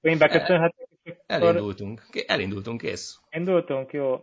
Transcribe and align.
Én 0.00 0.18
beköszönhetek? 0.18 0.88
Elindultunk. 1.26 2.02
Elindultunk, 2.26 2.80
kész. 2.80 3.20
Indultunk, 3.30 3.92
jó. 3.92 4.20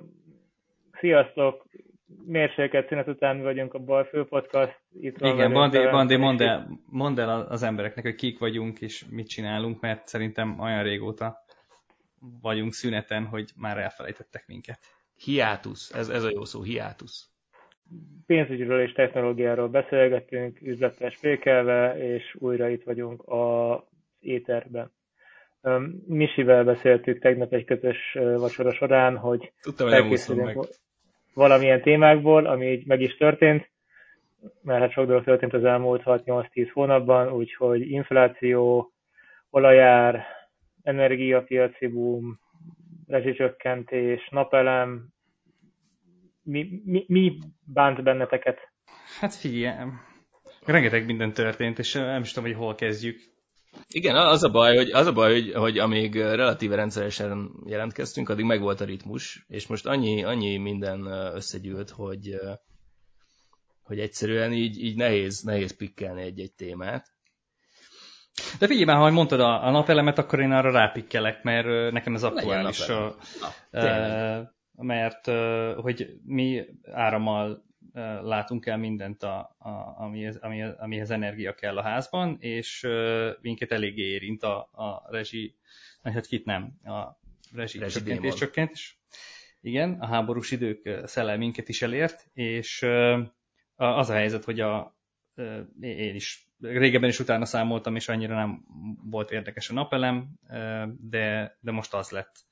Sziasztok! 0.99 1.65
Mérsékelt 2.25 2.87
szünet 2.87 3.07
után 3.07 3.41
vagyunk 3.41 3.73
a 3.73 3.79
Balfő 3.79 4.25
Podcast. 4.25 4.79
Itt 5.01 5.17
Igen, 5.17 5.53
Bandi, 5.53 5.77
Bandi 5.77 6.15
mondd, 6.15 6.41
el, 6.41 6.79
mondd 6.89 7.19
el 7.19 7.41
az 7.41 7.63
embereknek, 7.63 8.05
hogy 8.05 8.15
kik 8.15 8.39
vagyunk 8.39 8.81
és 8.81 9.05
mit 9.09 9.27
csinálunk, 9.27 9.81
mert 9.81 10.07
szerintem 10.07 10.59
olyan 10.59 10.83
régóta 10.83 11.45
vagyunk 12.41 12.73
szüneten, 12.73 13.25
hogy 13.25 13.51
már 13.55 13.77
elfelejtettek 13.77 14.47
minket. 14.47 14.79
Hiátusz, 15.15 15.93
ez, 15.93 16.09
ez 16.09 16.23
a 16.23 16.29
jó 16.29 16.43
szó, 16.43 16.61
hiátusz. 16.61 17.29
Pénzügyről 18.25 18.81
és 18.81 18.91
technológiáról 18.91 19.67
beszélgetünk, 19.67 20.61
üzletes 20.61 21.17
pékelve, 21.19 21.97
és 21.97 22.35
újra 22.39 22.69
itt 22.69 22.83
vagyunk 22.83 23.21
a 23.21 23.83
éterben. 24.19 24.91
Misivel 26.07 26.63
beszéltük 26.63 27.19
tegnap 27.19 27.53
egy 27.53 27.65
közös 27.65 28.17
vacsora 28.37 28.73
során, 28.73 29.17
hogy 29.17 29.51
felkészülünk 29.75 30.67
valamilyen 31.33 31.81
témákból, 31.81 32.45
ami 32.45 32.65
így 32.71 32.85
meg 32.85 33.01
is 33.01 33.17
történt, 33.17 33.69
mert 34.61 34.79
hát 34.79 34.91
sok 34.91 35.05
dolog 35.05 35.23
történt 35.23 35.53
az 35.53 35.63
elmúlt 35.63 36.01
6-8-10 36.05 36.69
hónapban, 36.73 37.31
úgyhogy 37.31 37.91
infláció, 37.91 38.91
olajár, 39.49 40.25
energiapiaci 40.83 41.87
boom, 41.87 42.39
rezsicsökkentés, 43.07 44.27
napelem, 44.31 45.07
mi, 46.43 46.81
mi, 46.85 47.05
mi 47.07 47.37
bánt 47.73 48.03
benneteket? 48.03 48.57
Hát 49.19 49.35
figyelj, 49.35 49.89
rengeteg 50.65 51.05
minden 51.05 51.33
történt, 51.33 51.79
és 51.79 51.93
nem 51.93 52.21
is 52.21 52.31
tudom, 52.31 52.49
hogy 52.49 52.59
hol 52.59 52.75
kezdjük. 52.75 53.19
Igen, 53.87 54.15
az 54.15 54.43
a 54.43 54.49
baj, 54.49 54.75
hogy, 54.75 54.91
az 54.91 55.07
a 55.07 55.13
baj, 55.13 55.33
hogy, 55.33 55.53
hogy 55.53 55.77
amíg 55.77 56.15
relatíve 56.15 56.75
rendszeresen 56.75 57.51
jelentkeztünk, 57.65 58.29
addig 58.29 58.45
meg 58.45 58.61
volt 58.61 58.81
a 58.81 58.85
ritmus, 58.85 59.45
és 59.47 59.67
most 59.67 59.85
annyi, 59.85 60.23
annyi 60.23 60.57
minden 60.57 61.05
összegyűlt, 61.35 61.89
hogy, 61.89 62.35
hogy 63.81 63.99
egyszerűen 63.99 64.53
így, 64.53 64.83
így 64.83 64.95
nehéz, 64.95 65.41
nehéz 65.41 65.77
pikkelni 65.77 66.21
egy-egy 66.21 66.53
témát. 66.53 67.15
De 68.59 68.67
figyelj 68.67 68.85
már, 68.85 68.97
ha 68.97 69.09
mondtad 69.09 69.39
a, 69.39 69.65
a 69.65 69.71
napelemet, 69.71 70.17
akkor 70.17 70.39
én 70.39 70.51
arra 70.51 70.71
rápikkelek, 70.71 71.43
mert 71.43 71.91
nekem 71.91 72.15
ez 72.15 72.23
aktuális. 72.23 72.79
A, 72.79 73.15
Na, 73.71 74.83
mert 74.83 75.25
hogy 75.75 76.07
mi 76.25 76.65
árammal 76.91 77.65
látunk 78.21 78.65
el 78.65 78.77
mindent, 78.77 79.23
a, 79.23 79.55
a, 79.57 79.69
amihez, 79.97 80.35
amihez, 80.35 80.73
amihez 80.77 81.09
energia 81.09 81.53
kell 81.53 81.77
a 81.77 81.81
házban, 81.81 82.37
és 82.39 82.87
minket 83.41 83.71
eléggé 83.71 84.03
érint 84.03 84.43
a, 84.43 84.57
a 84.57 85.07
rezsi, 85.09 85.55
hát 86.03 86.25
kit 86.25 86.45
nem, 86.45 86.79
a 86.83 87.19
rezsi, 87.53 87.79
rezsi 87.79 87.99
csökkentés, 87.99 88.33
csökkentés. 88.33 88.99
Igen, 89.61 89.99
a 89.99 90.05
háborús 90.05 90.51
idők 90.51 90.99
szellel 91.03 91.37
minket 91.37 91.69
is 91.69 91.81
elért, 91.81 92.29
és 92.33 92.85
az 93.75 94.09
a 94.09 94.13
helyzet, 94.13 94.43
hogy 94.43 94.59
a, 94.59 94.97
én 95.79 96.15
is 96.15 96.47
régebben 96.59 97.09
is 97.09 97.19
utána 97.19 97.45
számoltam, 97.45 97.95
és 97.95 98.09
annyira 98.09 98.35
nem 98.35 98.65
volt 99.03 99.31
érdekes 99.31 99.69
a 99.69 99.73
napelem, 99.73 100.29
de, 100.99 101.57
de 101.59 101.71
most 101.71 101.93
az 101.93 102.09
lett. 102.09 102.45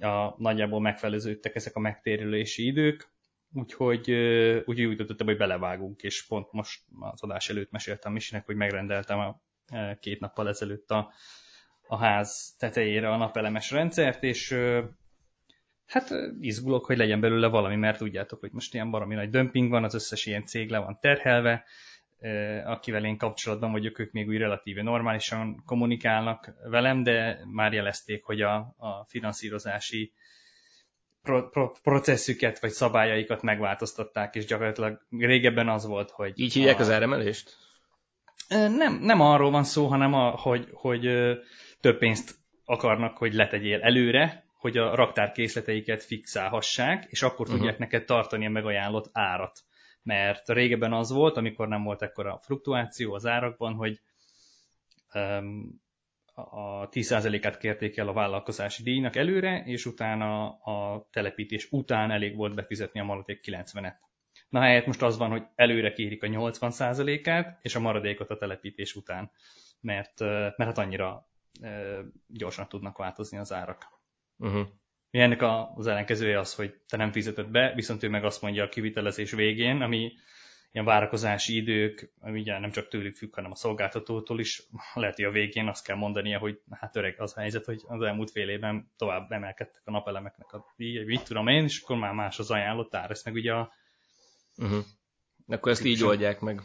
A, 0.00 0.34
nagyjából 0.42 0.80
megfeleződtek 0.80 1.54
ezek 1.54 1.76
a 1.76 1.80
megtérülési 1.80 2.66
idők, 2.66 3.12
úgyhogy 3.54 4.10
úgy 4.64 4.82
úgy 4.82 4.96
döntöttem, 4.96 5.26
hogy 5.26 5.36
belevágunk, 5.36 6.02
és 6.02 6.26
pont 6.26 6.52
most 6.52 6.80
az 7.00 7.22
adás 7.22 7.48
előtt 7.48 7.70
meséltem 7.70 8.12
Misinek, 8.12 8.46
hogy 8.46 8.56
megrendeltem 8.56 9.18
a 9.18 9.40
két 10.00 10.20
nappal 10.20 10.48
ezelőtt 10.48 10.90
a, 10.90 11.12
a 11.86 11.96
ház 11.96 12.54
tetejére 12.58 13.10
a 13.10 13.16
napelemes 13.16 13.70
rendszert, 13.70 14.22
és 14.22 14.58
hát 15.86 16.10
izgulok, 16.40 16.86
hogy 16.86 16.96
legyen 16.96 17.20
belőle 17.20 17.46
valami, 17.46 17.76
mert 17.76 17.98
tudjátok, 17.98 18.40
hogy 18.40 18.52
most 18.52 18.74
ilyen 18.74 18.90
baromi 18.90 19.14
nagy 19.14 19.30
dömping 19.30 19.70
van, 19.70 19.84
az 19.84 19.94
összes 19.94 20.26
ilyen 20.26 20.46
cég 20.46 20.70
le 20.70 20.78
van 20.78 20.98
terhelve, 21.00 21.64
akivel 22.64 23.04
én 23.04 23.16
kapcsolatban 23.16 23.72
vagyok, 23.72 23.98
ők 23.98 24.12
még 24.12 24.28
úgy 24.28 24.36
relatíve 24.36 24.82
normálisan 24.82 25.62
kommunikálnak 25.66 26.52
velem, 26.64 27.02
de 27.02 27.40
már 27.50 27.72
jelezték, 27.72 28.24
hogy 28.24 28.40
a, 28.40 28.54
a 28.76 29.04
finanszírozási 29.08 30.12
pro, 31.22 31.48
pro, 31.48 31.70
processzüket 31.82 32.60
vagy 32.60 32.70
szabályaikat 32.70 33.42
megváltoztatták, 33.42 34.34
és 34.34 34.44
gyakorlatilag 34.44 35.00
régebben 35.10 35.68
az 35.68 35.86
volt, 35.86 36.10
hogy... 36.10 36.40
Így 36.40 36.52
hívják 36.52 36.78
a, 36.78 36.80
az 36.80 36.90
áremelést? 36.90 37.56
Nem, 38.48 38.98
nem 39.00 39.20
arról 39.20 39.50
van 39.50 39.64
szó, 39.64 39.86
hanem 39.86 40.14
a, 40.14 40.30
hogy, 40.30 40.68
hogy 40.72 41.00
több 41.80 41.98
pénzt 41.98 42.34
akarnak, 42.64 43.16
hogy 43.16 43.34
letegyél 43.34 43.80
előre, 43.80 44.44
hogy 44.58 44.76
a 44.76 44.94
raktárkészleteiket 44.94 46.02
fixálhassák, 46.02 47.04
és 47.08 47.22
akkor 47.22 47.40
uh-huh. 47.40 47.56
tudják 47.56 47.78
neked 47.78 48.04
tartani 48.04 48.46
a 48.46 48.50
megajánlott 48.50 49.08
árat. 49.12 49.60
Mert 50.02 50.48
régebben 50.48 50.92
az 50.92 51.10
volt, 51.10 51.36
amikor 51.36 51.68
nem 51.68 51.82
volt 51.82 52.02
ekkora 52.02 52.38
fluktuáció 52.42 53.14
az 53.14 53.26
árakban, 53.26 53.74
hogy 53.74 54.00
um, 55.14 55.82
a 56.34 56.88
10%-át 56.88 57.58
kérték 57.58 57.96
el 57.96 58.08
a 58.08 58.12
vállalkozási 58.12 58.82
díjnak 58.82 59.16
előre, 59.16 59.62
és 59.64 59.86
utána 59.86 60.48
a 60.48 61.08
telepítés 61.10 61.68
után 61.70 62.10
elég 62.10 62.36
volt 62.36 62.54
befizetni 62.54 63.00
a 63.00 63.04
maradék 63.04 63.40
90-et. 63.46 63.94
Na 64.48 64.60
helyett 64.60 64.86
most 64.86 65.02
az 65.02 65.18
van, 65.18 65.30
hogy 65.30 65.42
előre 65.54 65.92
kérik 65.92 66.22
a 66.22 66.26
80%-át, 66.26 67.58
és 67.62 67.74
a 67.74 67.80
maradékot 67.80 68.30
a 68.30 68.36
telepítés 68.36 68.94
után, 68.94 69.30
mert, 69.80 70.20
mert 70.20 70.56
hát 70.56 70.78
annyira 70.78 71.28
gyorsan 72.26 72.68
tudnak 72.68 72.96
változni 72.96 73.38
az 73.38 73.52
árak. 73.52 73.86
Uh-huh. 74.38 74.66
Ennek 75.10 75.42
az 75.74 75.86
ellenkezője 75.86 76.38
az, 76.38 76.54
hogy 76.54 76.74
te 76.88 76.96
nem 76.96 77.12
fizetett 77.12 77.50
be, 77.50 77.72
viszont 77.74 78.02
ő 78.02 78.08
meg 78.08 78.24
azt 78.24 78.42
mondja 78.42 78.64
a 78.64 78.68
kivitelezés 78.68 79.30
végén, 79.30 79.80
ami 79.80 80.12
ilyen 80.72 80.86
várakozási 80.86 81.56
idők, 81.56 82.12
ugye 82.20 82.58
nem 82.58 82.70
csak 82.70 82.88
tőlük 82.88 83.16
függ, 83.16 83.34
hanem 83.34 83.50
a 83.50 83.54
szolgáltatótól 83.54 84.40
is, 84.40 84.62
lehet, 84.94 85.14
hogy 85.14 85.24
a 85.24 85.30
végén 85.30 85.68
azt 85.68 85.84
kell 85.84 85.96
mondania, 85.96 86.38
hogy 86.38 86.60
hát 86.70 86.96
öreg 86.96 87.20
az 87.20 87.36
a 87.36 87.40
helyzet, 87.40 87.64
hogy 87.64 87.82
az 87.86 88.02
elmúlt 88.02 88.30
fél 88.30 88.48
évben 88.48 88.90
tovább 88.96 89.32
emelkedtek 89.32 89.82
a 89.84 89.90
napelemeknek 89.90 90.52
a 90.52 90.64
díj, 90.76 91.04
mit 91.04 91.24
tudom 91.24 91.48
én, 91.48 91.64
és 91.64 91.80
akkor 91.80 91.96
már 91.96 92.12
más 92.12 92.38
az 92.38 92.50
ajánlott 92.50 92.94
ár, 92.94 93.10
ezt 93.10 93.24
meg 93.24 93.34
ugye 93.34 93.52
a... 93.52 93.72
Uh-huh. 94.56 94.84
Akkor 95.46 95.72
ezt 95.72 95.84
így 95.84 96.04
oldják 96.04 96.40
meg. 96.40 96.60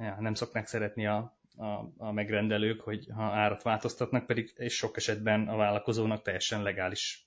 Ja, 0.00 0.16
nem 0.20 0.34
szokták 0.34 0.66
szeretni 0.66 1.06
a, 1.06 1.38
a, 1.56 1.64
a 1.96 2.12
megrendelők, 2.12 2.80
hogy 2.80 3.06
ha 3.14 3.22
árat 3.22 3.62
változtatnak, 3.62 4.26
pedig 4.26 4.52
és 4.56 4.74
sok 4.74 4.96
esetben 4.96 5.48
a 5.48 5.56
vállalkozónak 5.56 6.22
teljesen 6.22 6.62
legális, 6.62 7.26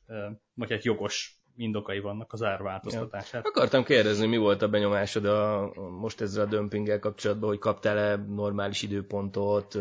vagy 0.54 0.72
egy 0.72 0.72
hát 0.72 0.84
jogos 0.84 1.43
indokai 1.56 2.00
vannak 2.00 2.34
az 2.34 2.44
árváltoztatását. 2.44 3.44
Ja. 3.44 3.50
Akartam 3.50 3.84
kérdezni, 3.84 4.28
mi 4.28 4.38
volt 4.38 4.62
a 4.62 4.70
benyomásod 4.70 5.26
a, 5.26 5.72
most 6.00 6.22
ezzel 6.22 6.46
a 6.46 6.50
dömpinggel 6.50 7.00
kapcsolatban, 7.00 7.50
hogy 7.50 7.60
kaptál-e 7.60 8.16
normális 8.16 8.82
időpontot, 8.82 9.78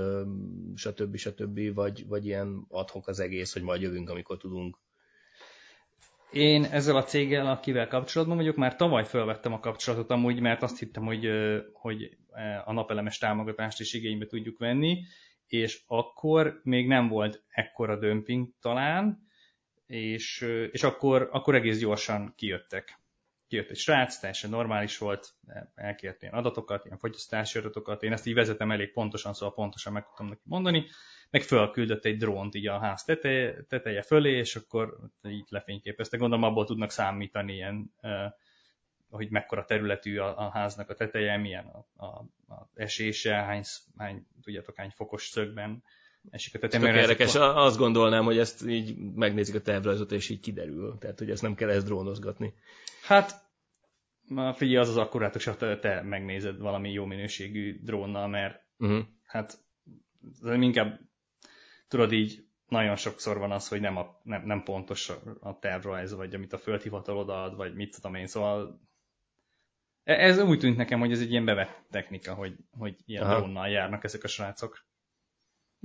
stb. 0.75 1.17
stb. 1.17 1.75
Vagy, 1.75 2.07
vagy 2.07 2.27
ilyen 2.27 2.67
adhok 2.69 3.09
az 3.09 3.21
egész, 3.21 3.53
hogy 3.53 3.63
majd 3.63 3.81
jövünk, 3.81 4.11
amikor 4.11 4.37
tudunk? 4.37 4.79
Én 6.33 6.65
ezzel 6.65 6.97
a 6.97 7.05
céggel, 7.05 7.47
akivel 7.47 7.89
kapcsolatban 7.89 8.37
vagyok, 8.37 8.57
már 8.57 8.77
tavaly 8.77 9.05
felvettem 9.05 9.53
a 9.53 9.61
kapcsolatot 9.61 10.11
amúgy, 10.11 10.41
mert 10.41 10.63
azt 10.63 10.79
hittem, 10.79 11.05
hogy, 11.05 11.29
hogy 11.73 12.17
a 12.65 12.73
napelemes 12.73 13.19
támogatást 13.19 13.81
is 13.81 13.95
igénybe 13.95 14.27
tudjuk 14.27 14.59
venni, 14.59 15.03
és 15.47 15.83
akkor 15.87 16.61
még 16.63 16.87
nem 16.87 17.09
volt 17.09 17.43
ekkora 17.49 17.99
dömping 17.99 18.49
talán, 18.61 19.27
és, 19.93 20.41
és 20.71 20.83
akkor, 20.83 21.29
akkor 21.33 21.55
egész 21.55 21.79
gyorsan 21.79 22.33
kijöttek. 22.37 23.01
Kijött 23.49 23.71
egy 23.71 23.77
srác, 23.77 24.19
teljesen 24.19 24.51
normális 24.51 24.99
volt, 24.99 25.35
elkért 25.75 26.23
ilyen 26.23 26.35
adatokat, 26.35 26.85
ilyen 26.85 26.99
fogyasztási 26.99 27.59
adatokat, 27.59 28.03
én 28.03 28.13
ezt 28.13 28.27
így 28.27 28.35
vezetem 28.35 28.71
elég 28.71 28.93
pontosan, 28.93 29.35
szóval 29.35 29.55
pontosan 29.55 29.93
meg 29.93 30.05
tudtam 30.05 30.27
neki 30.27 30.41
mondani, 30.45 30.87
meg 31.31 31.43
fölküldött 31.43 32.05
egy 32.05 32.17
drónt 32.17 32.55
így 32.55 32.67
a 32.67 32.79
ház 32.79 33.05
teteje, 33.05 33.63
teteje 33.63 34.03
fölé, 34.03 34.37
és 34.37 34.57
akkor 34.57 34.99
így 35.29 35.47
lefényképezte. 35.49 36.17
Gondolom 36.17 36.45
abból 36.45 36.65
tudnak 36.65 36.91
számítani 36.91 37.53
ilyen, 37.53 37.93
hogy 39.11 39.31
mekkora 39.31 39.65
területű 39.65 40.19
a, 40.19 40.39
a 40.39 40.51
háznak 40.51 40.91
a 40.91 40.95
teteje, 40.95 41.37
milyen 41.37 41.67
a, 41.67 42.05
a, 42.05 42.07
a 42.55 42.69
esése, 42.75 43.35
hány, 43.35 43.63
hány, 43.97 44.27
tudjátok, 44.43 44.77
hány 44.77 44.91
fokos 44.91 45.27
szögben 45.27 45.83
esik 46.31 46.55
a 46.55 46.59
tetején. 46.59 46.87
Tök 46.87 47.01
érdekes, 47.01 47.35
a... 47.35 47.65
azt 47.65 47.79
gondolnám, 47.79 48.25
hogy 48.25 48.39
ezt 48.39 48.67
így 48.67 48.97
megnézik 48.97 49.55
a 49.55 49.61
tervrajzot, 49.61 50.13
és 50.13 50.29
így 50.29 50.41
kiderül. 50.41 50.97
Tehát, 50.99 51.19
hogy 51.19 51.31
ezt 51.31 51.43
nem 51.43 51.55
kell 51.55 51.71
ezt 51.71 51.87
drónozgatni. 51.87 52.55
Hát, 53.03 53.51
figyelj, 54.55 54.77
az 54.77 54.89
az 54.89 54.97
akkurátus, 54.97 55.45
hogy 55.45 55.57
te, 55.57 55.79
te 55.79 56.03
megnézed 56.03 56.59
valami 56.59 56.93
jó 56.93 57.05
minőségű 57.05 57.81
drónnal, 57.83 58.29
mert 58.29 58.65
uh-huh. 58.79 59.05
hát 59.25 59.59
inkább 60.43 61.01
tudod 61.89 62.13
így, 62.13 62.45
nagyon 62.73 62.97
sokszor 62.97 63.39
van 63.39 63.53
az, 63.53 63.69
hogy 63.69 63.81
nem, 63.81 63.97
a, 63.97 64.21
nem, 64.23 64.43
nem 64.47 64.63
pontos 64.63 65.13
a 65.41 65.59
tervrajz, 65.59 66.15
vagy 66.15 66.35
amit 66.35 66.53
a 66.53 66.59
földhivatal 66.59 67.17
odaad, 67.17 67.57
vagy 67.57 67.75
mit 67.75 67.95
tudom 67.95 68.15
én, 68.15 68.27
szóval 68.27 68.81
e, 70.05 70.13
ez 70.13 70.39
úgy 70.39 70.59
tűnt 70.59 70.77
nekem, 70.77 70.99
hogy 70.99 71.13
ez 71.13 71.21
egy 71.21 71.31
ilyen 71.31 71.45
bevett 71.45 71.85
technika, 71.91 72.35
hogy, 72.35 72.57
hogy 72.79 72.97
ilyen 73.07 73.29
drónnal 73.29 73.69
járnak 73.69 74.05
ezek 74.05 74.25
a 74.25 74.29
srácok. 74.29 74.85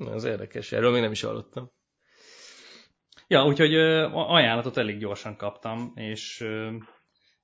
Az 0.06 0.24
érdekes, 0.24 0.72
erről 0.72 0.92
még 0.92 1.02
nem 1.02 1.12
is 1.12 1.22
hallottam. 1.22 1.72
Ja, 3.28 3.46
úgyhogy 3.46 3.76
ajánlatot 4.14 4.78
elég 4.78 4.98
gyorsan 4.98 5.36
kaptam, 5.36 5.92
és 5.96 6.46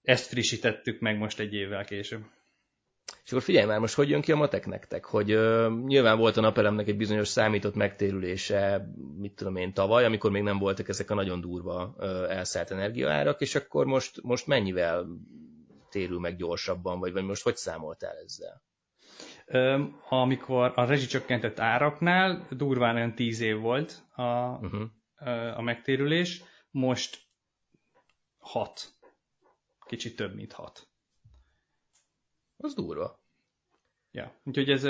ezt 0.02 0.28
frissítettük 0.28 1.00
meg 1.00 1.18
most 1.18 1.40
egy 1.40 1.54
évvel 1.54 1.86
később. 1.86 2.22
És 3.24 3.32
akkor 3.32 3.44
figyelj 3.44 3.66
már, 3.66 3.80
most 3.80 3.96
hogy 3.96 4.10
jön 4.10 4.22
ki 4.22 4.32
a 4.32 4.36
matek 4.36 4.66
nektek? 4.66 5.06
Hogy 5.06 5.34
uh, 5.34 5.84
nyilván 5.86 6.18
volt 6.18 6.38
a 6.38 6.42
napelemnek 6.42 6.88
egy 6.88 6.98
bizonyos 6.98 7.28
számított 7.28 7.76
megtérülése, 7.76 8.88
mit 9.18 9.36
tudom 9.36 9.56
én, 9.56 9.74
tavaly, 9.74 10.06
amikor 10.06 10.32
még 10.32 10.44
nem 10.44 10.58
voltak 10.58 10.88
ezek 10.88 11.10
a 11.10 11.14
nagyon 11.14 11.42
durva 11.42 11.96
uh, 11.98 12.06
elszállt 12.36 12.72
energiaárak, 12.72 13.42
és 13.42 13.56
akkor 13.56 13.86
most, 13.86 14.22
most 14.22 14.48
mennyivel 14.48 15.08
térül 15.90 16.20
meg 16.20 16.36
gyorsabban, 16.36 17.00
vagy, 17.00 17.12
vagy 17.12 17.24
most 17.24 17.44
hogy 17.44 17.56
számoltál 17.56 18.16
ezzel? 18.24 18.62
Amikor 20.10 20.72
a 20.76 20.86
rezsicsökkentett 20.86 21.60
áraknál 21.60 22.48
durván 22.52 22.96
olyan 22.96 23.16
10 23.16 23.40
év 23.40 23.58
volt 23.60 24.04
a, 24.16 24.24
uh-huh. 24.24 24.90
a 25.58 25.62
megtérülés, 25.62 26.44
most 26.72 27.22
6. 28.38 28.94
Kicsit 29.86 30.16
több, 30.16 30.36
mint 30.36 30.52
6. 30.52 30.88
Az 32.58 32.74
durva. 32.74 33.22
Ja, 34.12 34.42
úgyhogy 34.44 34.70
ez, 34.70 34.84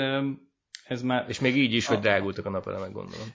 ez 0.84 1.02
már... 1.02 1.28
És 1.28 1.40
még 1.40 1.56
így 1.56 1.72
is, 1.72 1.88
a, 1.88 1.92
hogy 1.92 2.02
drágultak 2.02 2.46
a 2.46 2.50
napelemek, 2.50 2.92
gondolom. 2.92 3.28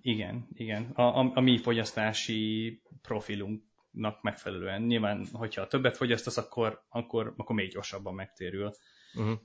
Igen, 0.00 0.48
igen. 0.52 0.90
A, 0.94 1.02
a, 1.02 1.30
a 1.34 1.40
mi 1.40 1.58
fogyasztási 1.58 2.82
profilunknak 3.02 4.22
megfelelően. 4.22 4.82
Nyilván, 4.82 5.26
hogyha 5.32 5.66
többet 5.66 5.96
fogyasztasz, 5.96 6.36
akkor, 6.36 6.84
akkor, 6.88 7.34
akkor 7.36 7.56
még 7.56 7.70
gyorsabban 7.70 8.14
megtérül. 8.14 8.70
Uh-huh. 9.14 9.38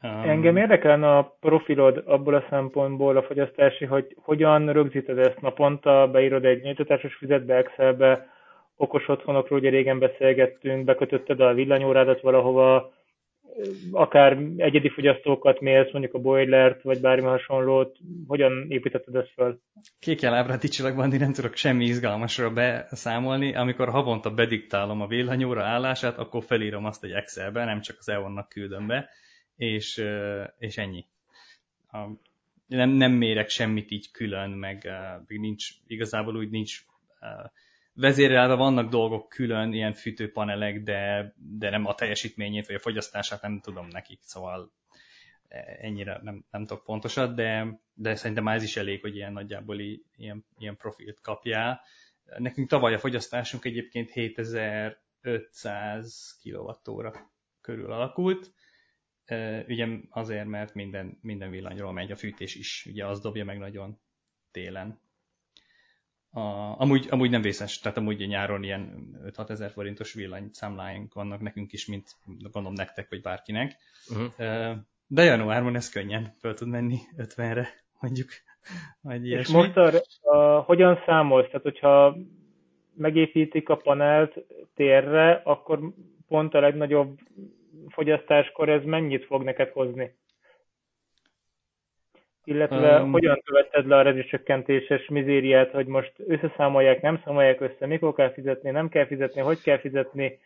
Engem 0.00 0.56
érdekelne 0.56 1.16
a 1.16 1.36
profilod 1.40 2.02
abból 2.06 2.34
a 2.34 2.46
szempontból 2.50 3.16
a 3.16 3.22
fogyasztási, 3.22 3.84
hogy 3.84 4.16
hogyan 4.16 4.72
rögzíted 4.72 5.18
ezt 5.18 5.40
naponta, 5.40 6.08
beírod 6.12 6.44
egy 6.44 6.62
nyújtatásos 6.62 7.14
füzetbe, 7.14 7.54
Excelbe, 7.54 8.26
okos 8.76 9.08
otthonokról 9.08 9.58
ugye 9.58 9.70
régen 9.70 9.98
beszélgettünk, 9.98 10.84
bekötötted 10.84 11.40
a 11.40 11.54
villanyórádat 11.54 12.20
valahova, 12.20 12.92
akár 13.92 14.38
egyedi 14.56 14.88
fogyasztókat 14.88 15.60
mérsz, 15.60 15.92
mondjuk 15.92 16.14
a 16.14 16.18
boilert, 16.18 16.82
vagy 16.82 17.00
bármi 17.00 17.26
hasonlót, 17.26 17.96
hogyan 18.26 18.66
építetted 18.68 19.14
ezt 19.14 19.32
föl? 19.34 19.60
Kékjel 19.98 20.34
ábráti 20.34 20.68
csillagban 20.68 21.08
nem 21.08 21.32
tudok 21.32 21.54
semmi 21.54 21.84
izgalmasról 21.84 22.50
beszámolni. 22.50 23.54
Amikor 23.54 23.88
havonta 23.88 24.30
bediktálom 24.30 25.00
a 25.00 25.06
villanyóra 25.06 25.62
állását, 25.62 26.18
akkor 26.18 26.42
felírom 26.42 26.84
azt 26.84 27.04
egy 27.04 27.10
Excelbe, 27.12 27.64
nem 27.64 27.80
csak 27.80 27.96
az 27.98 28.08
EON-nak 28.08 28.48
küldöm 28.48 28.86
be 28.86 29.08
és, 29.56 30.04
és 30.58 30.78
ennyi. 30.78 31.06
Nem, 32.66 32.90
nem 32.90 33.12
mérek 33.12 33.48
semmit 33.48 33.90
így 33.90 34.10
külön, 34.10 34.50
meg, 34.50 34.84
meg 35.26 35.38
nincs, 35.38 35.68
igazából 35.86 36.36
úgy 36.36 36.50
nincs 36.50 36.84
vezérelve 37.96 38.54
vannak 38.54 38.90
dolgok 38.90 39.28
külön, 39.28 39.72
ilyen 39.72 39.92
fűtőpanelek, 39.92 40.82
de, 40.82 41.32
de 41.36 41.70
nem 41.70 41.86
a 41.86 41.94
teljesítményét, 41.94 42.66
vagy 42.66 42.76
a 42.76 42.80
fogyasztását 42.80 43.42
nem 43.42 43.60
tudom 43.60 43.86
nekik, 43.86 44.20
szóval 44.22 44.72
e, 45.48 45.78
ennyire 45.80 46.20
nem, 46.22 46.44
nem 46.50 46.66
tudok 46.66 46.84
pontosat, 46.84 47.34
de, 47.34 47.80
de 47.94 48.14
szerintem 48.14 48.48
ez 48.48 48.62
is 48.62 48.76
elég, 48.76 49.00
hogy 49.00 49.16
ilyen 49.16 49.32
nagyjából 49.32 49.80
ilyen, 50.16 50.44
ilyen 50.58 50.76
profilt 50.76 51.20
kapjál. 51.20 51.80
Nekünk 52.38 52.68
tavaly 52.68 52.94
a 52.94 52.98
fogyasztásunk 52.98 53.64
egyébként 53.64 54.10
7500 54.10 56.38
kWh 56.42 57.12
körül 57.60 57.92
alakult, 57.92 58.52
Ugye 59.68 59.86
azért, 60.10 60.46
mert 60.46 60.74
minden, 60.74 61.18
minden 61.22 61.50
villanyról 61.50 61.92
megy, 61.92 62.10
a 62.10 62.16
fűtés 62.16 62.54
is, 62.54 62.86
ugye 62.90 63.06
az 63.06 63.20
dobja 63.20 63.44
meg 63.44 63.58
nagyon 63.58 63.98
télen. 64.50 65.00
A, 66.30 66.40
amúgy, 66.80 67.06
amúgy 67.10 67.30
nem 67.30 67.42
vészes, 67.42 67.78
tehát 67.78 67.98
amúgy 67.98 68.26
nyáron 68.26 68.62
ilyen 68.62 69.10
5-6 69.24 69.50
ezer 69.50 69.70
forintos 69.70 70.12
villanyszámláink 70.12 71.14
vannak 71.14 71.40
nekünk 71.40 71.72
is, 71.72 71.86
mint 71.86 72.10
gondolom 72.24 72.72
nektek, 72.72 73.08
vagy 73.08 73.20
bárkinek. 73.20 73.76
Uh-huh. 74.10 74.76
De 75.06 75.22
januárban 75.22 75.76
ez 75.76 75.88
könnyen 75.88 76.34
föl 76.38 76.54
tud 76.54 76.68
menni 76.68 76.98
50-re, 77.16 77.68
mondjuk. 78.00 78.28
Vagy 79.00 79.28
És 79.28 79.48
most 79.48 79.76
a, 79.76 79.92
a, 80.20 80.60
hogyan 80.60 81.02
számolsz? 81.06 81.46
Tehát, 81.46 81.62
hogyha 81.62 82.16
megépítik 82.94 83.68
a 83.68 83.76
panelt 83.76 84.34
térre, 84.74 85.32
akkor 85.44 85.92
pont 86.28 86.54
a 86.54 86.60
legnagyobb 86.60 87.18
fogyasztáskor 87.88 88.68
ez 88.68 88.84
mennyit 88.84 89.24
fog 89.24 89.42
neked 89.42 89.70
hozni? 89.70 90.14
Illetve 92.44 93.00
um, 93.00 93.12
hogyan 93.12 93.42
követted 93.44 93.86
le 93.86 93.96
a 93.96 94.02
rezsicsökkentéses 94.02 95.08
mizériát, 95.08 95.70
hogy 95.70 95.86
most 95.86 96.12
összeszámolják, 96.26 97.02
nem 97.02 97.20
számolják 97.24 97.60
össze, 97.60 97.86
mikor 97.86 98.14
kell 98.14 98.32
fizetni, 98.32 98.70
nem 98.70 98.88
kell 98.88 99.06
fizetni, 99.06 99.40
hogy 99.40 99.60
kell 99.60 99.78
fizetni? 99.78 100.38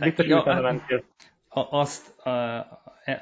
Biztos, 0.00 0.26
ja, 0.26 0.40
utána 0.40 0.60
mentél. 0.60 1.02
Azt, 1.48 2.26
a, 2.26 2.66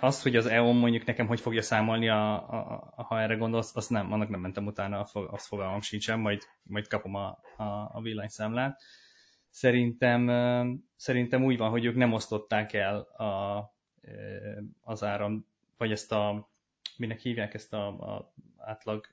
azt, 0.00 0.22
hogy 0.22 0.36
az 0.36 0.46
EON 0.46 0.76
mondjuk 0.76 1.04
nekem 1.04 1.26
hogy 1.26 1.40
fogja 1.40 1.62
számolni, 1.62 2.08
a, 2.08 2.32
a, 2.32 2.90
a, 2.96 3.02
ha 3.02 3.20
erre 3.20 3.34
gondolsz, 3.34 3.76
azt 3.76 3.90
nem, 3.90 4.12
annak 4.12 4.28
nem 4.28 4.40
mentem 4.40 4.66
utána, 4.66 5.06
azt 5.12 5.46
fogalmam 5.46 5.80
sincsen, 5.80 6.18
majd, 6.18 6.42
majd 6.62 6.88
kapom 6.88 7.14
a, 7.14 7.38
a, 7.56 7.90
a 7.92 8.00
villanyszámlát 8.02 8.80
szerintem, 9.58 10.28
szerintem 10.96 11.44
úgy 11.44 11.56
van, 11.56 11.70
hogy 11.70 11.84
ők 11.84 11.96
nem 11.96 12.12
osztották 12.12 12.72
el 12.72 12.98
a, 13.00 13.62
az 14.80 15.02
áram, 15.02 15.46
vagy 15.76 15.92
ezt 15.92 16.12
a, 16.12 16.50
minek 16.96 17.20
hívják 17.20 17.54
ezt 17.54 17.72
a, 17.72 17.86
a 17.86 18.32
átlag 18.56 19.06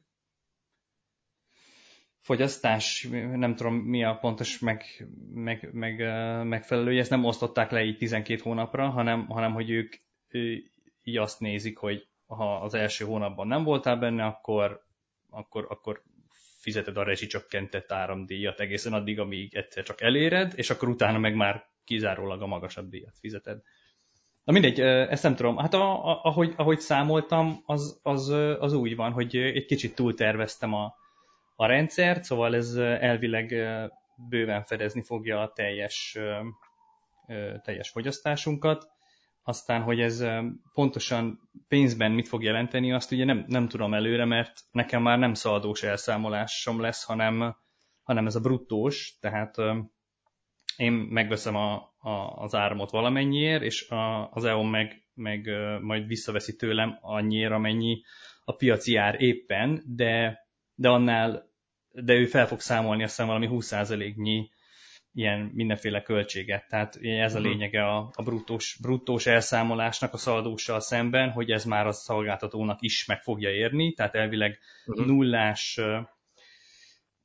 fogyasztás, 2.19 3.07
nem 3.11 3.55
tudom 3.55 3.75
mi 3.75 4.03
a 4.03 4.17
pontos 4.17 4.59
meg, 4.59 5.07
meg, 5.33 5.69
meg, 5.73 5.97
megfelelője, 6.47 6.99
ezt 6.99 7.09
nem 7.09 7.25
osztották 7.25 7.71
le 7.71 7.83
így 7.83 7.97
12 7.97 8.41
hónapra, 8.41 8.89
hanem, 8.89 9.27
hanem 9.27 9.53
hogy 9.53 9.69
ők 9.69 9.93
így 11.03 11.17
azt 11.17 11.39
nézik, 11.39 11.77
hogy 11.77 12.07
ha 12.27 12.55
az 12.55 12.73
első 12.73 13.05
hónapban 13.05 13.47
nem 13.47 13.63
voltál 13.63 13.97
benne, 13.97 14.25
akkor, 14.25 14.85
akkor, 15.29 15.65
akkor 15.69 16.03
fizeted 16.65 16.97
a 16.97 17.03
rezsicsökkentett 17.03 17.91
áramdíjat 17.91 18.59
egészen 18.59 18.93
addig, 18.93 19.19
amíg 19.19 19.55
egyszer 19.55 19.83
csak 19.83 20.01
eléred, 20.01 20.53
és 20.55 20.69
akkor 20.69 20.89
utána 20.89 21.17
meg 21.17 21.35
már 21.35 21.65
kizárólag 21.83 22.41
a 22.41 22.47
magasabb 22.47 22.89
díjat 22.89 23.17
fizeted. 23.19 23.61
Na 24.43 24.53
mindegy, 24.53 24.79
ezt 24.79 25.23
nem 25.23 25.35
tudom. 25.35 25.57
Hát 25.57 25.73
a, 25.73 26.09
a, 26.09 26.19
ahogy, 26.23 26.53
ahogy 26.57 26.79
számoltam, 26.79 27.61
az, 27.65 27.99
az, 28.03 28.29
az 28.59 28.73
úgy 28.73 28.95
van, 28.95 29.11
hogy 29.11 29.35
egy 29.35 29.65
kicsit 29.65 29.95
túlterveztem 29.95 30.73
a, 30.73 30.95
a 31.55 31.65
rendszert, 31.65 32.23
szóval 32.23 32.55
ez 32.55 32.75
elvileg 32.75 33.53
bőven 34.29 34.63
fedezni 34.63 35.03
fogja 35.03 35.41
a 35.41 35.51
teljes, 35.51 36.17
teljes 37.63 37.89
fogyasztásunkat. 37.89 38.87
Aztán, 39.47 39.81
hogy 39.81 39.99
ez 39.99 40.23
pontosan 40.73 41.49
pénzben 41.67 42.11
mit 42.11 42.27
fog 42.27 42.43
jelenteni, 42.43 42.91
azt 42.91 43.11
ugye 43.11 43.25
nem, 43.25 43.45
nem 43.47 43.67
tudom 43.67 43.93
előre, 43.93 44.25
mert 44.25 44.59
nekem 44.71 45.01
már 45.01 45.19
nem 45.19 45.33
szaladós 45.33 45.83
elszámolásom 45.83 46.81
lesz, 46.81 47.03
hanem, 47.03 47.55
hanem 48.03 48.25
ez 48.25 48.35
a 48.35 48.39
bruttós, 48.39 49.17
tehát 49.19 49.55
én 50.77 50.91
megveszem 50.91 51.55
a, 51.55 51.73
a, 51.97 52.09
az 52.35 52.55
áramot 52.55 52.91
valamennyiért, 52.91 53.63
és 53.63 53.89
a, 53.89 54.31
az 54.31 54.43
EON 54.43 54.67
meg, 54.67 55.09
meg 55.13 55.49
majd 55.81 56.07
visszaveszi 56.07 56.55
tőlem 56.55 56.97
annyiért, 57.01 57.51
amennyi 57.51 58.01
a 58.43 58.55
piaci 58.55 58.95
ár 58.95 59.21
éppen, 59.21 59.83
de, 59.85 60.39
de 60.75 60.89
annál, 60.89 61.51
de 61.89 62.13
ő 62.13 62.25
fel 62.25 62.47
fog 62.47 62.59
számolni 62.59 63.03
aztán 63.03 63.27
valami 63.27 63.47
20%-nyi 63.51 64.49
ilyen 65.15 65.51
mindenféle 65.53 66.01
költséget. 66.01 66.67
Tehát 66.69 66.97
ez 67.01 67.35
a 67.35 67.39
mhm. 67.39 67.47
lényege 67.47 67.85
a, 67.87 68.11
a 68.13 68.23
bruttós, 68.23 68.77
bruttós 68.81 69.25
elszámolásnak 69.25 70.13
a 70.13 70.17
szaladóssal 70.17 70.79
szemben, 70.79 71.29
hogy 71.29 71.51
ez 71.51 71.65
már 71.65 71.87
a 71.87 71.91
szolgáltatónak 71.91 72.81
is 72.81 73.05
meg 73.05 73.21
fogja 73.21 73.49
érni, 73.49 73.93
tehát 73.93 74.15
elvileg 74.15 74.59
uh-huh. 74.85 75.05
nullás 75.05 75.77
ö, 75.77 75.99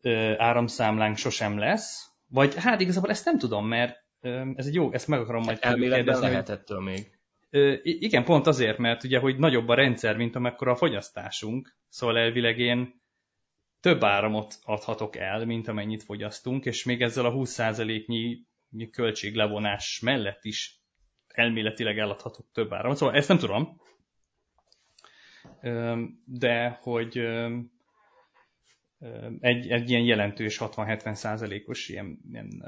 ö, 0.02 0.34
áramszámlánk 0.36 1.16
sosem 1.16 1.58
lesz, 1.58 2.10
vagy 2.28 2.54
hát 2.54 2.80
igazából 2.80 3.10
ezt 3.10 3.24
nem 3.24 3.38
tudom, 3.38 3.66
mert 3.66 4.04
ö, 4.20 4.42
ez 4.54 4.66
egy 4.66 4.74
jó, 4.74 4.92
ezt 4.92 5.08
meg 5.08 5.20
akarom 5.20 5.42
majd 5.42 5.58
hát 5.60 5.72
Elméletben 5.72 6.20
lehet 6.20 6.48
ettől 6.48 6.80
még. 6.80 7.18
Ö, 7.50 7.74
igen, 7.82 8.24
pont 8.24 8.46
azért, 8.46 8.78
mert 8.78 9.04
ugye, 9.04 9.18
hogy 9.18 9.38
nagyobb 9.38 9.68
a 9.68 9.74
rendszer, 9.74 10.16
mint 10.16 10.36
amekkora 10.36 10.70
a 10.70 10.76
fogyasztásunk, 10.76 11.76
szóval 11.88 12.18
elvileg 12.18 12.58
én 12.58 12.99
több 13.80 14.04
áramot 14.04 14.58
adhatok 14.62 15.16
el, 15.16 15.44
mint 15.44 15.68
amennyit 15.68 16.02
fogyasztunk, 16.02 16.64
és 16.64 16.84
még 16.84 17.02
ezzel 17.02 17.24
a 17.24 17.32
20%-nyi 17.32 18.90
költséglevonás 18.90 20.00
mellett 20.00 20.44
is 20.44 20.80
elméletileg 21.26 21.98
eladhatok 21.98 22.46
több 22.52 22.72
áramot. 22.72 22.96
Szóval 22.96 23.14
ezt 23.14 23.28
nem 23.28 23.38
tudom, 23.38 23.80
de 26.24 26.78
hogy 26.82 27.18
egy, 29.40 29.68
egy 29.70 29.90
ilyen 29.90 30.02
jelentős 30.02 30.58
60-70 30.60 31.14
százalékos 31.14 31.88
ilyen, 31.88 32.18
ilyen 32.30 32.64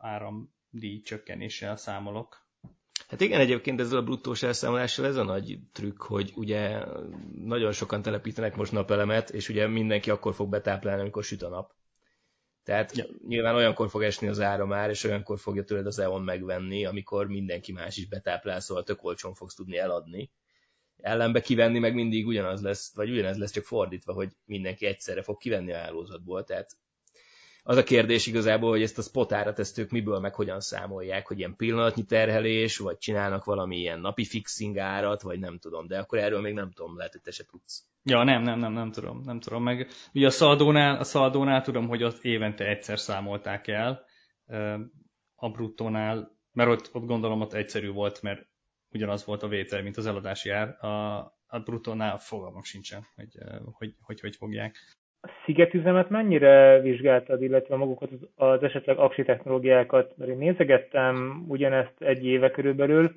áramdíj 0.00 1.00
csökkenéssel 1.02 1.76
számolok. 1.76 2.48
Hát 3.10 3.20
igen, 3.20 3.40
egyébként 3.40 3.80
ezzel 3.80 3.98
a 3.98 4.02
bruttós 4.02 4.42
elszámolással 4.42 5.06
ez 5.06 5.16
a 5.16 5.24
nagy 5.24 5.58
trükk, 5.72 6.02
hogy 6.02 6.32
ugye 6.36 6.84
nagyon 7.44 7.72
sokan 7.72 8.02
telepítenek 8.02 8.56
most 8.56 8.72
napelemet, 8.72 9.30
és 9.30 9.48
ugye 9.48 9.66
mindenki 9.66 10.10
akkor 10.10 10.34
fog 10.34 10.48
betáplálni, 10.48 11.00
amikor 11.00 11.24
süt 11.24 11.42
a 11.42 11.48
nap. 11.48 11.72
Tehát 12.64 12.96
ja. 12.96 13.04
nyilván 13.26 13.54
olyankor 13.54 13.88
fog 13.88 14.02
esni 14.02 14.28
az 14.28 14.40
ára 14.40 14.66
már, 14.66 14.90
és 14.90 15.04
olyankor 15.04 15.38
fogja 15.38 15.64
tőled 15.64 15.86
az 15.86 15.98
EON 15.98 16.22
megvenni, 16.22 16.84
amikor 16.84 17.26
mindenki 17.26 17.72
más 17.72 17.96
is 17.96 18.08
betáplál, 18.08 18.60
szóval 18.60 18.82
tök 18.84 19.04
olcsón 19.04 19.34
fogsz 19.34 19.54
tudni 19.54 19.78
eladni. 19.78 20.30
Ellenbe 20.96 21.40
kivenni 21.40 21.78
meg 21.78 21.94
mindig 21.94 22.26
ugyanaz 22.26 22.62
lesz, 22.62 22.94
vagy 22.94 23.10
ugyanaz 23.10 23.38
lesz, 23.38 23.52
csak 23.52 23.64
fordítva, 23.64 24.12
hogy 24.12 24.32
mindenki 24.44 24.86
egyszerre 24.86 25.22
fog 25.22 25.36
kivenni 25.36 25.72
a 25.72 25.78
hálózatból. 25.78 26.44
Tehát 26.44 26.76
az 27.62 27.76
a 27.76 27.82
kérdés 27.82 28.26
igazából, 28.26 28.70
hogy 28.70 28.82
ezt 28.82 28.98
a 28.98 29.02
spotárat 29.02 29.58
ezt 29.58 29.78
ők 29.78 29.90
miből 29.90 30.18
meg 30.18 30.34
hogyan 30.34 30.60
számolják, 30.60 31.26
hogy 31.26 31.38
ilyen 31.38 31.56
pillanatnyi 31.56 32.04
terhelés, 32.04 32.78
vagy 32.78 32.98
csinálnak 32.98 33.44
valami 33.44 33.76
ilyen 33.76 34.00
napi 34.00 34.24
fixing 34.24 34.78
árat, 34.78 35.22
vagy 35.22 35.38
nem 35.38 35.58
tudom, 35.58 35.86
de 35.86 35.98
akkor 35.98 36.18
erről 36.18 36.40
még 36.40 36.54
nem 36.54 36.70
tudom, 36.70 36.96
lehet, 36.96 37.12
hogy 37.12 37.22
te 37.22 37.30
se 37.30 37.44
tudsz. 37.44 37.84
Ja, 38.02 38.22
nem, 38.22 38.42
nem, 38.42 38.58
nem, 38.58 38.72
nem 38.72 38.92
tudom, 38.92 39.22
nem 39.24 39.40
tudom. 39.40 39.62
Meg 39.62 39.88
ugye 40.14 40.26
a 40.26 40.30
szaldónál, 40.30 40.98
a 40.98 41.04
szaldónál 41.04 41.62
tudom, 41.62 41.88
hogy 41.88 42.02
az 42.02 42.18
évente 42.22 42.64
egyszer 42.64 42.98
számolták 42.98 43.66
el, 43.66 44.04
a 45.34 45.50
bruttónál, 45.50 46.38
mert 46.52 46.70
ott, 46.70 46.90
ott 46.92 47.06
gondolom 47.06 47.40
ott 47.40 47.52
egyszerű 47.52 47.90
volt, 47.90 48.22
mert 48.22 48.48
ugyanaz 48.92 49.24
volt 49.24 49.42
a 49.42 49.48
vétel, 49.48 49.82
mint 49.82 49.96
az 49.96 50.06
eladási 50.06 50.50
ár. 50.50 50.84
A, 50.84 51.16
a 51.46 51.58
bruttónál 51.58 52.18
fogalmam 52.18 52.62
sincsen, 52.62 53.06
hogy 53.14 53.38
hogy, 53.72 53.94
hogy, 54.00 54.20
hogy 54.20 54.36
fogják. 54.36 54.76
A 55.22 55.28
szigetüzemet 55.44 56.10
mennyire 56.10 56.80
vizsgáltad, 56.80 57.42
illetve 57.42 57.76
magukat 57.76 58.10
az, 58.36 58.62
esetleg 58.62 58.98
aksi 58.98 59.22
technológiákat? 59.22 60.12
Mert 60.16 60.30
én 60.30 60.38
nézegettem 60.38 61.44
ugyanezt 61.48 61.94
egy 61.98 62.26
éve 62.26 62.50
körülbelül, 62.50 63.12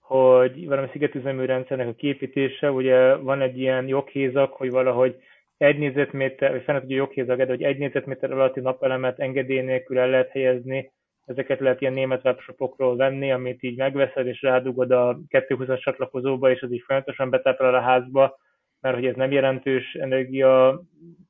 hogy 0.00 0.66
valami 0.66 0.88
szigetüzemű 0.92 1.44
rendszernek 1.44 1.88
a 1.88 1.94
képítése, 1.94 2.70
ugye 2.70 3.14
van 3.14 3.40
egy 3.40 3.58
ilyen 3.58 3.88
joghézak, 3.88 4.52
hogy 4.52 4.70
valahogy 4.70 5.16
egy 5.56 5.78
négyzetméter, 5.78 6.50
vagy 6.50 6.62
fennett 6.62 6.84
ugye 6.84 6.94
joghézak, 6.94 7.46
hogy 7.46 7.62
egy 7.62 7.78
négyzetméter 7.78 8.32
alatti 8.32 8.60
napelemet 8.60 9.18
engedély 9.18 9.60
nélkül 9.60 9.98
el 9.98 10.08
lehet 10.08 10.30
helyezni, 10.30 10.90
ezeket 11.26 11.60
lehet 11.60 11.80
ilyen 11.80 11.92
német 11.92 12.24
webshopokról 12.24 12.96
venni, 12.96 13.32
amit 13.32 13.62
így 13.62 13.76
megveszed, 13.76 14.26
és 14.26 14.42
rádugod 14.42 14.90
a 14.90 15.18
220-as 15.28 15.80
csatlakozóba, 15.80 16.50
és 16.50 16.62
az 16.62 16.72
így 16.72 16.82
folyamatosan 16.86 17.30
betáplál 17.30 17.74
a 17.74 17.80
házba, 17.80 18.38
mert 18.80 18.94
hogy 18.94 19.06
ez 19.06 19.14
nem 19.14 19.32
jelentős 19.32 19.94
energia 19.94 20.80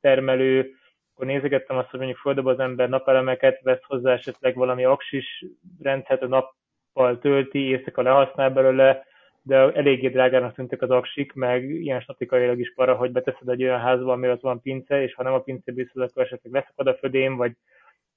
termelő, 0.01 0.75
akkor 1.15 1.27
nézegettem 1.27 1.77
azt, 1.77 1.91
hogy 1.91 1.99
mondjuk 1.99 2.21
földob 2.21 2.47
az 2.47 2.59
ember 2.59 2.89
napelemeket, 2.89 3.61
vesz 3.63 3.83
hozzá 3.87 4.13
esetleg 4.13 4.55
valami 4.55 4.85
aksis 4.85 5.45
rendszert, 5.83 6.23
a 6.23 6.27
nappal 6.27 7.19
tölti, 7.19 7.59
éjszaka 7.59 8.03
lehasznál 8.03 8.51
belőle, 8.51 9.05
de 9.43 9.57
eléggé 9.57 10.09
drágának 10.09 10.55
tűntek 10.55 10.83
az 10.83 10.91
aksik, 10.91 11.33
meg 11.33 11.71
ilyen 11.71 12.01
statikailag 12.01 12.61
is 12.61 12.73
para, 12.75 12.95
hogy 12.95 13.13
beteszed 13.13 13.49
egy 13.49 13.63
olyan 13.63 13.81
házba, 13.81 14.13
ami 14.13 14.31
ott 14.31 14.41
van 14.41 14.61
pince, 14.61 15.03
és 15.03 15.15
ha 15.15 15.23
nem 15.23 15.33
a 15.33 15.41
pince 15.41 15.73
biztos, 15.73 16.03
akkor 16.03 16.23
esetleg 16.23 16.53
leszakad 16.53 16.87
a 16.87 16.95
födém, 16.95 17.37
vagy 17.37 17.53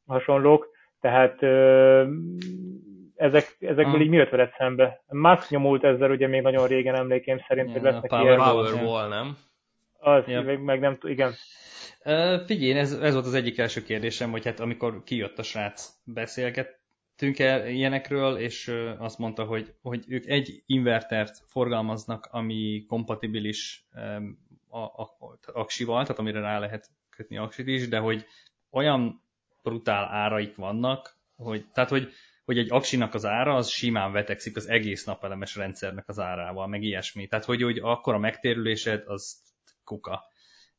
hasonlók. 0.06 0.70
Tehát 1.02 1.42
ezek, 3.24 3.56
ezekből 3.60 3.96
ah. 3.96 4.02
így 4.02 4.10
mi 4.10 4.16
jött 4.16 4.30
veled 4.30 4.54
szembe? 4.58 5.04
Max 5.08 5.50
nyomult 5.50 5.84
ezzel 5.84 6.12
ugye 6.12 6.28
még 6.28 6.42
nagyon 6.42 6.68
régen 6.68 6.96
emlékeim 6.96 7.40
szerint, 7.48 7.72
hogy 7.72 7.82
lesznek 7.82 8.10
power, 8.10 8.24
ilyen. 8.24 8.38
Powerwall, 8.38 9.08
nem? 9.08 9.38
Az, 9.98 10.28
yep. 10.28 10.46
meg, 10.46 10.64
meg 10.64 10.80
nem 10.80 10.98
igen. 11.02 11.34
Uh, 12.06 12.46
figyelj, 12.46 12.80
ez, 12.80 12.94
ez 12.94 13.14
volt 13.14 13.26
az 13.26 13.34
egyik 13.34 13.58
első 13.58 13.84
kérdésem, 13.84 14.32
hogy 14.32 14.46
hát 14.46 14.60
amikor 14.60 15.04
kijött 15.04 15.40
a 15.40 15.44
srác, 15.44 15.90
beszélgettünk 16.04 17.40
el 17.40 17.68
ilyenekről, 17.68 18.38
és 18.38 18.68
uh, 18.68 18.92
azt 18.98 19.18
mondta, 19.18 19.44
hogy, 19.44 19.74
hogy 19.82 20.04
ők 20.08 20.26
egy 20.26 20.64
invertert 20.66 21.44
forgalmaznak, 21.48 22.28
ami 22.32 22.86
kompatibilis 22.88 23.88
um, 23.96 24.38
a, 24.70 24.80
a, 24.80 25.16
a 25.20 25.60
aksival, 25.60 26.02
tehát 26.02 26.20
amire 26.20 26.40
rá 26.40 26.60
lehet 26.60 26.90
kötni 27.10 27.38
aksit 27.38 27.68
is, 27.68 27.88
de 27.88 27.98
hogy 27.98 28.26
olyan 28.70 29.22
brutál 29.62 30.06
áraik 30.06 30.56
vannak, 30.56 31.18
hogy, 31.36 31.66
tehát 31.74 31.90
hogy 31.90 32.14
hogy 32.46 32.58
egy 32.58 32.72
aksinak 32.72 33.14
az 33.14 33.26
ára 33.26 33.56
az 33.56 33.70
simán 33.70 34.12
vetekszik 34.12 34.56
az 34.56 34.70
egész 34.70 35.06
napelemes 35.06 35.56
rendszernek 35.56 36.08
az 36.08 36.20
árával, 36.20 36.68
meg 36.68 36.84
ilyesmi. 36.84 37.28
Tehát, 37.28 37.46
hogy, 37.46 37.62
hogy 37.62 37.78
akkor 37.78 38.14
a 38.14 38.20
megtérülésed 38.20 39.04
az 39.08 39.42
kuka. 39.84 40.24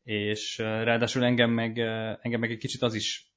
És 0.03 0.59
ráadásul 0.59 1.25
engem 1.25 1.51
meg, 1.51 1.79
engem 2.23 2.41
meg 2.41 2.51
egy 2.51 2.59
kicsit 2.59 2.83
az 2.83 2.95
is 2.95 3.33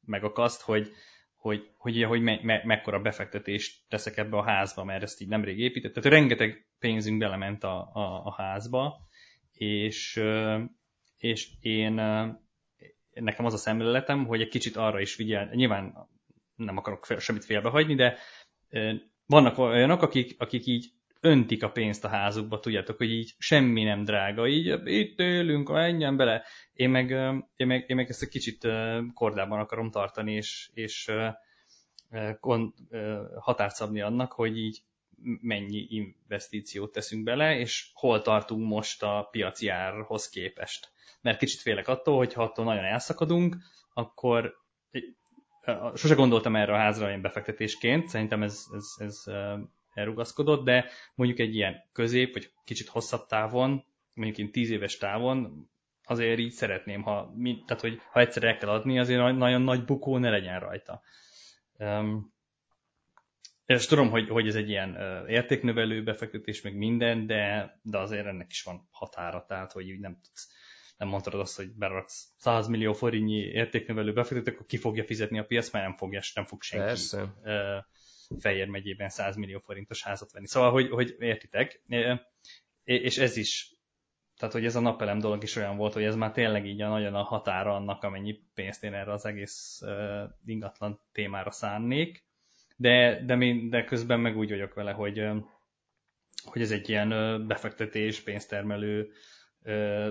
megakaszt, 0.00 0.62
hogy, 0.62 0.90
hogy, 1.36 1.70
hogy, 1.76 2.02
hogy 2.02 2.22
me, 2.22 2.40
me, 2.42 2.62
mekkora 2.64 3.00
befektetést 3.00 3.88
teszek 3.88 4.16
ebbe 4.16 4.36
a 4.36 4.44
házba, 4.44 4.84
mert 4.84 5.02
ezt 5.02 5.20
így 5.20 5.28
nemrég 5.28 5.58
épített. 5.58 5.92
Tehát 5.92 6.18
rengeteg 6.18 6.66
pénzünk 6.78 7.18
belement 7.18 7.64
a, 7.64 7.90
a, 7.92 8.24
a 8.24 8.34
házba, 8.34 9.00
és, 9.52 10.22
és 11.16 11.50
én 11.60 11.92
nekem 13.12 13.44
az 13.44 13.54
a 13.54 13.56
szemléletem, 13.56 14.26
hogy 14.26 14.40
egy 14.40 14.48
kicsit 14.48 14.76
arra 14.76 15.00
is 15.00 15.14
figyel, 15.14 15.48
nyilván 15.52 16.08
nem 16.56 16.76
akarok 16.76 17.06
semmit 17.18 17.44
félbehagyni, 17.44 17.94
de 17.94 18.18
vannak 19.26 19.58
olyanok, 19.58 20.02
akik, 20.02 20.34
akik 20.38 20.66
így 20.66 20.90
öntik 21.20 21.62
a 21.62 21.70
pénzt 21.70 22.04
a 22.04 22.08
házukba, 22.08 22.60
tudjátok, 22.60 22.96
hogy 22.96 23.10
így 23.10 23.34
semmi 23.38 23.82
nem 23.82 24.04
drága, 24.04 24.48
így 24.48 24.80
itt 24.84 25.18
élünk, 25.18 25.68
menjen 25.68 26.16
bele. 26.16 26.44
Én 26.72 26.90
meg, 26.90 27.10
én 27.56 27.66
meg, 27.66 27.84
én 27.88 27.96
meg 27.96 28.08
ezt 28.08 28.22
egy 28.22 28.28
kicsit 28.28 28.68
kordában 29.14 29.60
akarom 29.60 29.90
tartani, 29.90 30.32
és, 30.32 30.70
és 30.74 31.12
határt 33.38 33.74
szabni 33.74 34.00
annak, 34.00 34.32
hogy 34.32 34.58
így 34.58 34.82
mennyi 35.40 35.86
investíciót 35.88 36.92
teszünk 36.92 37.24
bele, 37.24 37.58
és 37.58 37.90
hol 37.94 38.22
tartunk 38.22 38.66
most 38.66 39.02
a 39.02 39.28
piaci 39.30 39.68
árhoz 39.68 40.28
képest. 40.28 40.88
Mert 41.20 41.38
kicsit 41.38 41.60
félek 41.60 41.88
attól, 41.88 42.16
hogy 42.16 42.32
ha 42.32 42.42
attól 42.42 42.64
nagyon 42.64 42.84
elszakadunk, 42.84 43.56
akkor 43.94 44.54
sose 45.94 46.14
gondoltam 46.14 46.56
erre 46.56 46.72
a 46.72 46.78
házra 46.78 47.08
ilyen 47.08 47.20
befektetésként, 47.20 48.08
szerintem 48.08 48.42
ez, 48.42 48.66
ez, 48.72 48.94
ez 48.98 49.24
elrugaszkodott, 49.94 50.64
de 50.64 50.90
mondjuk 51.14 51.38
egy 51.38 51.54
ilyen 51.54 51.84
közép, 51.92 52.32
vagy 52.32 52.50
kicsit 52.64 52.88
hosszabb 52.88 53.26
távon, 53.26 53.84
mondjuk 54.14 54.38
én 54.38 54.52
tíz 54.52 54.70
éves 54.70 54.96
távon, 54.96 55.68
azért 56.04 56.38
így 56.38 56.52
szeretném, 56.52 57.02
ha, 57.02 57.34
tehát 57.66 57.80
hogy 57.80 58.00
ha 58.10 58.20
egyszer 58.20 58.44
el 58.44 58.56
kell 58.56 58.68
adni, 58.68 58.98
azért 58.98 59.36
nagyon 59.36 59.62
nagy 59.62 59.84
bukó 59.84 60.18
ne 60.18 60.30
legyen 60.30 60.60
rajta. 60.60 61.02
És 63.66 63.86
tudom, 63.86 64.10
hogy, 64.10 64.28
hogy 64.28 64.46
ez 64.46 64.54
egy 64.54 64.68
ilyen 64.68 64.96
értéknövelő 65.28 66.02
befektetés, 66.02 66.62
meg 66.62 66.76
minden, 66.76 67.26
de, 67.26 67.72
de 67.82 67.98
azért 67.98 68.26
ennek 68.26 68.50
is 68.50 68.62
van 68.62 68.88
határa, 68.90 69.44
tehát 69.48 69.72
hogy 69.72 69.88
így 69.88 70.00
nem 70.00 70.18
tudsz 70.22 70.50
nem 70.96 71.08
mondtad 71.08 71.34
azt, 71.34 71.56
hogy 71.56 71.72
beraksz 71.74 72.32
100 72.36 72.66
millió 72.66 72.92
forintnyi 72.92 73.38
értéknövelő 73.38 74.12
befektetőt, 74.12 74.54
akkor 74.54 74.66
ki 74.66 74.76
fogja 74.76 75.04
fizetni 75.04 75.38
a 75.38 75.44
piac, 75.44 75.70
mert 75.70 75.84
nem, 75.86 75.96
fogja, 75.96 76.20
nem 76.34 76.46
fog 76.46 76.62
senki 76.62 76.86
Persze. 76.86 77.34
Fejér 78.38 78.68
megyében 78.68 79.08
100 79.08 79.36
millió 79.36 79.58
forintos 79.58 80.02
házat 80.02 80.32
venni. 80.32 80.46
Szóval, 80.46 80.70
hogy, 80.70 80.90
hogy 80.90 81.16
értitek, 81.18 81.82
és 82.84 83.18
ez 83.18 83.36
is, 83.36 83.76
tehát 84.36 84.54
hogy 84.54 84.64
ez 84.64 84.76
a 84.76 84.80
napelem 84.80 85.18
dolog 85.18 85.42
is 85.42 85.56
olyan 85.56 85.76
volt, 85.76 85.92
hogy 85.92 86.04
ez 86.04 86.16
már 86.16 86.32
tényleg 86.32 86.66
így 86.66 86.80
a 86.80 86.88
nagyon 86.88 87.14
a 87.14 87.22
határa 87.22 87.74
annak, 87.74 88.02
amennyi 88.02 88.40
pénzt 88.54 88.84
én 88.84 88.94
erre 88.94 89.12
az 89.12 89.24
egész 89.24 89.80
ingatlan 90.44 91.00
témára 91.12 91.50
szánnék, 91.50 92.24
de, 92.76 93.24
de, 93.24 93.38
de 93.68 93.84
közben 93.84 94.20
meg 94.20 94.36
úgy 94.36 94.50
vagyok 94.50 94.74
vele, 94.74 94.92
hogy, 94.92 95.28
hogy 96.44 96.62
ez 96.62 96.70
egy 96.70 96.88
ilyen 96.88 97.08
befektetés, 97.46 98.20
pénztermelő 98.20 99.12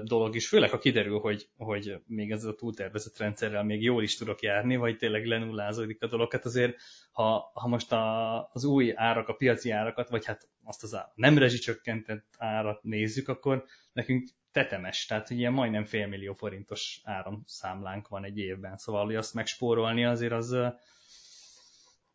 dolog 0.03 0.35
is, 0.35 0.47
főleg 0.47 0.69
ha 0.69 0.77
kiderül, 0.77 1.19
hogy, 1.19 1.47
hogy 1.57 2.01
még 2.07 2.31
ez 2.31 2.43
a 2.43 2.55
túltervezett 2.55 3.17
rendszerrel 3.17 3.63
még 3.63 3.81
jól 3.81 4.03
is 4.03 4.17
tudok 4.17 4.41
járni, 4.41 4.75
vagy 4.75 4.97
tényleg 4.97 5.25
lenullázódik 5.25 6.03
a 6.03 6.07
dolog. 6.07 6.31
Hát 6.31 6.45
azért, 6.45 6.77
ha, 7.11 7.51
ha 7.53 7.67
most 7.67 7.91
a, 7.91 8.49
az 8.53 8.63
új 8.63 8.93
árak, 8.95 9.27
a 9.27 9.33
piaci 9.33 9.71
árakat, 9.71 10.09
vagy 10.09 10.25
hát 10.25 10.49
azt 10.63 10.83
az 10.83 10.95
á, 10.95 11.11
nem 11.15 11.37
rezsicsökkentett 11.37 12.35
árat 12.37 12.83
nézzük, 12.83 13.27
akkor 13.27 13.65
nekünk 13.93 14.29
tetemes, 14.51 15.05
tehát 15.05 15.29
ilyen 15.29 15.53
majdnem 15.53 15.85
félmillió 15.85 16.33
forintos 16.33 17.01
áramszámlánk 17.03 18.07
van 18.07 18.23
egy 18.23 18.37
évben, 18.37 18.77
szóval 18.77 19.05
hogy 19.05 19.15
azt 19.15 19.33
megspórolni 19.33 20.05
azért 20.05 20.33
az, 20.33 20.57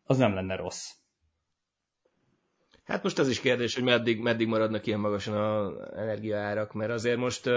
az 0.02 0.18
nem 0.18 0.35
lenne 0.35 0.56
rossz. 0.56 1.00
Hát 2.90 3.02
most 3.02 3.18
az 3.18 3.28
is 3.28 3.40
kérdés, 3.40 3.75
hogy 3.75 3.85
meddig, 3.85 4.20
meddig 4.20 4.47
maradnak 4.47 4.87
ilyen 4.87 5.00
magasan 5.00 5.37
az 5.37 5.97
energiaárak, 5.97 6.73
mert 6.73 6.90
azért 6.90 7.16
most 7.16 7.50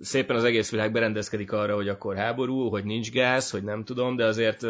szépen 0.00 0.36
az 0.36 0.44
egész 0.44 0.70
világ 0.70 0.92
berendezkedik 0.92 1.52
arra, 1.52 1.74
hogy 1.74 1.88
akkor 1.88 2.16
háború, 2.16 2.68
hogy 2.68 2.84
nincs 2.84 3.10
gáz, 3.10 3.50
hogy 3.50 3.62
nem 3.62 3.84
tudom, 3.84 4.16
de 4.16 4.24
azért 4.24 4.62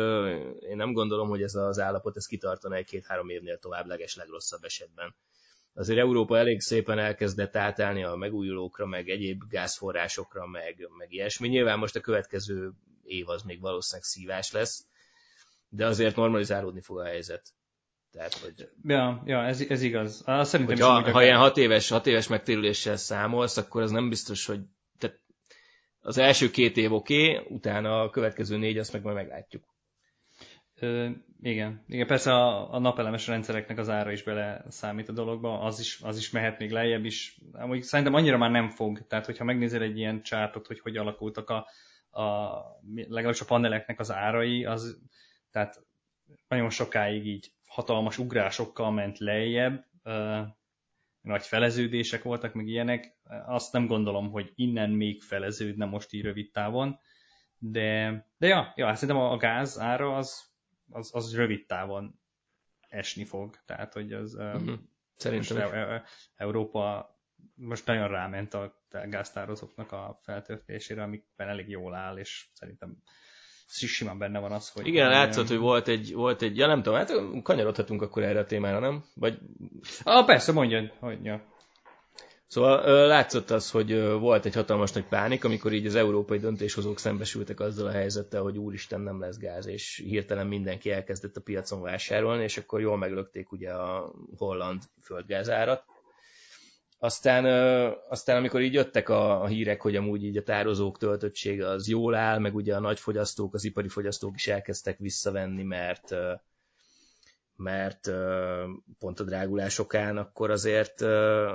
én 0.62 0.77
nem 0.77 0.93
gondolom, 0.93 1.29
hogy 1.29 1.43
ez 1.43 1.55
az 1.55 1.79
állapot 1.79 2.17
ez 2.17 2.27
kitartana 2.27 2.75
egy-két-három 2.75 3.29
évnél 3.29 3.59
tovább 3.59 3.87
leges 3.87 4.17
legrosszabb 4.17 4.65
esetben. 4.65 5.15
Azért 5.75 5.99
Európa 5.99 6.39
elég 6.39 6.61
szépen 6.61 6.99
elkezdett 6.99 7.57
átállni 7.57 8.05
a 8.05 8.15
megújulókra, 8.15 8.87
meg 8.87 9.09
egyéb 9.09 9.43
gázforrásokra, 9.49 10.47
meg, 10.47 10.89
meg 10.99 11.12
ilyesmi. 11.12 11.49
Nyilván 11.49 11.79
most 11.79 11.97
a 11.97 12.01
következő 12.01 12.73
év 13.05 13.29
az 13.29 13.43
még 13.43 13.61
valószínűleg 13.61 14.05
szívás 14.05 14.53
lesz, 14.53 14.87
de 15.69 15.87
azért 15.87 16.17
normalizálódni 16.17 16.81
fog 16.81 16.99
a 16.99 17.05
helyzet. 17.05 17.53
Tehát, 18.12 18.35
hogy... 18.35 18.69
Ja, 18.85 19.23
ja 19.25 19.45
ez, 19.45 19.61
ez 19.61 19.83
igaz. 19.83 20.23
Azt 20.26 20.50
szerintem 20.50 20.76
hogy 20.76 21.04
ha, 21.04 21.11
ha 21.11 21.23
ilyen 21.23 21.38
hat 21.38 21.57
éves, 21.57 21.88
hat 21.88 22.07
éves 22.07 22.28
megtérüléssel 22.28 22.97
számolsz, 22.97 23.57
akkor 23.57 23.83
az 23.83 23.90
nem 23.90 24.09
biztos, 24.09 24.47
hogy 24.47 24.61
tehát 24.99 25.21
az 26.00 26.19
első 26.19 26.50
két 26.50 26.76
év 26.76 26.92
oké, 26.92 27.37
okay, 27.37 27.54
utána 27.54 28.00
a 28.00 28.11
következő 28.11 28.57
négy, 28.57 28.78
azt 28.78 28.92
meg 28.92 29.02
majd 29.02 29.16
meglátjuk. 29.16 29.64
Ö, 30.75 31.09
igen. 31.42 31.85
igen, 31.88 32.07
persze 32.07 32.33
a, 32.33 32.75
a 32.75 32.78
napelemes 32.78 33.26
rendszereknek 33.26 33.78
az 33.78 33.88
ára 33.88 34.12
is 34.12 34.23
bele 34.23 34.64
számít 34.69 35.09
a 35.09 35.12
dologba, 35.12 35.61
az 35.61 35.81
is, 35.81 36.00
az 36.02 36.16
is 36.16 36.31
mehet 36.31 36.59
még 36.59 36.71
lejjebb 36.71 37.04
is. 37.04 37.38
Amúgy 37.52 37.83
szerintem 37.83 38.14
annyira 38.14 38.37
már 38.37 38.50
nem 38.50 38.69
fog, 38.69 39.07
tehát 39.07 39.26
hogyha 39.26 39.45
megnézel 39.45 39.83
egy 39.83 39.99
ilyen 39.99 40.23
csártot, 40.23 40.66
hogy 40.66 40.81
hogy 40.81 40.97
alakultak 40.97 41.50
a, 41.50 41.66
a 42.21 42.50
legalábbis 43.09 43.40
a 43.40 43.45
paneleknek 43.45 44.00
az 44.00 44.11
árai, 44.11 44.64
az 44.64 44.99
tehát 45.50 45.83
nagyon 46.49 46.71
sokáig 46.71 47.26
így 47.26 47.52
hatalmas 47.73 48.19
ugrásokkal 48.19 48.91
ment 48.91 49.19
lejjebb, 49.19 49.87
nagy 51.21 51.47
feleződések 51.47 52.23
voltak, 52.23 52.55
meg 52.55 52.67
ilyenek. 52.67 53.17
Azt 53.47 53.73
nem 53.73 53.87
gondolom, 53.87 54.31
hogy 54.31 54.52
innen 54.55 54.91
még 54.91 55.23
feleződne 55.23 55.85
most 55.85 56.12
így 56.12 56.23
rövid 56.23 56.50
távon, 56.50 56.99
de, 57.59 58.11
de 58.37 58.47
ja, 58.47 58.73
ja, 58.76 58.95
szerintem 58.95 59.25
a 59.25 59.37
gáz 59.37 59.79
ára 59.79 60.17
az, 60.17 60.50
az, 60.91 61.14
az 61.14 61.37
rövid 61.37 61.67
távon 61.67 62.21
esni 62.88 63.25
fog. 63.25 63.57
Tehát, 63.64 63.93
hogy 63.93 64.12
az 64.12 64.35
uh-huh. 64.35 64.79
Szerintem 65.17 65.57
most 65.57 65.73
e- 65.73 65.95
e- 65.95 66.05
Európa 66.37 67.17
most 67.55 67.87
nagyon 67.87 68.09
ráment 68.09 68.55
a 68.55 68.83
gáztározóknak 68.88 69.93
a 69.93 70.19
feltöltésére, 70.23 71.02
amikben 71.02 71.49
elég 71.49 71.69
jól 71.69 71.95
áll, 71.95 72.17
és 72.17 72.49
szerintem 72.52 73.02
simán 73.73 74.19
benne 74.19 74.38
van 74.38 74.52
az, 74.52 74.69
hogy... 74.69 74.87
Igen, 74.87 75.09
látszott, 75.09 75.49
hogy 75.49 75.59
volt 75.59 75.88
egy, 75.88 76.14
volt 76.14 76.43
egy, 76.43 76.57
ja 76.57 76.67
nem 76.67 76.83
tudom, 76.83 76.99
hát 76.99 77.12
kanyarodhatunk 77.43 78.02
akkor 78.02 78.23
erre 78.23 78.38
a 78.38 78.47
témára, 78.47 78.79
nem? 78.79 79.05
Vagy... 79.14 79.38
Ah, 80.02 80.26
persze, 80.26 80.52
mondjad, 80.52 80.93
hogy 81.00 81.25
ja. 81.25 81.50
Szóval 82.52 83.07
látszott 83.07 83.50
az, 83.50 83.71
hogy 83.71 84.02
volt 84.02 84.45
egy 84.45 84.55
hatalmas 84.55 84.93
nagy 84.93 85.05
pánik, 85.05 85.45
amikor 85.45 85.73
így 85.73 85.87
az 85.87 85.95
európai 85.95 86.38
döntéshozók 86.38 86.99
szembesültek 86.99 87.61
azzal 87.61 87.87
a 87.87 87.91
helyzettel, 87.91 88.43
hogy 88.43 88.59
úristen 88.59 89.00
nem 89.00 89.21
lesz 89.21 89.38
gáz, 89.38 89.67
és 89.67 90.02
hirtelen 90.05 90.47
mindenki 90.47 90.91
elkezdett 90.91 91.37
a 91.37 91.41
piacon 91.41 91.83
vásárolni, 91.83 92.43
és 92.43 92.57
akkor 92.57 92.81
jól 92.81 92.97
meglökték 92.97 93.52
ugye 93.52 93.71
a 93.71 94.12
holland 94.37 94.83
földgázárat. 95.02 95.85
Aztán, 97.03 97.45
aztán 98.09 98.37
amikor 98.37 98.61
így 98.61 98.73
jöttek 98.73 99.09
a, 99.09 99.43
a 99.43 99.47
hírek, 99.47 99.81
hogy 99.81 99.97
amúgy 99.97 100.25
így 100.25 100.37
a 100.37 100.43
tározók 100.43 100.99
töltöttsége 100.99 101.69
az 101.69 101.89
jól 101.89 102.15
áll, 102.15 102.39
meg 102.39 102.55
ugye 102.55 102.77
a 102.77 102.81
nagy 102.81 103.01
fogyasztók, 103.01 103.55
az 103.55 103.65
ipari 103.65 103.89
fogyasztók 103.89 104.35
is 104.35 104.47
elkezdtek 104.47 104.99
visszavenni, 104.99 105.63
mert 105.63 106.15
mert 107.57 108.11
pont 108.99 109.21
a 109.21 109.25
drágulásokán, 109.25 110.17
akkor 110.17 110.51
azért, 110.51 111.01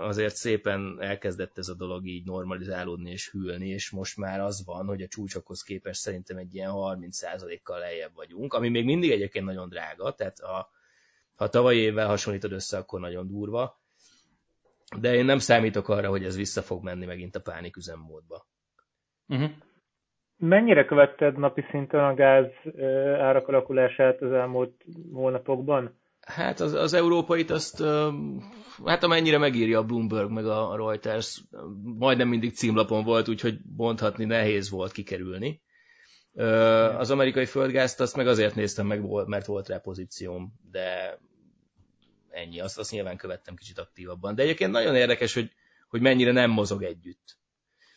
azért 0.01 0.35
szépen 0.35 0.97
elkezdett 0.99 1.57
ez 1.57 1.67
a 1.67 1.75
dolog 1.75 2.05
így 2.05 2.25
normalizálódni 2.25 3.11
és 3.11 3.29
hűlni, 3.31 3.69
és 3.69 3.89
most 3.89 4.17
már 4.17 4.39
az 4.39 4.65
van, 4.65 4.85
hogy 4.85 5.01
a 5.01 5.07
csúcsokhoz 5.07 5.61
képest 5.61 5.99
szerintem 5.99 6.37
egy 6.37 6.55
ilyen 6.55 6.71
30%-kal 6.73 7.79
lejjebb 7.79 8.15
vagyunk, 8.15 8.53
ami 8.53 8.69
még 8.69 8.85
mindig 8.85 9.11
egyébként 9.11 9.45
nagyon 9.45 9.69
drága, 9.69 10.11
tehát 10.11 10.39
a, 10.39 10.69
ha 11.35 11.49
tavalyi 11.49 11.79
évvel 11.79 12.07
hasonlítod 12.07 12.51
össze, 12.51 12.77
akkor 12.77 12.99
nagyon 12.99 13.27
durva, 13.27 13.85
de 14.99 15.13
én 15.13 15.25
nem 15.25 15.37
számítok 15.37 15.89
arra, 15.89 16.09
hogy 16.09 16.23
ez 16.23 16.35
vissza 16.35 16.61
fog 16.61 16.83
menni 16.83 17.05
megint 17.05 17.35
a 17.35 17.41
pánik 17.41 17.77
üzemmódba. 17.77 18.47
Uh-huh. 19.27 19.49
Mennyire 20.37 20.85
követted 20.85 21.37
napi 21.37 21.65
szinten 21.71 22.03
a 22.03 22.13
gáz 22.13 22.45
árak 23.19 23.47
alakulását 23.47 24.21
az 24.21 24.31
elmúlt 24.31 24.83
hónapokban? 25.13 25.99
Hát 26.19 26.59
az, 26.59 26.73
az 26.73 26.93
európait 26.93 27.49
azt, 27.49 27.83
hát 28.85 29.03
amennyire 29.03 29.37
megírja 29.37 29.79
a 29.79 29.83
Bloomberg 29.83 30.31
meg 30.31 30.45
a 30.45 30.75
Reuters, 30.75 31.43
majdnem 31.83 32.27
mindig 32.27 32.53
címlapon 32.53 33.03
volt, 33.03 33.29
úgyhogy 33.29 33.57
bonthatni 33.75 34.25
nehéz 34.25 34.69
volt 34.69 34.91
kikerülni. 34.91 35.61
Az 36.97 37.11
amerikai 37.11 37.45
földgázt 37.45 38.01
azt 38.01 38.15
meg 38.15 38.27
azért 38.27 38.55
néztem 38.55 38.87
meg, 38.87 39.27
mert 39.27 39.45
volt 39.45 39.67
rá 39.67 39.77
pozícióm, 39.77 40.53
de 40.71 41.19
ennyi, 42.37 42.59
azt, 42.59 42.77
azt 42.77 42.91
nyilván 42.91 43.17
követtem 43.17 43.55
kicsit 43.55 43.77
aktívabban. 43.77 44.35
De 44.35 44.43
egyébként 44.43 44.71
nagyon 44.71 44.95
érdekes, 44.95 45.33
hogy, 45.33 45.51
hogy 45.87 46.01
mennyire 46.01 46.31
nem 46.31 46.49
mozog 46.49 46.83
együtt. 46.83 47.37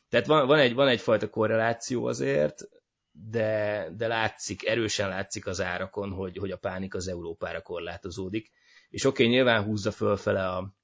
Tehát 0.09 0.27
van, 0.27 0.47
van, 0.47 0.59
egy, 0.59 0.75
van 0.75 0.89
egyfajta 0.89 1.31
korreláció 1.31 2.07
azért, 2.07 2.69
de, 3.11 3.89
de 3.97 4.07
látszik, 4.07 4.67
erősen 4.67 5.09
látszik 5.09 5.47
az 5.47 5.61
árakon, 5.61 6.11
hogy, 6.11 6.37
hogy 6.37 6.51
a 6.51 6.57
pánik 6.57 6.95
az 6.95 7.09
Európára 7.09 7.61
korlátozódik. 7.61 8.51
És 8.89 9.05
oké, 9.05 9.23
okay, 9.23 9.35
nyilván 9.35 9.65
húzza 9.65 9.91
fölfele 9.91 10.49
a, 10.49 10.75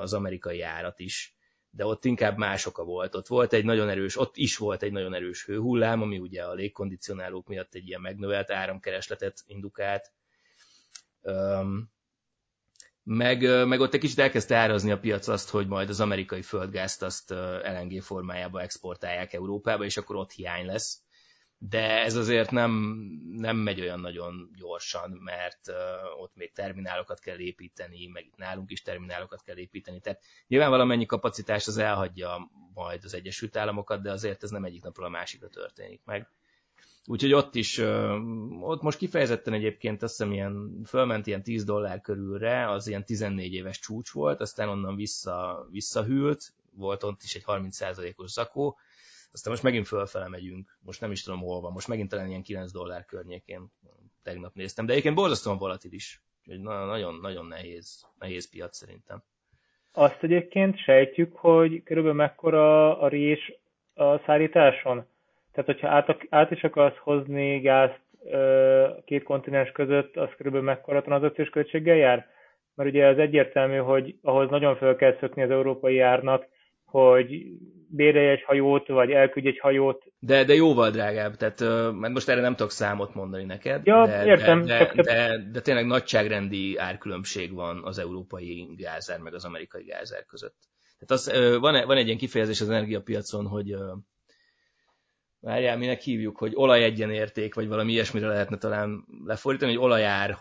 az 0.00 0.12
amerikai 0.12 0.62
árat 0.62 0.98
is, 0.98 1.36
de 1.70 1.86
ott 1.86 2.04
inkább 2.04 2.36
más 2.36 2.66
oka 2.66 2.84
volt. 2.84 3.14
Ott 3.14 3.26
volt 3.26 3.52
egy 3.52 3.64
nagyon 3.64 3.88
erős, 3.88 4.18
ott 4.18 4.36
is 4.36 4.56
volt 4.56 4.82
egy 4.82 4.92
nagyon 4.92 5.14
erős 5.14 5.44
hőhullám, 5.44 6.02
ami 6.02 6.18
ugye 6.18 6.42
a 6.42 6.52
légkondicionálók 6.52 7.46
miatt 7.46 7.74
egy 7.74 7.88
ilyen 7.88 8.00
megnövelt 8.00 8.50
áramkeresletet 8.50 9.42
indukált 9.46 10.12
meg, 13.02 13.66
meg 13.66 13.80
ott 13.80 13.94
egy 13.94 14.00
kicsit 14.00 14.18
elkezdte 14.18 14.56
árazni 14.56 14.90
a 14.90 14.98
piac 14.98 15.28
azt, 15.28 15.50
hogy 15.50 15.66
majd 15.66 15.88
az 15.88 16.00
amerikai 16.00 16.42
földgázt 16.42 17.02
azt 17.02 17.30
LNG 17.62 18.02
formájába 18.02 18.60
exportálják 18.60 19.32
Európába, 19.32 19.84
és 19.84 19.96
akkor 19.96 20.16
ott 20.16 20.32
hiány 20.32 20.66
lesz. 20.66 21.02
De 21.58 22.02
ez 22.02 22.16
azért 22.16 22.50
nem, 22.50 22.70
nem 23.32 23.56
megy 23.56 23.80
olyan 23.80 24.00
nagyon 24.00 24.50
gyorsan, 24.58 25.10
mert 25.10 25.60
ott 26.20 26.34
még 26.34 26.52
terminálokat 26.52 27.20
kell 27.20 27.38
építeni, 27.38 28.06
meg 28.06 28.24
itt 28.26 28.36
nálunk 28.36 28.70
is 28.70 28.82
terminálokat 28.82 29.42
kell 29.42 29.56
építeni. 29.56 30.00
Tehát 30.00 30.22
nyilván 30.46 30.70
valamennyi 30.70 31.06
kapacitás 31.06 31.66
az 31.66 31.78
elhagyja 31.78 32.50
majd 32.74 33.04
az 33.04 33.14
Egyesült 33.14 33.56
Államokat, 33.56 34.02
de 34.02 34.10
azért 34.10 34.42
ez 34.42 34.50
nem 34.50 34.64
egyik 34.64 34.82
napról 34.82 35.06
a 35.06 35.10
másikra 35.10 35.48
történik 35.48 36.00
meg. 36.04 36.28
Úgyhogy 37.06 37.32
ott 37.32 37.54
is, 37.54 37.78
ott 38.60 38.82
most 38.82 38.98
kifejezetten 38.98 39.52
egyébként 39.52 40.02
azt 40.02 40.16
hiszem 40.16 40.32
ilyen, 40.32 40.82
fölment 40.86 41.26
ilyen 41.26 41.42
10 41.42 41.64
dollár 41.64 42.00
körülre, 42.00 42.70
az 42.70 42.86
ilyen 42.86 43.04
14 43.04 43.52
éves 43.52 43.78
csúcs 43.78 44.10
volt, 44.10 44.40
aztán 44.40 44.68
onnan 44.68 44.96
vissza, 44.96 45.66
visszahűlt, 45.70 46.52
volt 46.74 47.02
ott 47.02 47.22
is 47.22 47.34
egy 47.34 47.42
30%-os 47.46 48.30
zakó, 48.30 48.78
aztán 49.32 49.52
most 49.52 49.64
megint 49.64 49.86
fölfele 49.86 50.28
megyünk, 50.28 50.78
most 50.80 51.00
nem 51.00 51.10
is 51.10 51.22
tudom 51.22 51.40
hol 51.40 51.60
van, 51.60 51.72
most 51.72 51.88
megint 51.88 52.08
talán 52.08 52.28
ilyen 52.28 52.42
9 52.42 52.72
dollár 52.72 53.04
környékén 53.04 53.72
tegnap 54.22 54.54
néztem, 54.54 54.86
de 54.86 54.92
egyébként 54.92 55.14
borzasztóan 55.14 55.58
volatilis, 55.58 56.22
úgyhogy 56.40 56.60
nagyon-nagyon 56.64 57.46
nehéz, 57.46 58.06
nehéz 58.18 58.50
piac 58.50 58.76
szerintem. 58.76 59.22
Azt 59.92 60.22
egyébként 60.22 60.78
sejtjük, 60.78 61.36
hogy 61.36 61.82
körülbelül 61.82 62.16
mekkora 62.18 62.98
a 62.98 63.08
rés 63.08 63.52
a 63.94 64.18
szállításon? 64.18 65.06
Tehát, 65.52 65.70
hogyha 65.70 65.88
át, 65.88 66.26
át 66.30 66.50
is 66.50 66.64
akarsz 66.64 66.96
hozni 66.96 67.60
gázt 67.60 68.00
a 68.96 69.02
két 69.04 69.22
kontinens 69.22 69.70
között, 69.70 70.16
az 70.16 70.28
körülbelül 70.36 70.66
mekkora 70.66 71.02
tranzakciós 71.02 71.48
költséggel 71.48 71.96
jár? 71.96 72.26
Mert 72.74 72.90
ugye 72.90 73.06
az 73.06 73.18
egyértelmű, 73.18 73.76
hogy 73.76 74.14
ahhoz 74.22 74.50
nagyon 74.50 74.76
fel 74.76 74.96
kell 74.96 75.16
szökni 75.20 75.42
az 75.42 75.50
európai 75.50 75.98
árnak, 75.98 76.46
hogy 76.84 77.44
bérelj 77.88 78.28
egy 78.28 78.42
hajót, 78.42 78.88
vagy 78.88 79.10
elküldj 79.10 79.48
egy 79.48 79.58
hajót. 79.58 80.04
De, 80.18 80.44
de 80.44 80.54
jóval 80.54 80.90
drágább, 80.90 81.34
tehát 81.34 81.60
mert 81.92 82.12
most 82.12 82.28
erre 82.28 82.40
nem 82.40 82.54
tudok 82.54 82.70
számot 82.70 83.14
mondani 83.14 83.44
neked. 83.44 83.86
Ja, 83.86 84.06
de, 84.06 84.24
értem. 84.24 84.64
De, 84.64 84.92
de, 84.94 85.02
de, 85.02 85.38
de 85.52 85.60
tényleg 85.60 85.86
nagyságrendi 85.86 86.76
árkülönbség 86.76 87.54
van 87.54 87.80
az 87.84 87.98
európai 87.98 88.68
gázár 88.76 89.20
meg 89.20 89.34
az 89.34 89.44
amerikai 89.44 89.84
gázár 89.84 90.24
között. 90.24 90.56
Tehát 90.98 91.10
az, 91.10 91.58
van, 91.60 91.86
van 91.86 91.96
egy 91.96 92.06
ilyen 92.06 92.18
kifejezés 92.18 92.60
az 92.60 92.68
energiapiacon, 92.68 93.46
hogy 93.46 93.74
várjál, 95.42 95.76
minek 95.76 96.00
hívjuk, 96.00 96.38
hogy 96.38 96.52
olajegyenérték, 96.54 97.54
vagy 97.54 97.68
valami 97.68 97.92
ilyesmire 97.92 98.26
lehetne 98.26 98.58
talán 98.58 99.04
lefordítani, 99.24 99.74
hogy 99.74 99.84
olajár, 99.84 100.38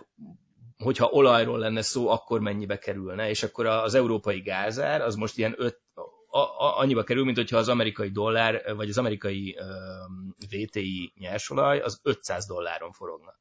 hogyha 0.77 1.09
olajról 1.11 1.59
lenne 1.59 1.81
szó, 1.81 2.09
akkor 2.09 2.39
mennyibe 2.39 2.77
kerülne, 2.77 3.29
és 3.29 3.43
akkor 3.43 3.65
az 3.65 3.95
európai 3.95 4.39
gázár 4.39 5.01
az 5.01 5.15
most 5.15 5.37
ilyen 5.37 5.53
5, 5.57 5.79
a, 6.25 6.39
a, 6.39 6.79
annyiba 6.79 7.03
kerül, 7.03 7.23
mint 7.23 7.37
hogyha 7.37 7.57
az 7.57 7.69
amerikai 7.69 8.09
dollár, 8.09 8.75
vagy 8.75 8.89
az 8.89 8.97
amerikai 8.97 9.57
um, 9.59 10.35
VTI 10.49 11.13
nyersolaj 11.19 11.79
az 11.79 12.01
500 12.03 12.45
dolláron 12.45 12.91
forogna. 12.91 13.33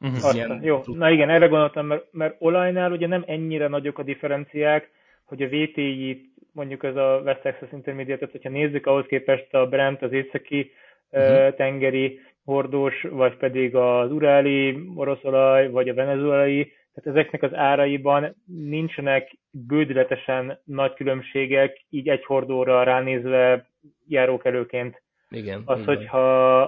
Uh-huh. 0.00 0.34
Ilyen... 0.34 0.62
Jó, 0.62 0.82
na 0.86 1.10
igen, 1.10 1.30
erre 1.30 1.46
gondoltam, 1.46 1.86
mert, 1.86 2.12
mert 2.12 2.36
olajnál 2.38 2.92
ugye 2.92 3.06
nem 3.06 3.24
ennyire 3.26 3.68
nagyok 3.68 3.98
a 3.98 4.02
differenciák, 4.02 4.90
hogy 5.24 5.42
a 5.42 5.48
VTI-t 5.48 6.35
mondjuk 6.56 6.84
ez 6.84 6.96
a 6.96 7.20
West 7.24 7.40
Texas 7.40 7.72
Intermediate, 7.72 8.28
hogyha 8.30 8.48
nézzük 8.48 8.86
ahhoz 8.86 9.06
képest 9.06 9.54
a 9.54 9.66
Brent, 9.66 10.02
az 10.02 10.12
északi 10.12 10.70
uh-huh. 11.10 11.54
tengeri 11.54 12.20
hordós, 12.44 13.02
vagy 13.10 13.36
pedig 13.36 13.74
az 13.74 14.12
uráli 14.12 14.78
oroszolaj, 14.94 15.70
vagy 15.70 15.88
a 15.88 15.94
venezuelai, 15.94 16.72
tehát 16.94 17.18
ezeknek 17.18 17.42
az 17.42 17.54
áraiban 17.54 18.36
nincsenek 18.46 19.36
bődületesen 19.50 20.60
nagy 20.64 20.94
különbségek, 20.94 21.84
így 21.90 22.08
egy 22.08 22.24
hordóra 22.24 22.82
ránézve 22.82 23.68
járókelőként. 24.08 25.02
Igen. 25.28 25.62
Az, 25.64 25.80
igen. 25.80 25.96
hogyha 25.96 26.62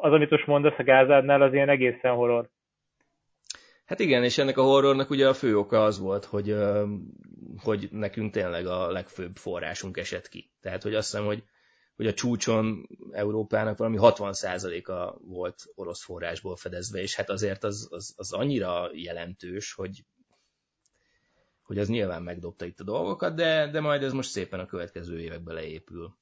az, 0.00 0.12
amit 0.12 0.30
most 0.30 0.46
mondasz 0.46 0.78
a 0.78 0.82
gázádnál, 0.82 1.42
az 1.42 1.52
ilyen 1.52 1.68
egészen 1.68 2.14
horror. 2.14 2.48
Hát 3.88 4.00
igen, 4.00 4.24
és 4.24 4.38
ennek 4.38 4.58
a 4.58 4.62
horrornak 4.62 5.10
ugye 5.10 5.28
a 5.28 5.34
fő 5.34 5.58
oka 5.58 5.84
az 5.84 5.98
volt, 5.98 6.24
hogy, 6.24 6.56
hogy 7.62 7.88
nekünk 7.90 8.32
tényleg 8.32 8.66
a 8.66 8.90
legfőbb 8.90 9.36
forrásunk 9.36 9.96
esett 9.96 10.28
ki. 10.28 10.50
Tehát, 10.60 10.82
hogy 10.82 10.94
azt 10.94 11.10
hiszem, 11.10 11.26
hogy, 11.26 11.44
hogy 11.96 12.06
a 12.06 12.14
csúcson 12.14 12.88
Európának 13.12 13.78
valami 13.78 13.96
60%-a 14.00 15.18
volt 15.18 15.62
orosz 15.74 16.04
forrásból 16.04 16.56
fedezve, 16.56 17.00
és 17.00 17.14
hát 17.14 17.30
azért 17.30 17.64
az, 17.64 17.88
az, 17.90 18.14
az 18.16 18.32
annyira 18.32 18.90
jelentős, 18.92 19.72
hogy, 19.72 20.04
hogy 21.62 21.78
az 21.78 21.88
nyilván 21.88 22.22
megdobta 22.22 22.64
itt 22.64 22.80
a 22.80 22.84
dolgokat, 22.84 23.34
de, 23.34 23.70
de 23.70 23.80
majd 23.80 24.02
ez 24.02 24.12
most 24.12 24.30
szépen 24.30 24.60
a 24.60 24.66
következő 24.66 25.20
években 25.20 25.54
leépül. 25.54 26.16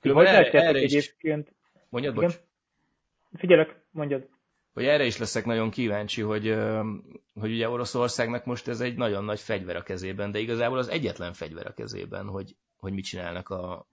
Különben 0.00 0.26
erre, 0.26 0.50
erre 0.50 0.80
is... 0.80 0.92
egyébként... 0.92 1.54
Mondjad, 1.88 2.14
bocs? 2.14 2.40
Figyelek, 3.32 3.80
mondjad 3.90 4.36
hogy 4.78 4.86
erre 4.86 5.04
is 5.04 5.16
leszek 5.16 5.44
nagyon 5.44 5.70
kíváncsi, 5.70 6.20
hogy, 6.22 6.56
hogy 7.34 7.52
ugye 7.52 7.68
Oroszországnak 7.68 8.44
most 8.44 8.68
ez 8.68 8.80
egy 8.80 8.96
nagyon 8.96 9.24
nagy 9.24 9.40
fegyver 9.40 9.76
a 9.76 9.82
kezében, 9.82 10.30
de 10.30 10.38
igazából 10.38 10.78
az 10.78 10.88
egyetlen 10.88 11.32
fegyver 11.32 11.66
a 11.66 11.72
kezében, 11.72 12.26
hogy, 12.26 12.56
hogy 12.76 12.92
mit 12.92 13.04
csinálnak 13.04 13.48
a, 13.48 13.86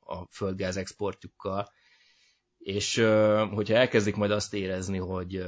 a 0.00 0.26
földgáz 0.30 0.76
exportjukkal. 0.76 1.72
És 2.58 2.96
hogyha 3.50 3.74
elkezdik 3.74 4.16
majd 4.16 4.30
azt 4.30 4.54
érezni, 4.54 4.98
hogy, 4.98 5.44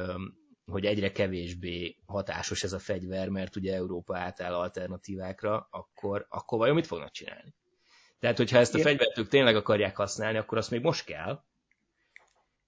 hogy 0.67 0.85
egyre 0.87 1.13
kevésbé 1.13 1.97
hatásos 2.07 2.63
ez 2.63 2.73
a 2.73 2.79
fegyver, 2.79 3.29
mert 3.29 3.57
ugye 3.57 3.75
Európa 3.75 4.17
átáll 4.19 4.55
alternatívákra, 4.55 5.69
akkor, 5.71 6.27
akkor 6.29 6.59
vajon 6.59 6.75
mit 6.75 6.87
fognak 6.87 7.11
csinálni? 7.11 7.55
Tehát, 8.19 8.37
hogyha 8.37 8.59
ezt 8.59 8.75
a 8.75 8.79
fegyvert 8.79 9.19
ők 9.19 9.29
tényleg 9.29 9.57
akarják 9.57 9.97
használni, 9.97 10.39
akkor 10.39 10.59
azt 10.59 10.71
még 10.71 10.83
most 10.83 11.05
kell, 11.05 11.43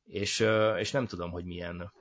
és, 0.05 0.47
és 0.79 0.91
nem 0.91 1.07
tudom, 1.07 1.31
hogy 1.31 1.45
milyen, 1.45 1.93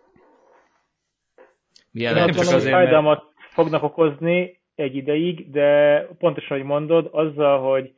milyen 1.94 2.14
gondolom, 2.14 2.54
hogy 2.54 2.62
fájdalmat 2.62 3.24
mert... 3.24 3.50
fognak 3.54 3.84
okozni 3.84 4.60
egy 4.76 4.96
ideig, 4.96 5.52
de 5.52 6.00
pontosan, 6.20 6.58
hogy 6.58 6.66
mondod, 6.66 7.10
azzal, 7.12 7.72
hogy 7.72 7.94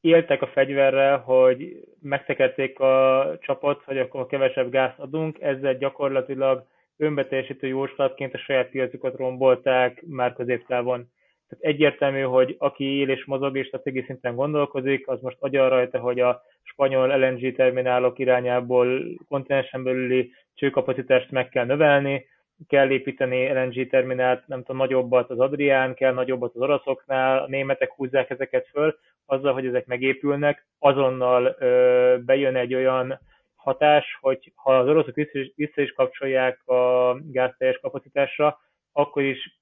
éltek 0.00 0.42
a 0.42 0.46
fegyverrel, 0.46 1.18
hogy 1.18 1.76
megtekerték 2.00 2.80
a 2.80 3.24
csapat, 3.40 3.82
hogy 3.84 3.98
akkor 3.98 4.26
kevesebb 4.26 4.70
gázt 4.70 4.98
adunk, 4.98 5.40
ezzel 5.40 5.74
gyakorlatilag 5.74 6.66
önbeteljesítő 6.96 7.66
jóslatként 7.66 8.34
a 8.34 8.38
saját 8.38 8.70
piacukat 8.70 9.16
rombolták 9.16 10.02
már 10.06 10.32
középtávon. 10.32 11.10
Tehát 11.48 11.64
egyértelmű, 11.64 12.20
hogy 12.20 12.56
aki 12.58 12.84
él 12.84 13.08
és 13.08 13.24
mozog 13.24 13.56
és 13.56 13.66
stratégiai 13.66 14.04
szinten 14.04 14.34
gondolkozik, 14.34 15.08
az 15.08 15.20
most 15.20 15.36
agyal 15.40 15.68
rajta, 15.68 15.98
hogy 15.98 16.20
a 16.20 16.42
spanyol 16.62 17.18
LNG 17.18 17.54
terminálok 17.54 18.18
irányából 18.18 19.02
kontinensen 19.28 19.84
belüli 19.84 20.32
csőkapacitást 20.54 21.30
meg 21.30 21.48
kell 21.48 21.64
növelni, 21.64 22.26
kell 22.68 22.90
építeni 22.90 23.52
LNG 23.52 23.88
terminált, 23.88 24.46
nem 24.46 24.58
tudom, 24.58 24.76
nagyobbat 24.76 25.30
az 25.30 25.38
Adrián, 25.38 25.94
kell 25.94 26.12
nagyobbat 26.12 26.54
az 26.54 26.60
oroszoknál, 26.60 27.38
a 27.38 27.46
németek 27.46 27.92
húzzák 27.92 28.30
ezeket 28.30 28.68
föl, 28.68 28.98
azzal, 29.26 29.52
hogy 29.52 29.66
ezek 29.66 29.86
megépülnek, 29.86 30.66
azonnal 30.78 31.56
ö, 31.58 32.16
bejön 32.24 32.56
egy 32.56 32.74
olyan 32.74 33.20
hatás, 33.54 34.18
hogy 34.20 34.52
ha 34.54 34.78
az 34.78 34.88
oroszok 34.88 35.14
vissza 35.14 35.38
is, 35.38 35.52
vissza 35.56 35.80
is 35.80 35.92
kapcsolják 35.92 36.66
a 36.66 37.14
gáz 37.22 37.54
teljes 37.58 37.78
kapacitásra, 37.78 38.58
akkor 38.92 39.22
is 39.22 39.60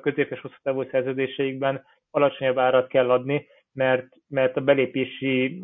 középes 0.00 0.40
hosszú 0.40 0.54
távú 0.62 0.82
szerződéseikben 0.90 1.84
alacsonyabb 2.10 2.58
árat 2.58 2.86
kell 2.86 3.10
adni, 3.10 3.46
mert, 3.72 4.06
mert 4.28 4.56
a 4.56 4.60
belépési 4.60 5.62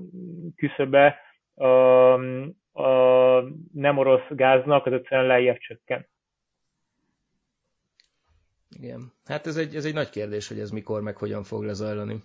küszöbe 0.57 1.21
a, 1.55 1.65
a 2.73 3.43
nem 3.73 3.99
orosz 3.99 4.27
gáznak 4.29 4.87
az 4.87 4.93
egyszerűen 4.93 5.27
lejjebb 5.27 5.59
csökken. 5.59 6.07
Igen. 8.81 9.13
Hát 9.25 9.47
ez 9.47 9.57
egy, 9.57 9.77
ez 9.77 9.85
egy 9.85 9.95
nagy 9.95 10.11
kérdés, 10.11 10.49
hogy 10.49 10.61
ez 10.61 10.71
mikor, 10.71 11.03
meg 11.03 11.17
hogyan 11.17 11.43
fog 11.43 11.63
lezajlani. 11.63 12.23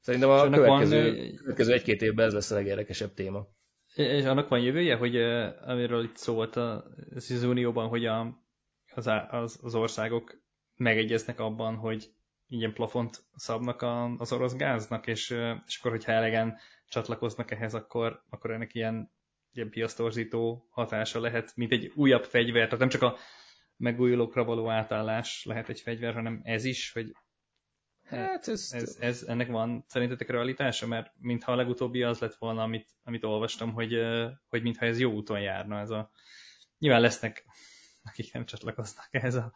Szerintem 0.00 0.30
a 0.30 0.50
következő, 0.50 1.16
van, 1.16 1.36
következő 1.36 1.72
egy-két 1.72 2.02
évben 2.02 2.26
ez 2.26 2.32
lesz 2.32 2.50
a 2.50 2.54
legérdekesebb 2.54 3.14
téma. 3.14 3.46
És 3.94 4.24
annak 4.24 4.48
van 4.48 4.60
jövője, 4.60 4.96
hogy 4.96 5.16
amiről 5.66 6.04
itt 6.04 6.16
szó 6.16 6.34
volt 6.34 6.56
az 6.56 7.42
Unióban, 7.42 7.88
hogy 7.88 8.06
a, 8.06 8.44
az, 8.94 9.10
az, 9.30 9.58
az 9.62 9.74
országok 9.74 10.42
megegyeznek 10.76 11.40
abban, 11.40 11.74
hogy 11.74 12.10
ilyen 12.48 12.72
plafont 12.72 13.24
szabnak 13.34 13.82
a, 13.82 14.04
az 14.04 14.32
orosz 14.32 14.56
gáznak, 14.56 15.06
és, 15.06 15.30
és 15.66 15.78
akkor, 15.78 15.90
hogyha 15.90 16.12
elegen 16.12 16.56
csatlakoznak 16.88 17.50
ehhez, 17.50 17.74
akkor, 17.74 18.22
akkor 18.30 18.50
ennek 18.50 18.74
ilyen, 18.74 19.12
ilyen 19.52 19.70
piasztorzító 19.70 20.68
hatása 20.70 21.20
lehet, 21.20 21.52
mint 21.56 21.72
egy 21.72 21.92
újabb 21.94 22.24
fegyver. 22.24 22.64
Tehát 22.64 22.78
nem 22.78 22.88
csak 22.88 23.02
a 23.02 23.16
megújulókra 23.80 24.44
való 24.44 24.70
átállás 24.70 25.44
lehet 25.44 25.68
egy 25.68 25.80
fegyver, 25.80 26.14
hanem 26.14 26.40
ez 26.44 26.64
is, 26.64 26.92
hogy 26.92 27.12
Hát 28.10 28.48
ez, 28.48 28.70
ez, 28.72 28.96
ez, 29.00 29.22
ennek 29.22 29.48
van 29.48 29.84
szerintetek 29.88 30.30
realitása? 30.30 30.86
Mert 30.86 31.12
mintha 31.20 31.52
a 31.52 31.56
legutóbbi 31.56 32.02
az 32.02 32.18
lett 32.18 32.34
volna, 32.34 32.62
amit, 32.62 32.88
amit 33.02 33.24
olvastam, 33.24 33.72
hogy, 33.72 33.94
hogy 34.48 34.62
mintha 34.62 34.86
ez 34.86 34.98
jó 34.98 35.12
úton 35.12 35.40
járna. 35.40 35.78
Ez 35.78 35.90
a... 35.90 36.10
Nyilván 36.78 37.00
lesznek, 37.00 37.44
akik 38.04 38.32
nem 38.32 38.44
csatlakoznak 38.44 39.08
ehhez 39.10 39.34
a 39.34 39.52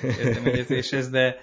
kezdeményezéshez, 0.00 1.10
de, 1.10 1.36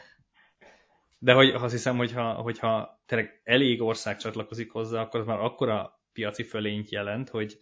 de 1.20 1.34
hogy 1.34 1.50
azt 1.50 1.74
hiszem, 1.74 1.98
hogyha, 1.98 2.34
hogyha 2.34 3.02
tényleg 3.06 3.42
elég 3.44 3.82
ország 3.82 4.18
csatlakozik 4.18 4.72
hozzá, 4.72 5.02
akkor 5.02 5.20
az 5.20 5.26
már 5.26 5.39
akkora 5.39 6.02
piaci 6.13 6.44
fölényt 6.44 6.89
jelent, 6.89 7.30
hogy, 7.30 7.58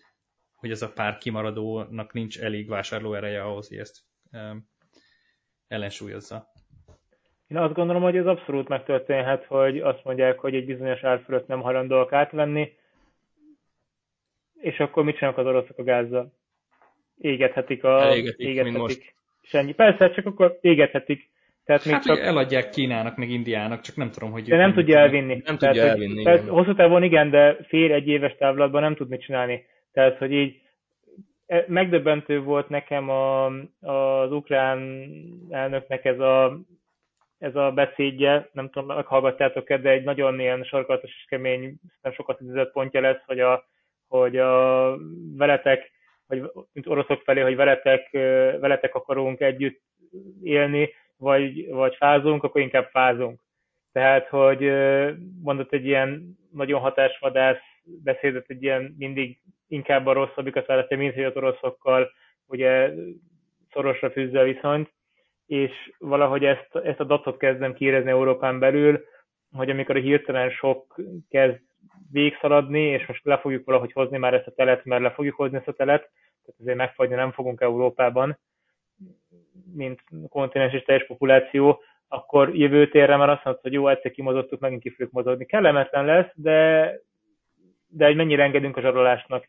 hogy 0.54 0.71
ez 0.71 0.82
a 0.82 0.91
pár 0.91 1.17
kimaradónak 1.17 2.13
nincs 2.13 2.39
elég 2.39 2.67
vásárlóereje 2.67 3.43
ahhoz, 3.43 3.67
hogy 3.67 3.77
ezt 3.77 4.10
ellensúlyozza. 5.67 6.48
Én 7.48 7.58
azt 7.58 7.74
gondolom, 7.74 8.02
hogy 8.02 8.17
ez 8.17 8.26
abszolút 8.26 8.67
megtörténhet, 8.67 9.46
hogy 9.46 9.80
azt 9.80 10.04
mondják, 10.04 10.39
hogy 10.39 10.56
egy 10.56 10.65
bizonyos 10.65 11.04
ár 11.04 11.22
fölött 11.26 11.48
nem 11.48 11.62
hajlandóak 11.62 12.13
átvenni, 12.13 12.74
és 14.62 14.80
akkor 14.80 15.04
mit 15.04 15.15
csinálnak 15.15 15.39
az 15.39 15.46
oroszok 15.46 15.78
a 15.78 15.84
gázzal? 15.84 16.34
Égethetik 17.17 17.84
a... 17.84 18.15
Égetik, 18.15 18.48
égethetik. 18.48 18.78
most. 18.78 19.13
És 19.41 19.54
ennyi. 19.54 19.74
Persze, 19.74 20.10
csak 20.10 20.26
akkor 20.26 20.58
égethetik. 20.62 21.30
Tehát 21.65 21.86
még 21.86 21.94
hát, 21.94 22.04
csak... 22.04 22.20
eladják 22.20 22.70
Kínának, 22.70 23.17
meg 23.17 23.30
Indiának, 23.30 23.82
csak 23.82 23.96
nem 23.96 24.12
tudom, 24.12 24.32
hogy... 24.32 24.44
De 24.44 24.58
nem 24.58 24.74
tudja 24.74 25.00
elvinni. 25.00 25.41
Nem 25.46 25.58
tehát, 25.58 25.76
tudja 25.76 25.89
elvinni, 25.89 26.24
tehát, 26.24 26.48
Hosszú 26.48 26.76
távon 26.76 27.04
igen, 27.04 27.30
de 27.30 27.58
fél 27.67 27.94
egy 27.94 28.08
éves 28.08 28.36
távlatban 28.36 28.82
nem 28.82 28.96
tud 28.96 29.10
mit 29.10 29.22
csinálni. 29.22 29.65
Tehát, 29.91 30.17
hogy 30.17 30.32
így 30.32 30.61
megdöbbentő 31.67 32.41
volt 32.41 32.69
nekem 32.69 33.09
a, 33.09 33.45
az 33.79 34.31
ukrán 34.31 35.07
elnöknek 35.49 36.05
ez 36.05 36.19
a, 36.19 36.59
ez 37.37 37.55
a 37.55 37.71
beszédje, 37.71 38.49
nem 38.51 38.69
tudom, 38.69 38.95
meghallgattátok-e, 38.95 39.77
de 39.77 39.89
egy 39.89 40.03
nagyon 40.03 40.39
ilyen 40.39 40.63
sarkalatos 40.63 41.09
és 41.09 41.25
kemény, 41.27 41.75
nem 42.01 42.13
sokat 42.13 42.41
idézett 42.41 42.71
pontja 42.71 43.01
lesz, 43.01 43.21
hogy 43.25 43.39
a, 43.39 43.65
hogy 44.07 44.37
a 44.37 44.95
veletek, 45.37 45.91
vagy 46.27 46.51
mint 46.73 46.87
oroszok 46.87 47.21
felé, 47.21 47.41
hogy 47.41 47.55
veletek, 47.55 48.09
veletek 48.59 48.95
akarunk 48.95 49.39
együtt 49.39 49.81
élni, 50.43 50.89
vagy, 51.17 51.69
vagy 51.69 51.95
fázunk, 51.95 52.43
akkor 52.43 52.61
inkább 52.61 52.89
fázunk. 52.89 53.41
Tehát, 53.91 54.27
hogy 54.27 54.71
mondott 55.43 55.73
egy 55.73 55.85
ilyen 55.85 56.37
nagyon 56.51 56.79
hatásvadász 56.79 57.61
beszédet, 57.83 58.45
egy 58.47 58.63
ilyen 58.63 58.95
mindig 58.97 59.39
inkább 59.71 60.05
a 60.05 60.13
rosszabbikat 60.13 60.65
választja, 60.65 60.97
mint 60.97 61.13
hogy 61.13 61.23
az 61.23 61.36
oroszokkal 61.36 62.12
ugye 62.45 62.91
szorosra 63.71 64.12
fűzze 64.12 64.39
a 64.39 64.43
viszonyt, 64.43 64.93
és 65.45 65.71
valahogy 65.97 66.45
ezt, 66.45 66.75
ezt 66.75 66.99
a 66.99 67.03
datot 67.03 67.38
kezdem 67.38 67.73
kiérezni 67.73 68.10
Európán 68.10 68.60
belül, 68.60 69.05
hogy 69.51 69.69
amikor 69.69 69.95
a 69.95 69.99
hirtelen 69.99 70.49
sok 70.49 70.95
kezd 71.29 71.60
végszaladni, 72.12 72.81
és 72.81 73.05
most 73.05 73.25
le 73.25 73.38
fogjuk 73.38 73.65
valahogy 73.65 73.91
hozni 73.91 74.17
már 74.17 74.34
ezt 74.34 74.47
a 74.47 74.51
telet, 74.51 74.86
mert 74.86 75.01
le 75.01 75.12
fogjuk 75.12 75.36
hozni 75.36 75.57
ezt 75.57 75.67
a 75.67 75.73
telet, 75.73 76.01
tehát 76.01 76.60
azért 76.60 76.77
megfagyni 76.77 77.15
nem 77.15 77.31
fogunk 77.31 77.62
Európában, 77.62 78.39
mint 79.73 80.01
kontinens 80.29 80.73
és 80.73 80.84
teljes 80.84 81.05
populáció, 81.05 81.81
akkor 82.07 82.55
jövő 82.55 82.89
térre 82.89 83.15
már 83.15 83.29
azt 83.29 83.43
mondod, 83.43 83.62
hogy 83.62 83.73
jó, 83.73 83.88
egyszer 83.88 84.12
kimozottuk, 84.12 84.60
megint 84.60 84.81
ki 84.81 84.89
fogjuk 84.89 85.12
mozogni. 85.12 85.45
Kellemetlen 85.45 86.05
lesz, 86.05 86.31
de, 86.34 86.91
de 87.88 88.05
hogy 88.05 88.15
mennyire 88.15 88.43
engedünk 88.43 88.77
a 88.77 88.81
zsarolásnak 88.81 89.47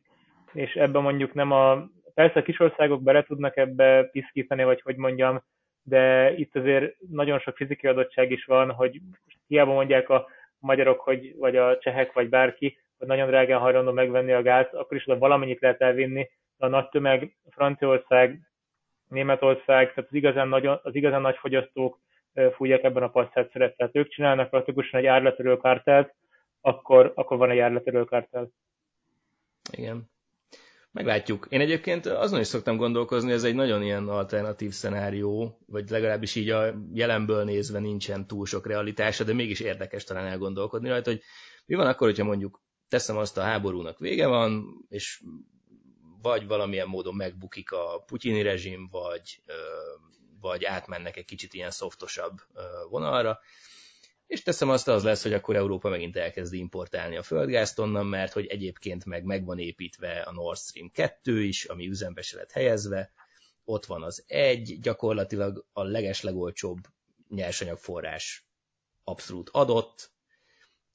és 0.53 0.75
ebben 0.75 1.03
mondjuk 1.03 1.35
nem 1.35 1.51
a, 1.51 1.89
persze 2.15 2.39
a 2.39 2.43
kisországok 2.43 3.03
bele 3.03 3.23
tudnak 3.23 3.57
ebbe 3.57 4.05
piszkítani, 4.05 4.65
vagy 4.65 4.81
hogy 4.81 4.97
mondjam, 4.97 5.43
de 5.83 6.33
itt 6.37 6.57
azért 6.57 6.95
nagyon 7.11 7.39
sok 7.39 7.57
fizikai 7.57 7.91
adottság 7.91 8.31
is 8.31 8.45
van, 8.45 8.71
hogy 8.71 9.01
hiába 9.47 9.73
mondják 9.73 10.09
a 10.09 10.27
magyarok, 10.59 11.01
hogy, 11.01 11.37
vagy 11.39 11.57
a 11.57 11.79
csehek, 11.79 12.13
vagy 12.13 12.29
bárki, 12.29 12.79
hogy 12.99 13.07
nagyon 13.07 13.27
drágán 13.27 13.61
hajlandó 13.61 13.93
megvenni 13.93 14.33
a 14.33 14.43
gáz, 14.43 14.67
akkor 14.73 14.97
is 14.97 15.09
oda 15.09 15.19
valamennyit 15.19 15.61
lehet 15.61 15.81
elvinni, 15.81 16.31
de 16.57 16.67
a 16.67 16.69
nagy 16.69 16.89
tömeg, 16.89 17.37
Franciaország, 17.51 18.41
Németország, 19.09 19.95
tehát 19.95 20.11
az 20.11 20.17
igazán, 20.17 20.49
nagyon, 20.49 20.81
az 20.83 20.95
igazán 20.95 21.21
nagy 21.21 21.37
fogyasztók 21.37 21.99
fújják 22.55 22.83
ebben 22.83 23.03
a 23.03 23.11
passzát 23.11 23.51
szeret. 23.51 23.77
Tehát 23.77 23.97
ők 23.97 24.09
csinálnak 24.09 24.51
praktikusan 24.51 25.01
egy 25.01 25.07
árletörő 25.07 25.57
kártelt, 25.57 26.15
akkor, 26.61 27.13
akkor 27.15 27.37
van 27.37 27.51
egy 27.51 27.59
árletörő 27.59 28.05
kártel. 28.05 28.49
Igen. 29.73 30.12
Meglátjuk. 30.93 31.47
Én 31.49 31.61
egyébként 31.61 32.07
azon 32.07 32.41
is 32.41 32.47
szoktam 32.47 32.77
gondolkozni, 32.77 33.33
ez 33.33 33.45
egy 33.45 33.55
nagyon 33.55 33.83
ilyen 33.83 34.09
alternatív 34.09 34.73
szenárió, 34.73 35.59
vagy 35.67 35.91
legalábbis 35.91 36.35
így 36.35 36.51
a 36.51 36.75
jelenből 36.93 37.45
nézve 37.45 37.79
nincsen 37.79 38.27
túl 38.27 38.47
sok 38.47 38.67
realitása, 38.67 39.25
de 39.25 39.33
mégis 39.33 39.61
érdekes 39.61 40.05
talán 40.05 40.27
elgondolkodni 40.27 40.89
rajta, 40.89 41.11
hogy 41.11 41.23
mi 41.67 41.75
van 41.75 41.87
akkor, 41.87 42.09
hogyha 42.09 42.25
mondjuk 42.25 42.63
teszem 42.89 43.17
azt 43.17 43.39
a 43.39 43.43
háborúnak 43.43 43.99
vége 43.99 44.27
van, 44.27 44.65
és 44.89 45.23
vagy 46.23 46.47
valamilyen 46.47 46.89
módon 46.89 47.15
megbukik 47.15 47.73
a 47.73 48.03
putyini 48.07 48.43
rezsim, 48.43 48.89
vagy, 48.91 49.43
vagy 50.41 50.65
átmennek 50.65 51.17
egy 51.17 51.25
kicsit 51.25 51.55
ilyen 51.55 51.71
szoftosabb 51.71 52.39
vonalra, 52.91 53.39
és 54.33 54.43
teszem 54.43 54.69
azt, 54.69 54.89
az 54.89 55.03
lesz, 55.03 55.23
hogy 55.23 55.33
akkor 55.33 55.57
Európa 55.57 55.89
megint 55.89 56.17
elkezdi 56.17 56.59
importálni 56.59 57.17
a 57.17 57.23
földgázt 57.23 57.79
onnan, 57.79 58.07
mert 58.07 58.33
hogy 58.33 58.47
egyébként 58.47 59.05
meg 59.05 59.25
meg 59.25 59.45
van 59.45 59.59
építve 59.59 60.21
a 60.21 60.33
Nord 60.33 60.59
Stream 60.59 60.91
2 60.91 61.43
is, 61.43 61.65
ami 61.65 61.89
üzembe 61.89 62.23
se 62.23 62.37
lett 62.37 62.51
helyezve, 62.51 63.13
ott 63.65 63.87
van 63.87 64.03
az 64.03 64.25
egy, 64.27 64.79
gyakorlatilag 64.81 65.67
a 65.73 65.83
legeslegolcsóbb 65.83 66.79
nyersanyagforrás 67.29 68.47
abszolút 69.05 69.49
adott, 69.53 70.13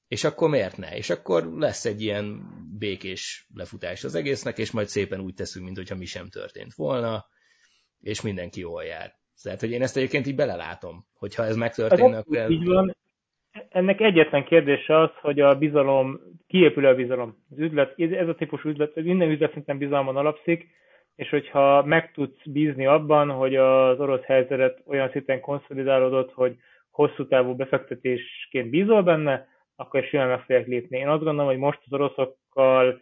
és 0.08 0.24
akkor 0.24 0.48
miért 0.48 0.76
ne? 0.76 0.96
És 0.96 1.10
akkor 1.10 1.44
lesz 1.44 1.84
egy 1.84 2.02
ilyen 2.02 2.42
békés 2.78 3.46
lefutás 3.54 4.04
az 4.04 4.14
egésznek, 4.14 4.58
és 4.58 4.70
majd 4.70 4.88
szépen 4.88 5.20
úgy 5.20 5.34
teszünk, 5.34 5.64
mintha 5.64 5.96
mi 5.96 6.04
sem 6.04 6.28
történt 6.28 6.74
volna, 6.74 7.26
és 8.00 8.20
mindenki 8.20 8.60
jól 8.60 8.84
jár. 8.84 9.18
Tehát, 9.42 9.60
hogy 9.60 9.70
én 9.70 9.82
ezt 9.82 9.96
egyébként 9.96 10.26
így 10.26 10.34
belelátom, 10.34 11.06
hogyha 11.12 11.44
ez 11.44 11.56
megtörténne, 11.56 12.14
hát, 12.14 12.24
akkor... 12.26 12.50
Így 12.50 12.64
van, 12.64 12.96
ennek 13.68 14.00
egyetlen 14.00 14.44
kérdése 14.44 14.98
az, 14.98 15.10
hogy 15.20 15.40
a 15.40 15.58
bizalom, 15.58 16.20
kiépül 16.46 16.86
a 16.86 16.94
bizalom. 16.94 17.36
Az 17.50 17.58
üzlet, 17.58 17.98
ez 17.98 18.28
a 18.28 18.34
típus 18.34 18.64
üzlet, 18.64 18.94
minden 18.94 19.30
üzlet 19.30 19.52
szinten 19.52 19.78
bizalmon 19.78 20.16
alapszik, 20.16 20.68
és 21.16 21.28
hogyha 21.28 21.84
meg 21.84 22.12
tudsz 22.12 22.46
bízni 22.46 22.86
abban, 22.86 23.30
hogy 23.30 23.56
az 23.56 24.00
orosz 24.00 24.24
helyzetet 24.24 24.82
olyan 24.86 25.10
szinten 25.10 25.40
konszolidálódott, 25.40 26.32
hogy 26.32 26.56
hosszú 26.90 27.26
távú 27.26 27.54
befektetésként 27.54 28.70
bízol 28.70 29.02
benne, 29.02 29.46
akkor 29.76 30.02
simán 30.02 30.28
meg 30.28 30.40
fogják 30.40 30.66
lépni. 30.66 30.98
Én 30.98 31.08
azt 31.08 31.22
gondolom, 31.22 31.46
hogy 31.46 31.58
most 31.58 31.80
az 31.84 31.92
oroszokkal 31.92 33.00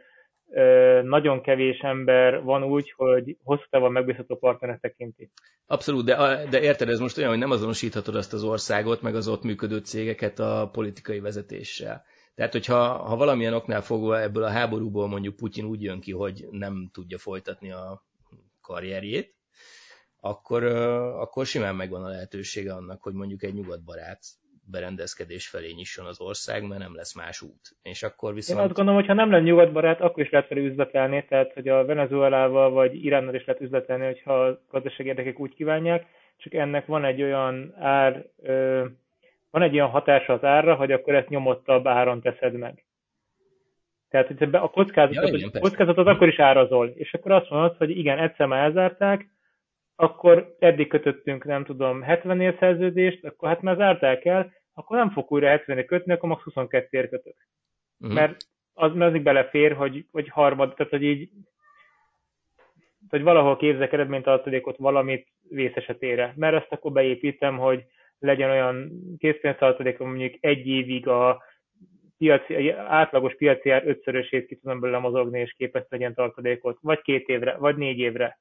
nagyon 1.02 1.42
kevés 1.42 1.78
ember 1.78 2.42
van 2.42 2.64
úgy, 2.64 2.92
hogy 2.96 3.36
hosszú 3.42 3.62
távon 3.70 3.92
megbízható 3.92 4.36
partnerek 4.36 4.80
tekinti. 4.80 5.30
Abszolút, 5.66 6.04
de, 6.04 6.46
de 6.50 6.60
érted, 6.60 6.88
ez 6.88 6.98
most 6.98 7.18
olyan, 7.18 7.30
hogy 7.30 7.38
nem 7.38 7.50
azonosíthatod 7.50 8.14
azt 8.14 8.32
az 8.32 8.44
országot, 8.44 9.02
meg 9.02 9.14
az 9.14 9.28
ott 9.28 9.42
működő 9.42 9.78
cégeket 9.78 10.38
a 10.38 10.68
politikai 10.72 11.20
vezetéssel. 11.20 12.04
Tehát, 12.34 12.52
hogyha 12.52 12.96
ha 12.96 13.16
valamilyen 13.16 13.54
oknál 13.54 13.82
fogva 13.82 14.20
ebből 14.20 14.42
a 14.42 14.50
háborúból 14.50 15.08
mondjuk 15.08 15.36
Putyin 15.36 15.64
úgy 15.64 15.82
jön 15.82 16.00
ki, 16.00 16.12
hogy 16.12 16.46
nem 16.50 16.90
tudja 16.92 17.18
folytatni 17.18 17.72
a 17.72 18.04
karrierjét, 18.60 19.34
akkor, 20.20 20.64
akkor 21.20 21.46
simán 21.46 21.74
megvan 21.76 22.04
a 22.04 22.08
lehetősége 22.08 22.74
annak, 22.74 23.02
hogy 23.02 23.12
mondjuk 23.12 23.42
egy 23.42 23.54
nyugatbarát 23.54 24.20
berendezkedés 24.70 25.48
felé 25.48 25.72
nyisson 25.72 26.06
az 26.06 26.20
ország, 26.20 26.66
mert 26.66 26.80
nem 26.80 26.94
lesz 26.94 27.14
más 27.14 27.42
út. 27.42 27.76
És 27.82 28.02
akkor 28.02 28.34
viszont... 28.34 28.58
Én 28.58 28.64
azt 28.64 28.74
gondolom, 28.74 29.00
hogy 29.00 29.08
ha 29.08 29.14
nem 29.14 29.30
lenne 29.30 29.44
nyugatbarát, 29.44 30.00
akkor 30.00 30.22
is 30.22 30.30
lehet 30.30 30.48
vele 30.48 30.60
üzletelni, 30.60 31.24
tehát 31.28 31.52
hogy 31.52 31.68
a 31.68 31.84
Venezuelával 31.84 32.70
vagy 32.70 33.04
Iránnal 33.04 33.34
is 33.34 33.44
lehet 33.44 33.62
üzletelni, 33.62 34.04
hogyha 34.04 34.44
a 34.44 34.60
gazdasági 34.70 35.08
érdekek 35.08 35.40
úgy 35.40 35.54
kívánják, 35.54 36.06
csak 36.36 36.54
ennek 36.54 36.86
van 36.86 37.04
egy 37.04 37.22
olyan 37.22 37.74
ár, 37.78 38.24
ö, 38.42 38.84
van 39.50 39.62
egy 39.62 39.74
olyan 39.74 39.88
hatása 39.88 40.32
az 40.32 40.44
árra, 40.44 40.74
hogy 40.74 40.92
akkor 40.92 41.14
ezt 41.14 41.28
nyomottabb 41.28 41.86
áron 41.86 42.20
teszed 42.20 42.52
meg. 42.52 42.84
Tehát 44.08 44.26
hogy 44.26 44.48
a 44.52 44.70
kockázatot, 44.70 45.30
ja, 45.30 45.36
igen, 45.36 45.60
kockázatot 45.60 46.06
akkor 46.06 46.28
is 46.28 46.38
árazol, 46.38 46.88
és 46.88 47.14
akkor 47.14 47.32
azt 47.32 47.50
mondod, 47.50 47.76
hogy 47.76 47.90
igen, 47.90 48.18
egyszer 48.18 48.46
már 48.46 48.64
elzárták, 48.64 49.28
akkor 49.96 50.56
eddig 50.58 50.88
kötöttünk, 50.88 51.44
nem 51.44 51.64
tudom, 51.64 52.02
70 52.02 52.40
év 52.40 52.58
szerződést, 52.58 53.24
akkor 53.24 53.48
hát 53.48 53.62
már 53.62 53.76
zárták 53.76 54.24
el, 54.24 54.52
akkor 54.74 54.96
nem 54.96 55.10
fog 55.10 55.30
újra 55.32 55.48
70 55.48 55.86
kötni, 55.86 56.12
akkor 56.12 56.28
max 56.28 56.42
22 56.42 56.98
ér 56.98 57.08
kötök. 57.08 57.36
Uh-huh. 58.00 58.16
Mert 58.16 58.36
az 58.74 58.92
még 58.94 59.22
belefér, 59.22 59.72
hogy, 59.72 60.06
hogy 60.10 60.28
harmad, 60.28 60.74
tehát 60.74 60.92
hogy 60.92 61.02
így 61.02 61.30
hogy 63.08 63.22
valahol 63.22 63.56
képzek 63.56 63.92
eredménytartalékot 63.92 64.76
valamit 64.76 65.28
vész 65.48 65.74
esetére. 65.74 66.32
Mert 66.36 66.56
ezt 66.56 66.72
akkor 66.72 66.92
beépítem, 66.92 67.58
hogy 67.58 67.84
legyen 68.18 68.50
olyan 68.50 68.90
készpénztartalék, 69.18 69.98
mondjuk 69.98 70.34
egy 70.40 70.66
évig 70.66 71.08
a 71.08 71.42
piaci, 72.18 72.70
átlagos 72.70 73.34
piaci 73.36 73.70
ár 73.70 73.86
ötszörösét 73.86 74.46
ki 74.46 74.56
tudom 74.56 74.80
belőle 74.80 74.98
mozogni, 74.98 75.40
és 75.40 75.54
képes 75.56 75.84
legyen 75.88 76.14
tartalékot, 76.14 76.78
vagy 76.80 77.00
két 77.00 77.28
évre, 77.28 77.56
vagy 77.56 77.76
négy 77.76 77.98
évre 77.98 78.38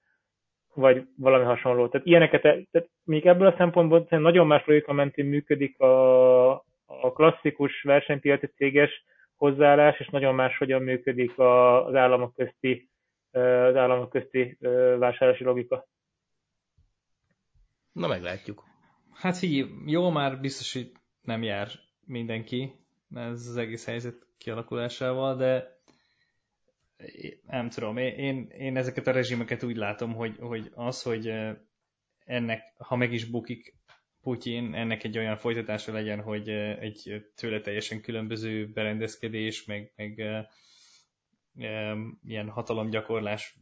vagy 0.75 1.07
valami 1.17 1.43
hasonló. 1.43 1.87
Tehát 1.87 2.07
ilyeneket, 2.07 2.41
tehát 2.41 2.89
még 3.03 3.25
ebből 3.25 3.47
a 3.47 3.55
szempontból 3.57 4.07
nagyon 4.09 4.47
más 4.47 4.65
logika 4.65 4.93
mentén 4.93 5.25
működik 5.25 5.79
a, 5.79 6.51
a 6.85 7.13
klasszikus 7.13 7.81
versenypiaci 7.81 8.47
céges 8.47 9.03
hozzáállás, 9.35 9.99
és 9.99 10.07
nagyon 10.07 10.35
más 10.35 10.57
hogyan 10.57 10.81
működik 10.81 11.39
az 11.39 11.95
államok 11.95 12.35
közti, 12.35 12.89
az 13.31 13.75
államok 13.75 14.09
közti 14.09 14.57
vásárlási 14.97 15.43
logika. 15.43 15.87
Na, 17.91 18.07
meglátjuk. 18.07 18.63
Hát 19.13 19.37
figyelj, 19.37 19.69
jó 19.85 20.09
már 20.09 20.39
biztos, 20.39 20.73
hogy 20.73 20.91
nem 21.21 21.43
jár 21.43 21.67
mindenki 22.05 22.71
ez 23.13 23.47
az 23.47 23.57
egész 23.57 23.85
helyzet 23.85 24.27
kialakulásával, 24.37 25.35
de 25.35 25.74
nem 27.47 27.69
tudom, 27.69 27.97
én, 27.97 28.47
én 28.57 28.77
ezeket 28.77 29.07
a 29.07 29.11
rezsimeket 29.11 29.63
úgy 29.63 29.75
látom, 29.75 30.13
hogy, 30.13 30.35
hogy 30.39 30.71
az, 30.73 31.01
hogy 31.01 31.33
ennek, 32.25 32.61
ha 32.77 32.95
meg 32.95 33.13
is 33.13 33.25
bukik 33.25 33.73
Putyin, 34.21 34.73
ennek 34.73 35.03
egy 35.03 35.17
olyan 35.17 35.37
folytatása 35.37 35.91
legyen, 35.91 36.21
hogy 36.21 36.49
egy 36.79 37.25
tőle 37.35 37.61
teljesen 37.61 38.01
különböző 38.01 38.71
berendezkedés, 38.73 39.65
meg, 39.65 39.93
meg 39.95 40.23
ilyen 42.23 42.49
hatalomgyakorlás 42.49 43.57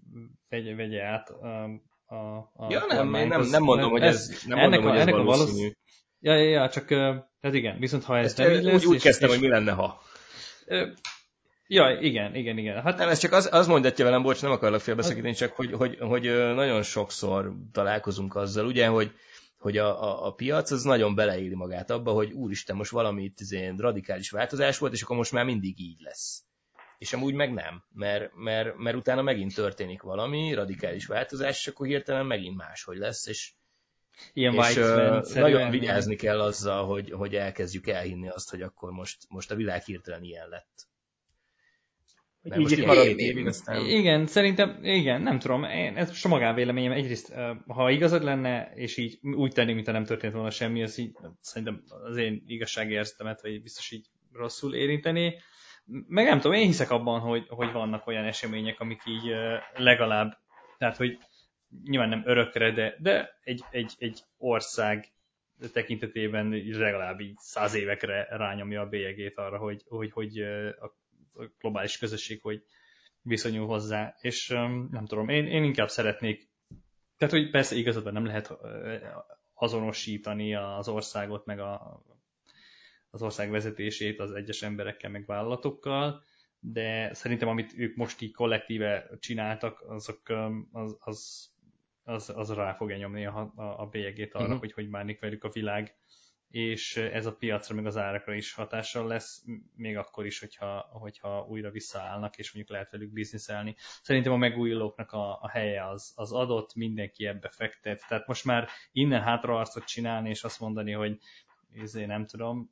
vegye, 0.49 0.75
vegye 0.75 1.03
át 1.03 1.29
a, 1.29 1.63
a, 2.05 2.37
a 2.53 2.67
Ja, 2.69 2.85
nem, 2.87 3.13
én 3.13 3.27
nem, 3.27 3.41
nem 3.41 3.63
mondom, 3.63 3.91
hogy 3.91 4.01
ez, 4.01 4.43
nem 4.47 4.57
ennek 4.57 4.81
mondom, 4.81 4.85
a, 4.85 4.91
hogy 4.91 4.99
ez 4.99 5.07
ennek 5.07 5.23
valószínű. 5.25 5.31
A 5.31 5.37
valószínű. 5.37 5.71
Ja, 6.19 6.35
ja, 6.35 6.49
ja, 6.49 6.69
csak, 6.69 6.87
tehát 6.87 7.55
igen, 7.55 7.79
viszont 7.79 8.03
ha 8.03 8.17
ez 8.17 8.25
Ezt 8.25 8.37
nem 8.37 8.51
így 8.51 8.63
lesz... 8.63 8.85
Úgy, 8.85 8.85
úgy 8.85 9.01
kezdtem, 9.01 9.29
és, 9.29 9.35
hogy 9.35 9.43
mi 9.43 9.49
lenne, 9.49 9.71
ha. 9.71 10.01
Ja, 11.73 11.97
igen, 11.99 12.35
igen, 12.35 12.57
igen. 12.57 12.81
Hát 12.81 12.97
nem, 12.97 13.09
ez 13.09 13.19
csak 13.19 13.31
az, 13.31 13.49
az 13.51 13.67
mondatja 13.67 14.05
velem, 14.05 14.21
bocs, 14.21 14.41
nem 14.41 14.51
akarlak 14.51 14.81
félbeszakítani, 14.81 15.33
csak 15.33 15.51
hogy, 15.51 15.71
hogy, 15.71 15.97
hogy 15.99 16.23
nagyon 16.55 16.83
sokszor 16.83 17.53
találkozunk 17.71 18.35
azzal, 18.35 18.65
ugye, 18.65 18.87
hogy, 18.87 19.11
hogy 19.57 19.77
a, 19.77 20.03
a, 20.03 20.25
a 20.25 20.33
piac 20.33 20.71
az 20.71 20.83
nagyon 20.83 21.15
beleéli 21.15 21.55
magát 21.55 21.89
abba, 21.89 22.11
hogy 22.11 22.31
úristen, 22.31 22.75
most 22.75 22.91
valami 22.91 23.23
itt 23.23 23.39
izé 23.39 23.73
radikális 23.77 24.29
változás 24.29 24.77
volt, 24.77 24.93
és 24.93 25.01
akkor 25.01 25.15
most 25.15 25.31
már 25.31 25.45
mindig 25.45 25.79
így 25.79 25.99
lesz. 25.99 26.43
És 26.97 27.13
amúgy 27.13 27.33
meg 27.33 27.53
nem, 27.53 27.83
mert, 27.93 28.33
mert, 28.35 28.77
mert 28.77 28.95
utána 28.95 29.21
megint 29.21 29.55
történik 29.55 30.01
valami, 30.01 30.53
radikális 30.53 31.05
változás, 31.05 31.59
és 31.59 31.67
akkor 31.67 31.87
hirtelen 31.87 32.25
megint 32.25 32.57
máshogy 32.57 32.97
lesz, 32.97 33.27
és, 33.27 33.51
Ilyen 34.33 34.53
és 34.53 34.75
uh, 34.75 35.33
nagyon 35.33 35.69
vigyázni 35.69 36.15
kell 36.15 36.41
azzal, 36.41 36.85
hogy, 36.85 37.11
hogy 37.11 37.35
elkezdjük 37.35 37.87
elhinni 37.87 38.29
azt, 38.29 38.49
hogy 38.49 38.61
akkor 38.61 38.91
most, 38.91 39.17
most 39.29 39.51
a 39.51 39.55
világ 39.55 39.83
hirtelen 39.83 40.23
ilyen 40.23 40.49
lett. 40.49 40.91
Hogy 42.43 42.59
így 42.59 42.71
is 42.71 42.85
marad 42.85 43.19
évig, 43.19 43.47
aztán... 43.47 43.85
Igen, 43.85 44.27
szerintem, 44.27 44.79
igen, 44.81 45.21
nem 45.21 45.39
tudom, 45.39 45.63
én, 45.63 45.97
ez 45.97 46.07
most 46.07 46.25
a 46.25 46.29
magánvéleményem, 46.29 46.91
egyrészt, 46.91 47.33
ha 47.67 47.89
igazad 47.89 48.23
lenne, 48.23 48.71
és 48.75 48.97
így 48.97 49.19
úgy 49.21 49.51
tenni, 49.51 49.73
mintha 49.73 49.91
nem 49.91 50.05
történt 50.05 50.33
volna 50.33 50.49
semmi, 50.49 50.83
az 50.83 50.97
így, 50.97 51.15
szerintem 51.41 51.83
az 52.03 52.17
én 52.17 52.43
igazságérzetemet, 52.47 53.41
vagy 53.41 53.61
biztos 53.61 53.91
így 53.91 54.05
rosszul 54.33 54.75
érinteni. 54.75 55.35
Meg 56.07 56.25
nem 56.25 56.39
tudom, 56.39 56.57
én 56.57 56.65
hiszek 56.65 56.91
abban, 56.91 57.19
hogy, 57.19 57.45
hogy 57.47 57.71
vannak 57.71 58.07
olyan 58.07 58.25
események, 58.25 58.79
amik 58.79 59.01
így 59.05 59.33
legalább, 59.75 60.37
tehát, 60.77 60.97
hogy 60.97 61.17
nyilván 61.83 62.09
nem 62.09 62.23
örökre, 62.25 62.71
de, 62.71 62.95
de 62.99 63.39
egy, 63.43 63.63
egy, 63.71 63.91
egy 63.97 64.19
ország 64.37 65.11
tekintetében 65.73 66.49
legalább 66.65 67.19
így 67.19 67.37
száz 67.37 67.73
évekre 67.73 68.27
rányomja 68.29 68.81
a 68.81 68.89
bélyegét 68.89 69.37
arra, 69.37 69.57
hogy, 69.57 69.81
hogy, 69.87 70.11
hogy 70.11 70.39
a 70.79 71.01
globális 71.59 71.97
közösség, 71.97 72.41
hogy 72.41 72.63
viszonyul 73.21 73.67
hozzá, 73.67 74.15
és 74.21 74.47
nem 74.89 75.05
tudom, 75.05 75.29
én, 75.29 75.47
én 75.47 75.63
inkább 75.63 75.89
szeretnék, 75.89 76.49
tehát 77.17 77.33
hogy 77.33 77.49
persze 77.49 77.75
igazad 77.75 78.13
nem 78.13 78.25
lehet 78.25 78.53
azonosítani 79.53 80.55
az 80.55 80.87
országot, 80.87 81.45
meg 81.45 81.59
a, 81.59 82.01
az 83.09 83.21
ország 83.21 83.49
vezetését 83.49 84.19
az 84.19 84.31
egyes 84.31 84.61
emberekkel, 84.61 85.09
meg 85.09 85.25
vállalatokkal, 85.25 86.23
de 86.59 87.13
szerintem 87.13 87.47
amit 87.47 87.73
ők 87.77 87.95
most 87.95 88.21
így 88.21 88.33
kollektíve 88.33 89.09
csináltak, 89.19 89.83
azok 89.87 90.29
az, 90.71 90.97
az, 90.99 91.49
az, 92.03 92.29
az 92.29 92.53
rá 92.53 92.73
fogja 92.73 92.97
nyomni 92.97 93.25
a, 93.25 93.53
a, 93.55 93.81
a 93.81 93.85
bélyegét 93.85 94.33
arra, 94.33 94.43
uh-huh. 94.43 94.59
hogy 94.59 94.71
hogy 94.73 94.89
bánik 94.89 95.19
velük 95.19 95.43
a 95.43 95.49
világ, 95.49 95.95
és 96.53 96.97
ez 96.97 97.25
a 97.25 97.35
piacra, 97.35 97.75
meg 97.75 97.85
az 97.85 97.97
árakra 97.97 98.33
is 98.33 98.53
hatással 98.53 99.07
lesz, 99.07 99.43
még 99.75 99.97
akkor 99.97 100.25
is, 100.25 100.39
hogyha, 100.39 100.89
hogyha 100.91 101.45
újra 101.49 101.69
visszaállnak, 101.69 102.37
és 102.37 102.53
mondjuk 102.53 102.75
lehet 102.75 102.91
velük 102.91 103.11
bizniszelni. 103.11 103.75
Szerintem 104.01 104.31
a 104.31 104.37
megújulóknak 104.37 105.11
a, 105.11 105.41
a 105.41 105.49
helye 105.49 105.87
az, 105.87 106.13
az 106.15 106.31
adott, 106.31 106.75
mindenki 106.75 107.25
ebbe 107.27 107.49
fektet, 107.49 108.05
tehát 108.07 108.27
most 108.27 108.45
már 108.45 108.69
innen 108.91 109.21
hátraarcot 109.21 109.83
csinálni, 109.83 110.29
és 110.29 110.43
azt 110.43 110.59
mondani, 110.59 110.91
hogy 110.91 111.19
ezért 111.81 112.07
nem 112.07 112.25
tudom, 112.25 112.71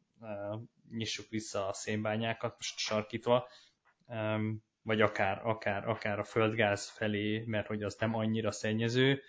nyissuk 0.91 1.29
vissza 1.29 1.67
a 1.67 1.73
szénbányákat, 1.73 2.55
most 2.57 2.77
sarkítva, 2.77 3.47
vagy 4.81 5.01
akár, 5.01 5.41
akár, 5.45 5.89
akár 5.89 6.19
a 6.19 6.23
földgáz 6.23 6.89
felé, 6.89 7.43
mert 7.45 7.67
hogy 7.67 7.83
az 7.83 7.95
nem 7.99 8.15
annyira 8.15 8.51
szennyező, 8.51 9.21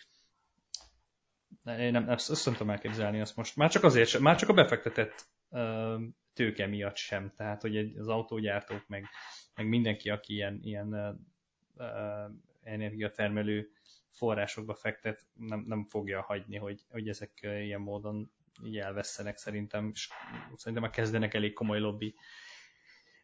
én 1.64 1.90
nem, 1.92 2.08
ezt, 2.08 2.30
ezt 2.30 2.44
nem 2.44 2.54
tudom 2.54 2.72
elképzelni 2.72 3.20
azt 3.20 3.36
most. 3.36 3.56
Már 3.56 3.70
csak 3.70 3.84
azért 3.84 4.08
sem, 4.08 4.22
már 4.22 4.36
csak 4.36 4.48
a 4.48 4.52
befektetett 4.52 5.26
uh, 5.48 6.02
tőke 6.32 6.66
miatt 6.66 6.96
sem. 6.96 7.32
Tehát, 7.36 7.60
hogy 7.60 7.76
az 7.98 8.08
autógyártók, 8.08 8.88
meg, 8.88 9.06
meg 9.54 9.68
mindenki, 9.68 10.10
aki 10.10 10.34
ilyen, 10.34 10.60
ilyen 10.62 10.94
uh, 10.94 12.30
energiatermelő 12.62 13.70
forrásokba 14.10 14.74
fektet, 14.74 15.26
nem, 15.34 15.64
nem 15.66 15.84
fogja 15.84 16.22
hagyni, 16.22 16.56
hogy, 16.56 16.80
hogy 16.90 17.08
ezek 17.08 17.38
ilyen 17.42 17.80
módon 17.80 18.30
így 18.64 18.78
elvesztenek 18.78 19.36
szerintem, 19.36 19.90
és 19.94 20.08
szerintem 20.56 20.82
már 20.82 20.92
kezdenek 20.92 21.34
elég 21.34 21.52
komoly 21.52 21.78
lobby 21.78 22.14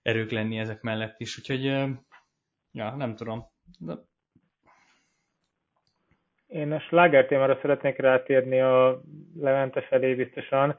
erők 0.03 0.31
lenni 0.31 0.59
ezek 0.59 0.81
mellett 0.81 1.21
is, 1.21 1.39
úgyhogy 1.39 1.65
ja, 2.71 2.95
nem 2.97 3.17
tudom. 3.17 3.47
De 3.79 3.95
én 6.49 6.73
a 6.73 6.81
sláger 6.81 7.27
témára 7.27 7.59
szeretnék 7.61 7.97
rátérni 7.97 8.61
a 8.61 9.01
Levente 9.41 9.81
felé 9.81 10.15
biztosan, 10.15 10.79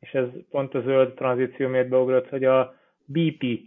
és 0.00 0.14
ez 0.14 0.26
pont 0.50 0.74
a 0.74 0.80
zöld 0.80 1.14
tranzíció 1.14 1.68
miatt 1.68 1.88
beugrott, 1.88 2.28
hogy 2.28 2.44
a 2.44 2.74
BP, 3.04 3.60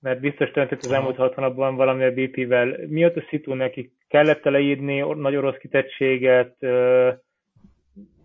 mert 0.00 0.20
biztos 0.20 0.50
történt 0.50 0.84
az 0.84 0.92
elmúlt 0.92 1.16
hat 1.16 1.34
hónapban 1.34 1.76
valami 1.76 2.04
a 2.04 2.12
BP-vel. 2.12 2.76
Mi 2.86 3.04
ott 3.04 3.16
a 3.16 3.24
szitu 3.28 3.54
neki? 3.54 3.92
Kellett 4.08 4.42
leírni 4.42 5.00
nagy 5.00 5.36
orosz 5.36 5.56
kitettséget, 5.56 6.56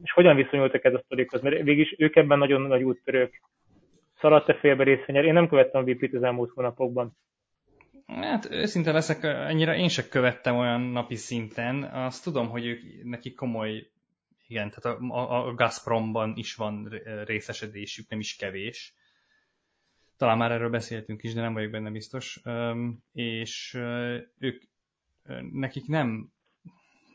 és 0.04 0.12
hogyan 0.14 0.36
viszonyultak 0.36 0.84
ez 0.84 0.94
a 0.94 1.02
sztorikhoz? 1.06 1.42
Mert 1.42 1.62
végig 1.62 1.96
ők 1.98 2.16
ebben 2.16 2.38
nagyon 2.38 2.62
nagy 2.62 2.84
úttörők. 2.84 3.42
Szaladt-e 4.20 4.54
félbe 4.54 4.84
részvényel? 4.84 5.26
Én 5.26 5.34
nem 5.34 5.48
követtem 5.48 5.82
a 5.82 5.84
BP-t 5.84 6.14
az 6.14 6.24
elmúlt 6.24 6.52
hónapokban. 6.56 7.18
Hát 8.16 8.52
őszinte 8.52 8.92
leszek, 8.92 9.24
ennyire 9.24 9.76
én 9.76 9.88
se 9.88 10.08
követtem 10.08 10.56
olyan 10.56 10.82
napi 10.82 11.16
szinten. 11.16 11.84
Azt 11.84 12.24
tudom, 12.24 12.50
hogy 12.50 12.66
ők, 12.66 13.04
neki 13.04 13.34
komoly, 13.34 13.90
igen, 14.48 14.70
tehát 14.70 15.00
a, 15.02 15.48
a 15.48 15.54
Gazpromban 15.54 16.34
is 16.36 16.56
van 16.56 17.02
részesedésük, 17.26 18.10
nem 18.10 18.20
is 18.20 18.36
kevés. 18.36 18.94
Talán 20.18 20.38
már 20.38 20.52
erről 20.52 20.70
beszéltünk 20.70 21.24
is, 21.24 21.34
de 21.34 21.42
nem 21.42 21.54
vagyok 21.54 21.72
benne 21.72 21.90
biztos. 21.90 22.42
És 23.14 23.74
ők, 24.38 24.64
nekik 25.52 25.88
nem 25.88 26.32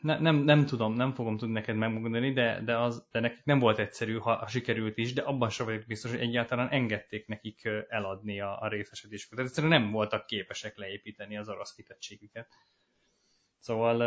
ne, 0.05 0.19
nem, 0.19 0.35
nem 0.35 0.65
tudom, 0.65 0.93
nem 0.93 1.13
fogom 1.13 1.37
tudni 1.37 1.53
neked 1.53 1.75
megmondani, 1.75 2.33
de, 2.33 2.61
de, 2.65 2.77
az, 2.77 3.07
de 3.11 3.19
nekik 3.19 3.43
nem 3.43 3.59
volt 3.59 3.79
egyszerű, 3.79 4.17
ha, 4.17 4.47
sikerült 4.47 4.97
is, 4.97 5.13
de 5.13 5.21
abban 5.21 5.49
sem 5.49 5.65
vagyok 5.65 5.85
biztos, 5.87 6.11
hogy 6.11 6.19
egyáltalán 6.19 6.69
engedték 6.69 7.27
nekik 7.27 7.69
eladni 7.87 8.41
a, 8.41 8.61
a 8.61 8.67
részesedésüket. 8.67 9.35
Tehát 9.35 9.49
egyszerűen 9.49 9.81
nem 9.81 9.91
voltak 9.91 10.25
képesek 10.25 10.77
leépíteni 10.77 11.37
az 11.37 11.49
orosz 11.49 11.75
kitettségüket. 11.75 12.47
Szóval 13.59 14.01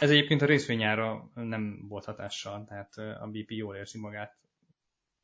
ez 0.00 0.10
egyébként 0.10 0.42
a 0.42 0.46
részvényára 0.46 1.30
nem 1.34 1.84
volt 1.88 2.04
hatással, 2.04 2.64
tehát 2.68 2.96
a 2.96 3.28
BP 3.32 3.50
jól 3.50 3.76
érzi 3.76 4.00
magát. 4.00 4.34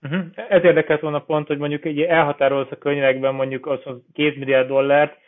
Uh-huh. 0.03 0.27
Ez 0.35 0.65
érdekelt 0.65 1.01
volna 1.01 1.21
pont, 1.21 1.47
hogy 1.47 1.59
mondjuk 1.59 1.85
egy 1.85 2.01
elhatárolsz 2.01 2.71
a 2.71 2.79
könyvekben 2.79 3.35
mondjuk 3.35 3.67
az 3.67 3.81
2 3.85 4.03
milliárd 4.39 4.69
dollárt, 4.69 5.19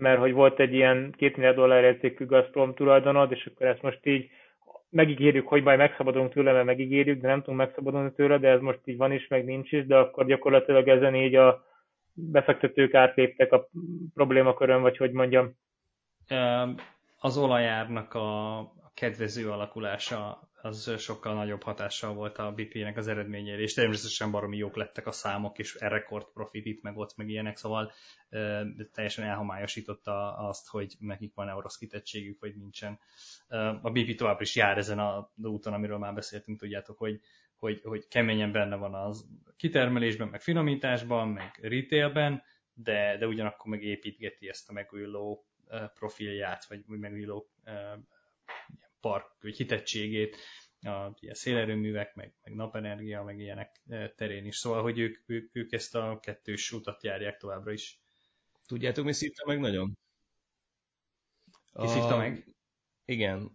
mert 0.00 0.18
hogy 0.18 0.32
volt 0.32 0.60
egy 0.60 0.74
ilyen 0.74 1.14
két 1.16 1.36
milliárd 1.36 1.56
dollár 1.56 1.84
értékű 1.84 2.26
Gazprom 2.26 2.74
tulajdonod, 2.74 3.32
és 3.32 3.46
akkor 3.46 3.66
ezt 3.66 3.82
most 3.82 4.06
így 4.06 4.30
megígérjük, 4.90 5.48
hogy 5.48 5.62
majd 5.62 5.78
megszabadulunk 5.78 6.32
tőle, 6.32 6.52
mert 6.52 6.64
megígérjük, 6.64 7.20
de 7.20 7.28
nem 7.28 7.38
tudunk 7.40 7.58
megszabadulni 7.58 8.12
tőle, 8.12 8.38
de 8.38 8.48
ez 8.48 8.60
most 8.60 8.80
így 8.84 8.96
van 8.96 9.12
is, 9.12 9.28
meg 9.28 9.44
nincs 9.44 9.72
is, 9.72 9.86
de 9.86 9.96
akkor 9.96 10.26
gyakorlatilag 10.26 10.88
ezen 10.88 11.14
így 11.14 11.34
a 11.34 11.64
befektetők 12.12 12.94
átléptek 12.94 13.52
a 13.52 13.68
problémakörön, 14.14 14.82
vagy 14.82 14.96
hogy 14.96 15.12
mondjam. 15.12 15.56
Az 17.18 17.38
olajárnak 17.38 18.14
a 18.14 18.72
kedvező 18.94 19.50
alakulása 19.50 20.49
az 20.62 20.94
sokkal 20.98 21.34
nagyobb 21.34 21.62
hatással 21.62 22.14
volt 22.14 22.38
a 22.38 22.52
BP-nek 22.52 22.96
az 22.96 23.08
eredményére, 23.08 23.60
és 23.60 23.74
természetesen 23.74 24.30
baromi 24.30 24.56
jók 24.56 24.76
lettek 24.76 25.06
a 25.06 25.12
számok, 25.12 25.58
és 25.58 25.76
rekord 25.78 26.26
profit 26.32 26.66
itt, 26.66 26.82
meg 26.82 26.96
ott, 26.96 27.16
meg 27.16 27.28
ilyenek, 27.28 27.56
szóval 27.56 27.92
e, 28.28 28.66
teljesen 28.92 29.24
elhomályosította 29.24 30.36
azt, 30.36 30.68
hogy 30.68 30.96
nekik 30.98 31.34
van 31.34 31.48
orosz 31.48 31.76
kitettségük, 31.76 32.40
vagy 32.40 32.56
nincsen. 32.56 32.98
E, 33.48 33.68
a 33.68 33.90
BP 33.90 34.14
továbbra 34.14 34.42
is 34.42 34.56
jár 34.56 34.78
ezen 34.78 34.98
a 34.98 35.30
úton, 35.36 35.72
amiről 35.72 35.98
már 35.98 36.14
beszéltünk, 36.14 36.58
tudjátok, 36.58 36.98
hogy, 36.98 37.20
hogy, 37.56 37.80
hogy 37.84 38.08
keményen 38.08 38.52
benne 38.52 38.76
van 38.76 38.94
az 38.94 39.26
kitermelésben, 39.56 40.28
meg 40.28 40.40
finomításban, 40.40 41.28
meg 41.28 41.58
retailben, 41.62 42.42
de, 42.74 43.16
de 43.18 43.26
ugyanakkor 43.26 43.70
meg 43.70 43.82
építgeti 43.82 44.48
ezt 44.48 44.68
a 44.68 44.72
megújuló 44.72 45.44
profilját, 45.94 46.66
vagy 46.66 46.84
megújuló 46.86 47.50
park 49.00 49.36
vagy 49.40 49.56
hitettségét 49.56 50.36
a 50.82 51.16
ilyen 51.20 51.34
szélerőművek, 51.34 52.14
meg, 52.14 52.34
meg 52.42 52.54
napenergia, 52.54 53.22
meg 53.22 53.38
ilyenek 53.38 53.80
e, 53.88 54.08
terén 54.08 54.46
is. 54.46 54.56
Szóval, 54.56 54.82
hogy 54.82 54.98
ők, 54.98 55.22
ők, 55.26 55.56
ők 55.56 55.72
ezt 55.72 55.94
a 55.94 56.18
kettős 56.22 56.72
utat 56.72 57.02
járják 57.02 57.36
továbbra 57.36 57.72
is. 57.72 58.00
Tudjátok, 58.66 59.04
mi 59.04 59.12
szívta 59.12 59.46
meg 59.46 59.60
nagyon? 59.60 59.98
Ki 61.72 61.86
szívta 61.86 62.16
meg? 62.16 62.54
Igen. 63.04 63.50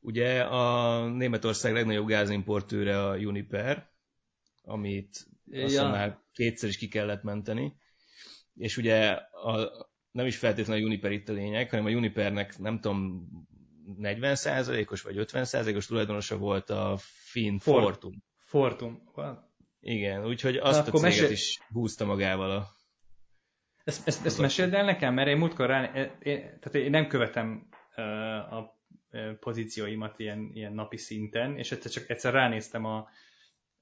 Ugye 0.00 0.42
a 0.42 1.06
Németország 1.08 1.72
legnagyobb 1.72 2.06
gázimportőre 2.06 3.04
a 3.04 3.16
Uniper, 3.16 3.90
amit 4.62 5.26
ja. 5.44 5.64
azt 5.64 5.80
már 5.80 6.18
kétszer 6.32 6.68
is 6.68 6.76
ki 6.76 6.88
kellett 6.88 7.22
menteni. 7.22 7.76
És 8.54 8.76
ugye 8.76 9.10
a, 9.10 9.70
nem 10.10 10.26
is 10.26 10.36
feltétlenül 10.36 10.82
a 10.82 10.86
Uniper 10.86 11.10
itt 11.12 11.28
a 11.28 11.32
lényeg, 11.32 11.70
hanem 11.70 11.84
a 11.84 11.90
Unipernek 11.90 12.58
nem 12.58 12.80
tudom, 12.80 13.28
40%-os 13.98 15.02
vagy 15.02 15.16
50%-os 15.18 15.86
tulajdonosa 15.86 16.36
volt 16.36 16.70
a 16.70 16.96
Finn 17.02 17.58
Fortum. 17.58 18.22
Fortum. 18.38 19.02
Igen, 19.80 20.26
úgyhogy 20.26 20.56
azt 20.56 20.78
a 20.78 20.82
céget 20.82 21.00
mesél... 21.00 21.30
is 21.30 21.58
húzta 21.72 22.04
magával 22.04 22.50
a... 22.50 22.66
Ezt, 23.84 24.06
ezt, 24.06 24.26
ezt 24.26 24.38
meséld 24.38 24.74
el 24.74 24.84
nekem, 24.84 25.14
mert 25.14 25.28
én 25.28 25.36
múltkor 25.36 25.66
rá, 25.66 25.84
én, 26.22 26.40
tehát 26.40 26.74
én 26.74 26.90
nem 26.90 27.06
követem 27.06 27.68
uh, 27.96 28.52
a 28.52 28.78
pozícióimat 29.40 30.18
ilyen, 30.18 30.50
ilyen 30.54 30.72
napi 30.72 30.96
szinten, 30.96 31.58
és 31.58 31.72
egyszer 31.72 31.90
csak 31.90 32.10
egyszer 32.10 32.32
ránéztem 32.32 32.84
a, 32.84 33.08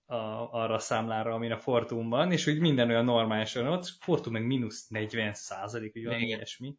a, 0.07 0.17
arra 0.53 0.75
a 0.75 0.79
számlára, 0.79 1.35
amin 1.35 1.53
a 1.53 1.59
Fortum 1.59 2.09
van, 2.09 2.33
és 2.33 2.47
úgy 2.47 2.59
minden 2.59 2.89
olyan 2.89 3.05
normálisan 3.05 3.67
ott, 3.67 3.87
Fortum 4.01 4.33
meg 4.33 4.47
mínusz 4.47 4.89
40 4.89 5.35
százalék, 5.35 5.93
vagy 5.93 6.05
valami 6.05 6.27
ilyesmi. 6.27 6.77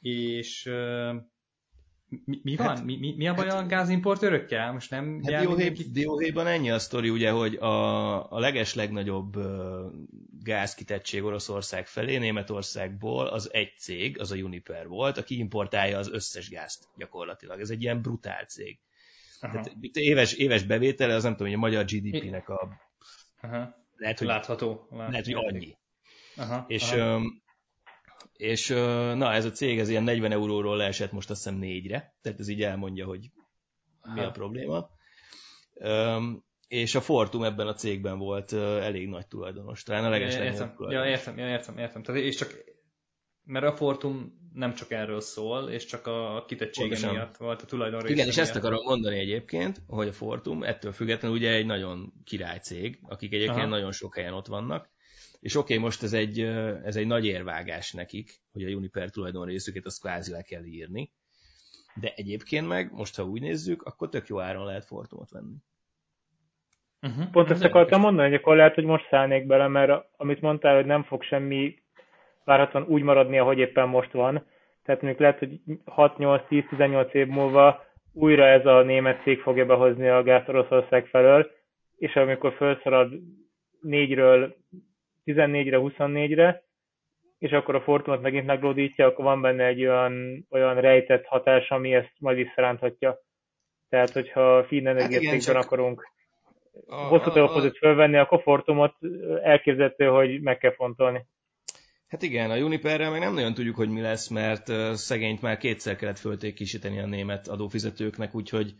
És 0.00 0.66
uh, 0.66 1.16
mi, 2.24 2.40
mi 2.42 2.56
van? 2.56 2.66
Hát, 2.66 2.84
mi, 2.84 2.96
mi, 2.96 3.14
mi 3.16 3.28
a 3.28 3.34
baj 3.34 3.48
hát, 3.48 3.60
a 3.60 3.66
gázimportőrökkel? 3.66 4.72
Most 4.72 4.90
nem 4.90 5.20
hát 5.24 5.40
dióhéj, 5.40 5.70
dióhéjban 5.92 6.46
ennyi 6.46 6.70
a 6.70 6.78
sztori, 6.78 7.10
ugye, 7.10 7.30
hogy 7.30 7.54
a, 7.54 8.32
a 8.32 8.38
leges 8.38 8.74
legnagyobb 8.74 9.36
gázkitettség 10.42 11.24
Oroszország 11.24 11.86
felé, 11.86 12.16
Németországból 12.16 13.26
az 13.26 13.52
egy 13.52 13.72
cég, 13.78 14.20
az 14.20 14.30
a 14.30 14.36
Uniper 14.36 14.86
volt, 14.86 15.18
aki 15.18 15.38
importálja 15.38 15.98
az 15.98 16.10
összes 16.10 16.48
gázt 16.48 16.84
gyakorlatilag. 16.96 17.60
Ez 17.60 17.70
egy 17.70 17.82
ilyen 17.82 18.02
brutál 18.02 18.44
cég. 18.44 18.78
Tehát 19.40 19.72
éves, 19.92 20.32
éves 20.32 20.62
bevétele, 20.62 21.14
az 21.14 21.22
nem 21.22 21.32
tudom, 21.32 21.46
hogy 21.46 21.56
a 21.56 21.60
magyar 21.60 21.84
GDP-nek 21.84 22.48
a... 22.48 22.68
Aha. 23.40 23.80
Lehet, 23.96 24.18
hogy, 24.18 24.26
Látható. 24.26 24.88
Lehet, 24.90 25.24
hogy 25.24 25.34
annyi. 25.34 25.76
Aha, 26.36 26.64
és 26.68 26.92
aha 26.92 27.22
és 28.42 28.68
na, 29.14 29.32
ez 29.32 29.44
a 29.44 29.50
cég 29.50 29.78
ez 29.78 29.88
ilyen 29.88 30.02
40 30.02 30.32
euróról 30.32 30.76
leesett 30.76 31.12
most 31.12 31.30
azt 31.30 31.42
hiszem 31.42 31.58
négyre, 31.58 32.14
tehát 32.22 32.40
ez 32.40 32.48
így 32.48 32.62
elmondja, 32.62 33.06
hogy 33.06 33.30
mi 34.14 34.20
a 34.20 34.30
probléma. 34.30 34.88
És 36.68 36.94
a 36.94 37.00
Fortum 37.00 37.42
ebben 37.42 37.66
a 37.66 37.74
cégben 37.74 38.18
volt 38.18 38.52
elég 38.52 39.08
nagy 39.08 39.26
tulajdonos, 39.26 39.82
talán 39.82 40.04
a 40.04 40.08
legeslegnagyobb 40.08 40.60
értem, 40.60 40.76
tulajdonos. 40.76 41.06
Ja, 41.06 41.12
értem, 41.12 41.38
ja, 41.38 41.48
értem, 41.48 41.78
értem. 41.78 42.02
Tehát, 42.02 42.20
és 42.20 42.36
csak, 42.36 42.54
mert 43.44 43.66
a 43.66 43.76
Fortum 43.76 44.40
nem 44.52 44.74
csak 44.74 44.90
erről 44.90 45.20
szól, 45.20 45.70
és 45.70 45.84
csak 45.84 46.06
a 46.06 46.44
kitettsége 46.46 46.88
Pontosan. 46.88 47.14
miatt 47.14 47.36
volt 47.36 47.62
a 47.62 47.66
tulajdon 47.66 48.06
Igen, 48.06 48.26
és 48.26 48.34
miatt. 48.34 48.48
ezt 48.48 48.56
akarom 48.56 48.82
mondani 48.84 49.18
egyébként, 49.18 49.82
hogy 49.86 50.08
a 50.08 50.12
Fortum 50.12 50.62
ettől 50.62 50.92
függetlenül 50.92 51.36
ugye 51.36 51.50
egy 51.50 51.66
nagyon 51.66 52.12
király 52.24 52.58
cég, 52.58 52.98
akik 53.02 53.32
egyébként 53.32 53.58
Aha. 53.58 53.68
nagyon 53.68 53.92
sok 53.92 54.14
helyen 54.14 54.34
ott 54.34 54.46
vannak, 54.46 54.90
és 55.42 55.56
oké, 55.56 55.72
okay, 55.72 55.84
most 55.84 56.02
ez 56.02 56.12
egy, 56.12 56.40
ez 56.84 56.96
egy 56.96 57.06
nagy 57.06 57.26
érvágás 57.26 57.92
nekik, 57.92 58.40
hogy 58.52 58.64
a 58.64 58.76
Uniper 58.76 59.10
tulajdon 59.10 59.46
részüket 59.46 59.86
azt 59.86 60.00
kvázi 60.00 60.32
le 60.32 60.42
kell 60.42 60.64
írni, 60.64 61.10
de 61.94 62.12
egyébként 62.16 62.68
meg, 62.68 62.92
most 62.92 63.16
ha 63.16 63.22
úgy 63.22 63.40
nézzük, 63.40 63.82
akkor 63.82 64.08
tök 64.08 64.26
jó 64.26 64.40
áron 64.40 64.64
lehet 64.64 64.84
Fortumot 64.84 65.30
venni. 65.30 65.56
Uh-huh. 67.00 67.30
Pont 67.30 67.50
ezt 67.50 67.64
akartam 67.64 68.00
mondani, 68.00 68.28
hogy 68.28 68.38
akkor 68.38 68.56
lehet, 68.56 68.74
hogy 68.74 68.84
most 68.84 69.08
szállnék 69.08 69.46
bele, 69.46 69.68
mert 69.68 70.04
amit 70.16 70.40
mondtál, 70.40 70.74
hogy 70.74 70.86
nem 70.86 71.02
fog 71.02 71.22
semmi 71.22 71.82
várhatóan 72.44 72.84
úgy 72.84 73.02
maradni, 73.02 73.38
ahogy 73.38 73.58
éppen 73.58 73.88
most 73.88 74.12
van. 74.12 74.46
Tehát 74.82 75.02
mondjuk 75.02 75.20
lehet, 75.22 75.38
hogy 75.38 75.60
6-8-10-18 75.86 77.12
év 77.12 77.26
múlva 77.26 77.84
újra 78.12 78.46
ez 78.46 78.66
a 78.66 78.82
német 78.82 79.22
cég 79.22 79.40
fogja 79.40 79.66
behozni 79.66 80.08
a 80.08 80.22
gáz 80.22 80.48
Oroszország 80.48 81.06
felől, 81.06 81.50
és 81.96 82.16
amikor 82.16 82.52
felszalad 82.52 83.12
4-ről 83.82 84.54
14-re, 85.26 85.78
24-re, 85.80 86.62
és 87.38 87.50
akkor 87.50 87.74
a 87.74 87.80
Fortumot 87.80 88.22
megint 88.22 88.46
meglódítja, 88.46 89.06
akkor 89.06 89.24
van 89.24 89.40
benne 89.40 89.66
egy 89.66 89.86
olyan, 89.86 90.46
olyan 90.50 90.80
rejtett 90.80 91.24
hatás, 91.24 91.70
ami 91.70 91.94
ezt 91.94 92.12
majd 92.18 92.36
visszaránthatja. 92.36 93.18
Tehát, 93.88 94.10
hogyha 94.10 94.64
finn 94.64 94.86
energiacégben 94.86 95.54
hát 95.54 95.64
akarunk 95.64 96.12
a, 96.86 96.94
hosszú 96.94 97.30
távú 97.30 97.68
fölvenni, 97.78 98.16
akkor 98.16 98.42
Fortumot 98.42 98.94
elképzelhető, 99.42 100.06
hogy 100.06 100.40
meg 100.40 100.58
kell 100.58 100.74
fontolni. 100.74 101.26
Hát 102.08 102.22
igen, 102.22 102.50
a 102.50 102.56
Uniperrel 102.56 103.10
meg 103.10 103.20
nem 103.20 103.34
nagyon 103.34 103.54
tudjuk, 103.54 103.76
hogy 103.76 103.88
mi 103.88 104.00
lesz, 104.00 104.28
mert 104.28 104.66
szegényt 104.94 105.42
már 105.42 105.56
kétszer 105.56 105.96
kellett 105.96 106.18
föltékisíteni 106.18 106.98
a 106.98 107.06
német 107.06 107.48
adófizetőknek, 107.48 108.34
úgyhogy 108.34 108.74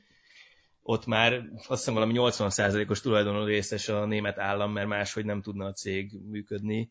ott 0.83 1.07
már 1.07 1.33
azt 1.57 1.69
hiszem 1.69 1.95
valami 1.95 2.13
80%-os 2.17 3.01
tulajdonú 3.01 3.45
részes 3.45 3.89
a 3.89 4.07
német 4.07 4.39
állam, 4.39 4.73
mert 4.73 4.89
máshogy 4.89 5.25
nem 5.25 5.43
tudna 5.43 5.65
a 5.65 5.73
cég 5.73 6.11
működni. 6.31 6.91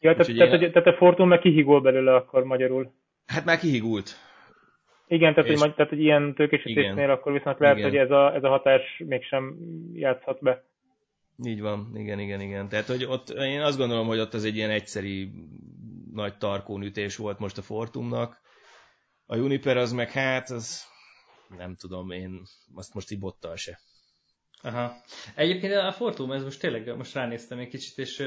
Ja, 0.00 0.16
tehát, 0.16 0.36
tehát, 0.36 0.72
tehát 0.72 0.88
a 0.88 0.96
Fortum 0.96 1.28
meg 1.28 1.38
kihigul 1.38 1.80
belőle 1.80 2.14
akkor 2.14 2.44
magyarul. 2.44 2.92
Hát 3.26 3.44
már 3.44 3.58
kihigult. 3.58 4.16
Igen, 5.06 5.34
tehát, 5.34 5.50
és... 5.50 5.60
hogy, 5.60 5.74
tehát 5.74 5.90
hogy 5.90 6.00
ilyen 6.00 6.34
tőkésítésnél 6.34 7.10
akkor 7.10 7.32
viszont 7.32 7.58
lehet, 7.58 7.76
igen. 7.76 7.88
hogy 7.88 7.98
ez 7.98 8.10
a, 8.10 8.34
ez 8.34 8.42
a 8.42 8.48
hatás 8.48 9.02
mégsem 9.06 9.56
játszhat 9.92 10.42
be. 10.42 10.64
Így 11.44 11.60
van, 11.60 11.90
igen, 11.94 12.18
igen, 12.18 12.40
igen. 12.40 12.68
Tehát, 12.68 12.86
hogy 12.86 13.04
ott, 13.04 13.28
én 13.28 13.60
azt 13.60 13.78
gondolom, 13.78 14.06
hogy 14.06 14.18
ott 14.18 14.34
az 14.34 14.44
egy 14.44 14.56
ilyen 14.56 14.70
egyszeri 14.70 15.30
nagy 16.12 16.36
tarkónütés 16.36 17.16
volt 17.16 17.38
most 17.38 17.58
a 17.58 17.62
Fortumnak. 17.62 18.40
A 19.26 19.36
Juniper 19.36 19.76
az 19.76 19.92
meg 19.92 20.10
hát, 20.10 20.50
az 20.50 20.91
nem 21.56 21.76
tudom, 21.76 22.10
én 22.10 22.42
azt 22.74 22.94
most 22.94 23.10
így 23.10 23.18
bottal 23.18 23.56
se. 23.56 23.80
Aha. 24.62 24.94
Egyébként 25.34 25.74
a 25.74 25.92
Fortum, 25.92 26.32
ez 26.32 26.42
most 26.42 26.60
tényleg, 26.60 26.96
most 26.96 27.14
ránéztem 27.14 27.58
egy 27.58 27.68
kicsit, 27.68 27.98
és 27.98 28.24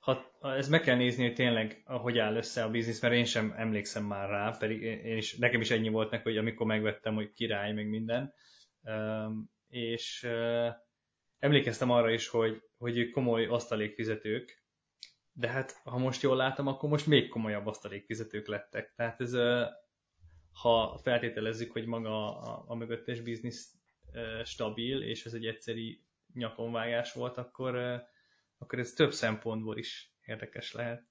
ha, 0.00 0.32
ez 0.40 0.68
meg 0.68 0.80
kell 0.80 0.96
nézni, 0.96 1.24
hogy 1.24 1.34
tényleg 1.34 1.82
hogy 1.84 2.18
áll 2.18 2.36
össze 2.36 2.64
a 2.64 2.70
biznisz, 2.70 3.00
mert 3.00 3.14
én 3.14 3.24
sem 3.24 3.54
emlékszem 3.56 4.04
már 4.04 4.28
rá, 4.28 4.56
pedig 4.58 4.82
én 4.82 5.16
is, 5.16 5.36
nekem 5.36 5.60
is 5.60 5.70
ennyi 5.70 5.88
volt 5.88 6.10
neki, 6.10 6.22
hogy 6.22 6.36
amikor 6.36 6.66
megvettem, 6.66 7.14
hogy 7.14 7.32
király, 7.32 7.72
meg 7.72 7.88
minden. 7.88 8.34
És 9.68 10.28
emlékeztem 11.38 11.90
arra 11.90 12.10
is, 12.10 12.28
hogy, 12.28 12.62
hogy 12.78 12.98
ők 12.98 13.10
komoly 13.10 13.46
asztalékfizetők, 13.46 14.64
de 15.32 15.48
hát 15.48 15.80
ha 15.84 15.98
most 15.98 16.22
jól 16.22 16.36
látom, 16.36 16.66
akkor 16.66 16.88
most 16.88 17.06
még 17.06 17.28
komolyabb 17.28 17.66
asztalékfizetők 17.66 18.46
lettek. 18.46 18.92
Tehát 18.96 19.20
ez, 19.20 19.32
ha 20.52 21.00
feltételezzük, 21.02 21.72
hogy 21.72 21.86
maga 21.86 22.38
a, 22.38 22.64
a 22.66 22.74
mögöttes 22.74 23.20
biznisz 23.20 23.74
stabil, 24.44 25.02
és 25.02 25.24
ez 25.24 25.32
egy 25.32 25.46
egyszeri 25.46 26.04
nyakonvágás 26.34 27.12
volt, 27.12 27.36
akkor, 27.36 28.02
akkor 28.58 28.78
ez 28.78 28.92
több 28.92 29.12
szempontból 29.12 29.78
is 29.78 30.14
érdekes 30.26 30.72
lehet. 30.72 31.02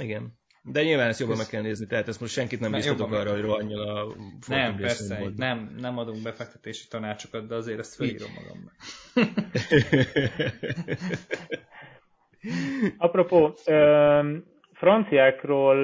Igen. 0.00 0.38
De 0.62 0.82
nyilván 0.82 1.08
ezt 1.08 1.20
jobban 1.20 1.36
meg 1.36 1.46
kell 1.46 1.62
nézni, 1.62 1.86
tehát 1.86 2.08
ezt 2.08 2.20
most 2.20 2.32
senkit 2.32 2.60
nem 2.60 2.72
biztatok 2.72 3.12
arra, 3.12 3.30
hogy 3.30 3.40
rohanjon 3.40 3.88
a 3.88 4.14
Nem, 4.46 4.76
persze, 4.76 5.30
nem, 5.36 5.74
nem 5.78 5.98
adunk 5.98 6.22
befektetési 6.22 6.88
tanácsokat, 6.88 7.46
de 7.46 7.54
azért 7.54 7.78
ezt 7.78 7.94
felírom 7.94 8.30
magamnak. 8.32 8.74
Apropó, 12.96 13.54
franciákról 14.78 15.76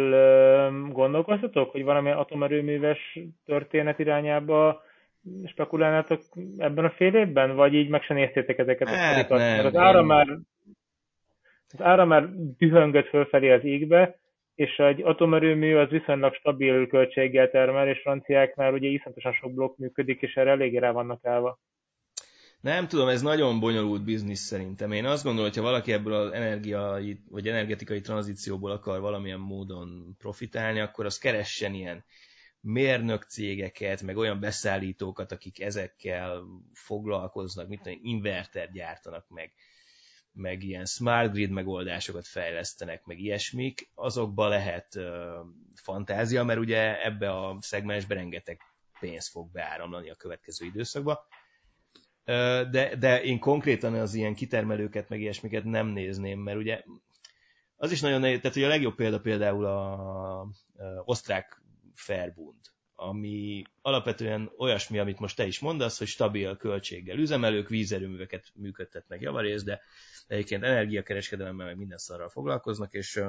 gondolkoztatok, 0.91 1.71
hogy 1.71 1.85
valami 1.85 2.11
atomerőműves 2.11 3.19
történet 3.45 3.99
irányába 3.99 4.83
spekulálnátok 5.47 6.21
ebben 6.59 6.85
a 6.85 6.91
fél 6.91 7.15
évben, 7.15 7.57
vagy 7.57 7.75
így 7.75 7.89
meg 7.89 8.03
se 8.03 8.15
néztétek 8.15 8.59
ezeket 8.59 8.89
a 8.89 8.91
hát, 8.91 9.29
Mert 9.29 9.65
az 9.65 9.77
ára 9.77 10.03
már 10.03 10.27
az 11.79 11.83
ára 11.83 12.05
már 12.05 12.29
dühöngött 12.59 13.09
fölfelé 13.09 13.51
az 13.51 13.65
égbe, 13.65 14.19
és 14.55 14.79
egy 14.79 15.03
atomerőmű 15.03 15.75
az 15.75 15.89
viszonylag 15.89 16.35
stabil 16.35 16.87
költséggel 16.87 17.51
termel, 17.51 17.89
és 17.89 18.01
franciáknál 18.01 18.73
ugye 18.73 18.89
iszonyatosan 18.89 19.33
sok 19.33 19.55
blokk 19.55 19.79
működik, 19.79 20.23
és 20.23 20.35
erre 20.35 20.51
eléggé 20.51 20.79
rá 20.79 20.91
vannak 20.91 21.25
állva. 21.25 21.59
Nem 22.65 22.89
tudom, 22.89 23.09
ez 23.09 23.23
nagyon 23.23 23.61
bonyolult 23.61 24.05
biznisz 24.05 24.41
szerintem. 24.41 24.93
Én 24.93 25.05
azt 25.05 25.23
gondolom, 25.25 25.49
hogy 25.49 25.59
ha 25.59 25.65
valaki 25.65 25.93
ebből 25.93 26.15
az 26.15 26.33
energiai, 26.33 27.23
vagy 27.29 27.49
energetikai 27.49 28.01
tranzícióból 28.01 28.71
akar 28.71 29.01
valamilyen 29.01 29.41
módon 29.41 30.17
profitálni, 30.19 30.81
akkor 30.81 31.05
az 31.05 31.19
keressen 31.19 31.75
ilyen 31.75 32.05
mérnök 32.61 33.23
cégeket, 33.23 34.03
meg 34.03 34.17
olyan 34.17 34.41
beszállítókat, 34.41 35.33
akik 35.33 35.61
ezekkel 35.61 36.43
foglalkoznak, 36.73 37.69
mint 37.69 37.83
tudom, 37.83 37.99
inverter 38.03 38.71
gyártanak 38.73 39.29
meg, 39.29 39.53
meg 40.33 40.63
ilyen 40.63 40.85
smart 40.85 41.33
grid 41.33 41.51
megoldásokat 41.51 42.27
fejlesztenek, 42.27 43.05
meg 43.05 43.19
ilyesmik, 43.19 43.91
azokba 43.95 44.49
lehet 44.49 44.95
uh, 44.95 45.05
fantázia, 45.75 46.45
mert 46.45 46.59
ugye 46.59 47.05
ebbe 47.05 47.31
a 47.31 47.57
szegmensbe 47.61 48.15
rengeteg 48.15 48.61
pénz 49.01 49.29
fog 49.29 49.51
beáramlani 49.53 50.11
a 50.11 50.15
következő 50.15 50.67
időszakban 50.67 51.19
de, 52.71 52.97
de 52.99 53.23
én 53.23 53.39
konkrétan 53.39 53.95
az 53.95 54.15
ilyen 54.15 54.35
kitermelőket, 54.35 55.09
meg 55.09 55.21
ilyesmiket 55.21 55.65
nem 55.65 55.87
nézném, 55.87 56.41
mert 56.41 56.59
ugye 56.59 56.83
az 57.77 57.93
is 57.93 58.01
nagyon 58.01 58.21
nehéz, 58.21 58.41
tehát 58.41 58.57
ugye 58.57 58.67
a 58.67 58.69
legjobb 58.69 58.95
példa 58.95 59.21
például 59.21 59.65
a, 59.65 59.93
a 60.41 60.49
osztrák 61.05 61.63
Fairbund, 61.95 62.61
ami 62.95 63.63
alapvetően 63.83 64.51
olyasmi, 64.59 64.99
amit 64.99 65.19
most 65.19 65.37
te 65.37 65.47
is 65.47 65.59
mondasz, 65.59 65.99
hogy 65.99 66.07
stabil 66.07 66.57
költséggel 66.57 67.19
üzemelők, 67.19 67.69
vízerőműveket 67.69 68.51
működtetnek 68.55 69.21
javarészt, 69.21 69.65
de 69.65 69.81
egyébként 70.27 70.63
energiakereskedelemmel 70.63 71.67
meg 71.67 71.77
minden 71.77 71.99
szarral 71.99 72.29
foglalkoznak, 72.29 72.93
és 72.93 73.21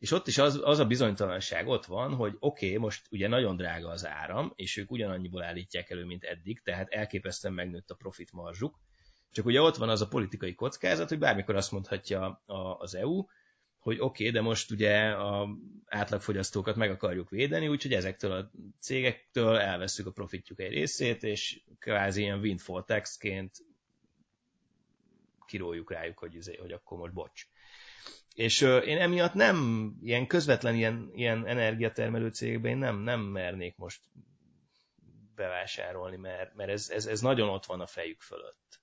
és 0.00 0.10
ott 0.10 0.26
is 0.26 0.38
az, 0.38 0.60
az 0.62 0.78
a 0.78 0.86
bizonytalanság 0.86 1.68
ott 1.68 1.84
van, 1.86 2.14
hogy 2.14 2.36
oké, 2.38 2.66
okay, 2.66 2.78
most 2.78 3.06
ugye 3.10 3.28
nagyon 3.28 3.56
drága 3.56 3.88
az 3.88 4.06
áram, 4.06 4.52
és 4.56 4.76
ők 4.76 4.90
ugyanannyiból 4.90 5.42
állítják 5.42 5.90
elő, 5.90 6.04
mint 6.04 6.24
eddig, 6.24 6.62
tehát 6.62 6.92
elképesztően 6.92 7.54
megnőtt 7.54 7.90
a 7.90 7.94
profit 7.94 8.32
marzsuk. 8.32 8.78
Csak 9.30 9.44
ugye 9.44 9.60
ott 9.60 9.76
van 9.76 9.88
az 9.88 10.00
a 10.00 10.08
politikai 10.08 10.54
kockázat, 10.54 11.08
hogy 11.08 11.18
bármikor 11.18 11.56
azt 11.56 11.72
mondhatja 11.72 12.42
az 12.78 12.94
EU, 12.94 13.24
hogy 13.78 13.98
oké, 14.00 14.04
okay, 14.04 14.30
de 14.30 14.40
most 14.40 14.70
ugye 14.70 15.10
a 15.10 15.48
átlagfogyasztókat 15.86 16.76
meg 16.76 16.90
akarjuk 16.90 17.30
védeni, 17.30 17.68
úgyhogy 17.68 17.92
ezektől 17.92 18.32
a 18.32 18.50
cégektől 18.78 19.56
elveszük 19.56 20.06
a 20.06 20.12
profitjuk 20.12 20.60
egy 20.60 20.72
részét, 20.72 21.22
és 21.22 21.62
kvázi 21.78 22.20
ilyen 22.20 22.38
windfall 22.38 22.84
taxként 22.84 23.56
kiróljuk 25.46 25.90
rájuk, 25.90 26.18
hogy, 26.18 26.34
izé, 26.34 26.56
hogy 26.56 26.72
akkor 26.72 26.98
most 26.98 27.12
bocs. 27.12 27.48
És 28.34 28.60
én 28.62 28.98
emiatt 28.98 29.34
nem, 29.34 29.90
ilyen 30.02 30.26
közvetlen 30.26 30.74
ilyen, 30.74 31.10
ilyen 31.14 31.46
energiatermelő 31.46 32.28
cégben 32.28 32.70
én 32.70 32.78
nem, 32.78 33.02
nem 33.02 33.20
mernék 33.20 33.76
most 33.76 34.00
bevásárolni, 35.36 36.16
mert, 36.16 36.54
mert 36.54 36.70
ez, 36.70 36.90
ez, 36.94 37.06
ez 37.06 37.20
nagyon 37.20 37.48
ott 37.48 37.64
van 37.64 37.80
a 37.80 37.86
fejük 37.86 38.20
fölött. 38.20 38.80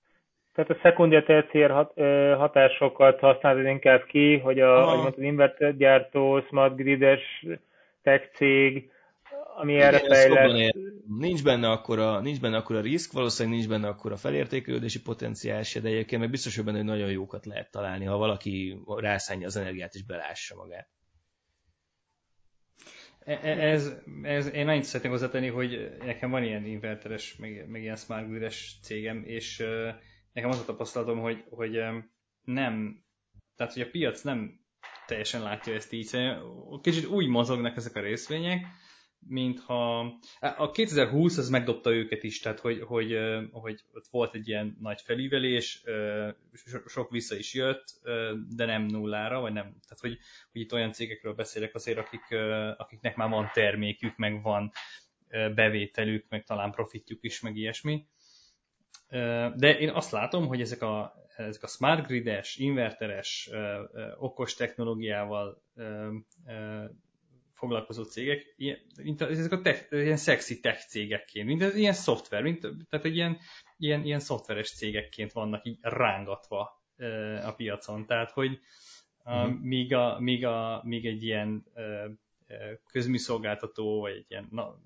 Tehát 0.54 0.72
a 0.72 0.80
szekundia 0.82 1.24
terciér 1.24 1.70
hat, 1.70 1.94
hatásokat 2.38 3.20
használod 3.20 3.66
inkább 3.66 4.04
ki, 4.04 4.38
hogy 4.38 4.60
a, 4.60 4.82
ahogy 4.82 5.02
mondtad, 5.02 5.24
inverter 5.24 5.78
gyártó, 5.78 6.42
smart 6.42 6.76
grides 6.76 7.46
tech 8.04 8.36
cég, 8.36 8.92
ami 9.58 9.74
Igen, 9.74 9.94
erre 9.94 10.00
fejlett. 10.00 10.76
Nincs 11.08 11.44
benne 11.44 11.70
akkora, 11.70 12.20
nincs 12.20 12.40
benne 12.40 12.58
akkora 12.58 12.82
risk, 12.82 13.12
valószínűleg 13.12 13.58
nincs 13.58 13.70
benne 13.70 13.88
akkora 13.88 14.18
felértékelődési 14.18 15.02
potenciál 15.02 15.64
se, 15.64 15.80
de 15.80 15.88
egyébként 15.88 16.22
meg 16.22 16.30
biztos, 16.30 16.56
hogy 16.56 16.66
benne 16.66 16.78
hogy 16.78 16.86
nagyon 16.86 17.12
jókat 17.12 17.46
lehet 17.46 17.72
találni, 17.72 18.06
ha 18.06 18.18
valaki 18.18 18.80
rászánja 18.86 19.46
az 19.46 19.56
energiát 19.56 19.94
és 19.94 20.04
belássa 20.04 20.56
magát. 20.56 20.90
E, 23.20 23.40
e, 23.42 23.72
ez, 23.72 23.94
ez, 24.22 24.54
én 24.54 24.68
annyit 24.68 24.84
szeretném 24.84 25.12
hozzátenni, 25.12 25.48
hogy 25.48 25.98
nekem 26.00 26.30
van 26.30 26.44
ilyen 26.44 26.66
inverteres, 26.66 27.36
meg, 27.36 27.68
meg 27.68 27.82
ilyen 27.82 27.96
smart 27.96 28.30
grid-es 28.30 28.80
cégem, 28.84 29.24
és 29.26 29.60
uh, 29.60 29.90
nekem 30.34 30.50
az 30.50 30.60
a 30.60 30.66
tapasztalatom, 30.66 31.20
hogy, 31.20 31.44
hogy 31.50 31.78
um, 31.78 32.12
nem, 32.44 33.04
tehát 33.56 33.74
hogy 33.74 33.82
a 33.82 33.90
piac 33.90 34.22
nem 34.22 34.60
teljesen 35.06 35.42
látja 35.42 35.74
ezt 35.74 35.94
így, 35.94 36.10
kicsit 36.82 37.06
úgy 37.06 37.28
mozognak 37.28 37.76
ezek 37.76 37.96
a 37.96 38.02
részvények, 38.02 38.66
mintha 39.28 40.00
a 40.40 40.72
2020 40.72 41.38
az 41.38 41.50
megdobta 41.50 41.92
őket 41.92 42.24
is, 42.24 42.40
tehát 42.40 42.60
hogy, 42.60 42.82
hogy, 42.82 43.18
hogy 43.52 43.84
ott 43.94 44.08
volt 44.12 44.36
egy 44.36 44.48
ilyen 44.48 44.78
nagy 44.80 45.02
felívelés, 45.02 45.84
sok 46.86 47.12
vissza 47.12 47.36
is 47.36 47.54
jött, 47.54 48.02
de 48.56 48.66
nem 48.66 48.86
nullára, 48.86 49.40
vagy 49.40 49.54
nem, 49.54 49.64
tehát 49.64 50.00
hogy, 50.00 50.18
hogy 50.52 50.62
itt 50.62 50.74
olyan 50.74 50.92
cégekről 50.92 51.34
beszélek 51.34 51.76
azért, 51.76 51.98
akik, 51.98 52.36
akiknek 52.78 53.16
már 53.16 53.30
van 53.30 53.50
termékük, 53.54 54.16
meg 54.16 54.42
van 54.42 54.72
bevételük, 55.30 56.26
meg 56.30 56.44
talán 56.44 56.72
profitjuk 56.72 57.24
is, 57.24 57.42
meg 57.42 57.56
ilyesmi. 57.56 58.08
de 59.56 59.78
én 59.80 59.90
azt 59.90 60.12
látom, 60.12 60.48
hogy 60.48 60.62
ezek 60.62 60.82
a, 60.82 61.14
ezek 61.36 61.64
a 61.64 61.68
smart 61.68 62.08
grides, 62.08 62.56
inverteres, 62.56 63.50
okos 64.18 64.54
technológiával 64.54 65.64
foglalkozó 67.58 68.04
cégek, 68.04 68.54
ilyen, 68.58 68.78
mint 69.04 69.22
ezek 69.22 69.52
a 69.52 69.62
tech, 69.62 69.92
ilyen 69.92 70.18
szexi 70.18 70.60
tech 70.60 70.88
cégekként, 70.88 71.48
mint 71.48 71.62
ilyen 71.76 71.94
szoftver, 71.94 72.42
mint, 72.42 72.60
tehát 72.60 73.06
egy 73.06 73.16
ilyen, 73.16 73.38
ilyen, 73.78 74.04
ilyen 74.04 74.20
szoftveres 74.20 74.76
cégekként 74.76 75.32
vannak 75.32 75.66
így 75.66 75.78
rángatva 75.82 76.82
a 77.44 77.52
piacon. 77.52 78.06
Tehát, 78.06 78.32
hogy 78.32 78.60
uh-huh. 79.24 79.60
míg, 79.62 79.94
a, 79.94 80.20
míg, 80.20 80.46
a, 80.46 80.82
míg 80.84 81.06
egy 81.06 81.24
ilyen 81.24 81.66
közműszolgáltató, 82.92 84.00
vagy 84.00 84.16
egy 84.16 84.26
ilyen 84.28 84.48
na, 84.52 84.80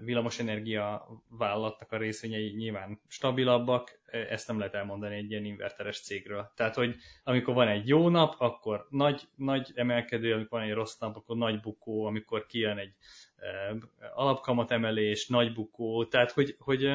villamosenergia 0.00 1.06
vállalatnak 1.28 1.92
a 1.92 1.96
részvényei 1.96 2.54
nyilván 2.56 3.00
stabilabbak, 3.08 4.00
ezt 4.06 4.48
nem 4.48 4.58
lehet 4.58 4.74
elmondani 4.74 5.16
egy 5.16 5.30
ilyen 5.30 5.44
inverteres 5.44 6.00
cégről. 6.00 6.52
Tehát, 6.56 6.74
hogy 6.74 6.96
amikor 7.24 7.54
van 7.54 7.68
egy 7.68 7.88
jó 7.88 8.08
nap, 8.08 8.34
akkor 8.38 8.86
nagy, 8.90 9.22
nagy 9.36 9.72
emelkedő, 9.74 10.32
amikor 10.32 10.58
van 10.58 10.68
egy 10.68 10.74
rossz 10.74 10.98
nap, 10.98 11.16
akkor 11.16 11.36
nagy 11.36 11.60
bukó, 11.60 12.04
amikor 12.04 12.46
kijön 12.46 12.78
egy 12.78 12.92
alapkamat 14.14 14.70
emelés, 14.70 15.28
nagy 15.28 15.52
bukó, 15.52 16.04
tehát, 16.04 16.30
hogy, 16.30 16.56
hogy 16.58 16.88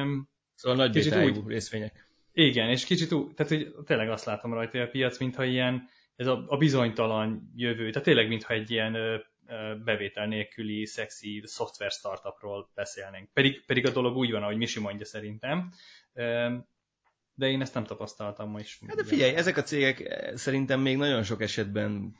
Szóval 0.54 0.78
nagy 0.78 0.92
kicsit 0.92 1.16
úgy, 1.16 1.42
részvények. 1.46 2.08
Igen, 2.32 2.68
és 2.68 2.84
kicsit 2.84 3.12
úgy, 3.12 3.34
tehát 3.34 3.52
hogy 3.52 3.84
tényleg 3.84 4.10
azt 4.10 4.24
látom 4.24 4.52
rajta, 4.52 4.78
hogy 4.78 4.86
a 4.86 4.90
piac, 4.90 5.18
mintha 5.18 5.44
ilyen, 5.44 5.88
ez 6.16 6.26
a, 6.26 6.44
a 6.46 6.56
bizonytalan 6.56 7.52
jövő, 7.56 7.90
tehát 7.90 8.06
tényleg 8.06 8.28
mintha 8.28 8.54
egy 8.54 8.70
ilyen 8.70 8.96
bevétel 9.84 10.26
nélküli, 10.26 10.86
szexi 10.86 11.42
szoftver 11.44 11.90
startupról 11.90 12.70
beszélnénk. 12.74 13.28
Pedig, 13.32 13.64
pedig 13.66 13.86
a 13.86 13.90
dolog 13.90 14.16
úgy 14.16 14.30
van, 14.30 14.42
ahogy 14.42 14.56
Misi 14.56 14.80
mondja 14.80 15.04
szerintem, 15.04 15.72
de 17.34 17.48
én 17.48 17.60
ezt 17.60 17.74
nem 17.74 17.84
tapasztaltam 17.84 18.50
ma 18.50 18.60
is. 18.60 18.78
Hát 18.86 18.96
de 18.96 19.04
figyelj, 19.04 19.34
ezek 19.34 19.56
a 19.56 19.62
cégek 19.62 20.22
szerintem 20.34 20.80
még 20.80 20.96
nagyon 20.96 21.22
sok 21.22 21.42
esetben 21.42 22.14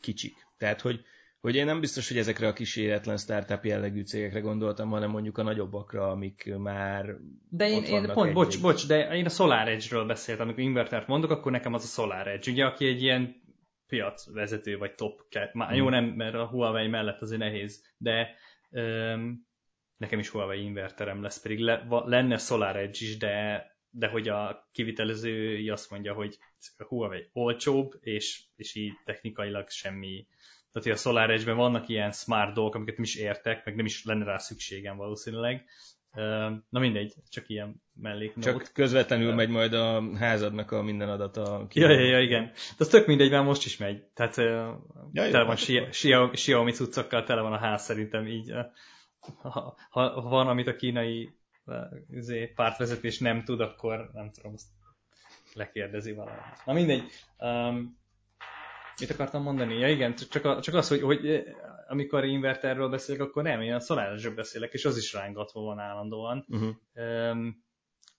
kicsik. 0.00 0.34
Tehát, 0.58 0.80
hogy, 0.80 1.04
hogy 1.40 1.54
én 1.54 1.64
nem 1.64 1.80
biztos, 1.80 2.08
hogy 2.08 2.18
ezekre 2.18 2.48
a 2.48 2.52
kíséretlen 2.52 3.16
startup 3.16 3.64
jellegű 3.64 4.02
cégekre 4.02 4.40
gondoltam, 4.40 4.90
hanem 4.90 5.10
mondjuk 5.10 5.38
a 5.38 5.42
nagyobbakra, 5.42 6.10
amik 6.10 6.54
már 6.58 7.16
De 7.48 7.68
én, 7.68 7.82
én 7.82 8.10
pont, 8.12 8.32
bocs, 8.32 8.60
bocs, 8.60 8.86
de 8.86 9.16
én 9.16 9.24
a 9.24 9.28
Solar 9.28 9.68
Edge-ről 9.68 10.06
beszéltem, 10.06 10.44
amikor 10.44 10.62
invertert 10.62 11.06
mondok, 11.06 11.30
akkor 11.30 11.52
nekem 11.52 11.74
az 11.74 11.84
a 11.84 11.86
Solar 11.86 12.28
Edge, 12.28 12.50
ugye, 12.50 12.64
aki 12.64 12.86
egy 12.86 13.02
ilyen 13.02 13.41
piacvezető 13.92 14.78
vagy 14.78 14.94
top 14.94 15.20
cat. 15.28 15.54
Már 15.54 15.74
jó 15.74 15.88
nem, 15.88 16.04
mert 16.04 16.34
a 16.34 16.46
Huawei 16.46 16.88
mellett 16.88 17.20
azért 17.20 17.40
nehéz, 17.40 17.84
de 17.96 18.34
um, 18.70 19.46
nekem 19.96 20.18
is 20.18 20.28
Huawei 20.28 20.62
inverterem 20.62 21.22
lesz, 21.22 21.40
pedig 21.40 21.58
le, 21.58 21.84
va, 21.88 22.04
lenne 22.06 22.36
Solar 22.36 22.76
Edge 22.76 22.98
is, 23.00 23.16
de, 23.16 23.66
de 23.90 24.08
hogy 24.08 24.28
a 24.28 24.68
kivitelezői 24.72 25.68
azt 25.68 25.90
mondja, 25.90 26.14
hogy 26.14 26.38
a 26.76 26.84
Huawei 26.84 27.28
olcsóbb, 27.32 27.92
és, 28.00 28.42
és 28.56 28.74
így 28.74 28.92
technikailag 29.04 29.70
semmi 29.70 30.26
tehát, 30.72 30.88
hogy 30.88 30.96
a 30.96 31.00
Solar 31.00 31.30
Edge-ben 31.30 31.56
vannak 31.56 31.88
ilyen 31.88 32.12
smart 32.12 32.54
dolgok, 32.54 32.74
amiket 32.74 32.94
nem 32.94 33.04
is 33.04 33.16
értek, 33.16 33.64
meg 33.64 33.74
nem 33.74 33.84
is 33.84 34.04
lenne 34.04 34.24
rá 34.24 34.38
szükségem 34.38 34.96
valószínűleg, 34.96 35.64
Na 36.68 36.80
mindegy, 36.80 37.14
csak 37.28 37.48
ilyen 37.48 37.82
melléknót. 37.94 38.44
Csak 38.44 38.70
közvetlenül 38.72 39.34
megy 39.34 39.48
majd 39.48 39.72
a 39.72 40.16
házadnak 40.18 40.70
a 40.70 40.82
minden 40.82 41.08
adata. 41.08 41.66
Ja, 41.72 41.90
ja, 41.90 42.00
ja, 42.00 42.20
igen. 42.20 42.44
De 42.44 42.76
az 42.78 42.88
tök 42.88 43.06
mindegy, 43.06 43.30
mert 43.30 43.44
most 43.44 43.64
is 43.64 43.76
megy. 43.76 44.04
Tehát 44.14 44.36
ja, 44.36 45.30
tele 45.30 45.44
van 45.44 45.56
hát 45.56 46.30
Xiaomi 46.30 46.72
cuccokkal, 46.72 47.24
tele 47.24 47.40
van 47.40 47.52
a 47.52 47.58
ház 47.58 47.82
szerintem 47.82 48.26
így. 48.26 48.52
Ha, 49.40 49.76
ha 49.90 50.20
van, 50.20 50.48
amit 50.48 50.66
a 50.66 50.76
kínai 50.76 51.30
izé, 52.10 52.46
pártvezetés 52.46 53.18
nem 53.18 53.44
tud, 53.44 53.60
akkor 53.60 54.10
nem 54.12 54.30
tudom, 54.30 54.52
azt 54.52 54.66
lekérdezi 55.54 56.12
valamit. 56.12 56.64
Na 56.64 56.72
mindegy. 56.72 57.10
Um, 57.38 58.00
Mit 59.00 59.10
akartam 59.10 59.42
mondani? 59.42 59.78
Ja 59.78 59.88
igen, 59.88 60.14
csak, 60.30 60.44
a, 60.44 60.60
csak 60.60 60.74
az, 60.74 60.88
hogy, 60.88 61.00
hogy 61.00 61.44
amikor 61.92 62.24
inverterről 62.24 62.88
beszélek, 62.88 63.20
akkor 63.20 63.42
nem, 63.42 63.60
én 63.60 63.74
a 63.74 63.80
szolárisről 63.80 64.34
beszélek, 64.34 64.72
és 64.72 64.84
az 64.84 64.96
is 64.96 65.12
rángatva 65.12 65.60
van 65.60 65.78
állandóan. 65.78 66.44
Uh-huh. 66.48 66.74
Um, 66.94 67.64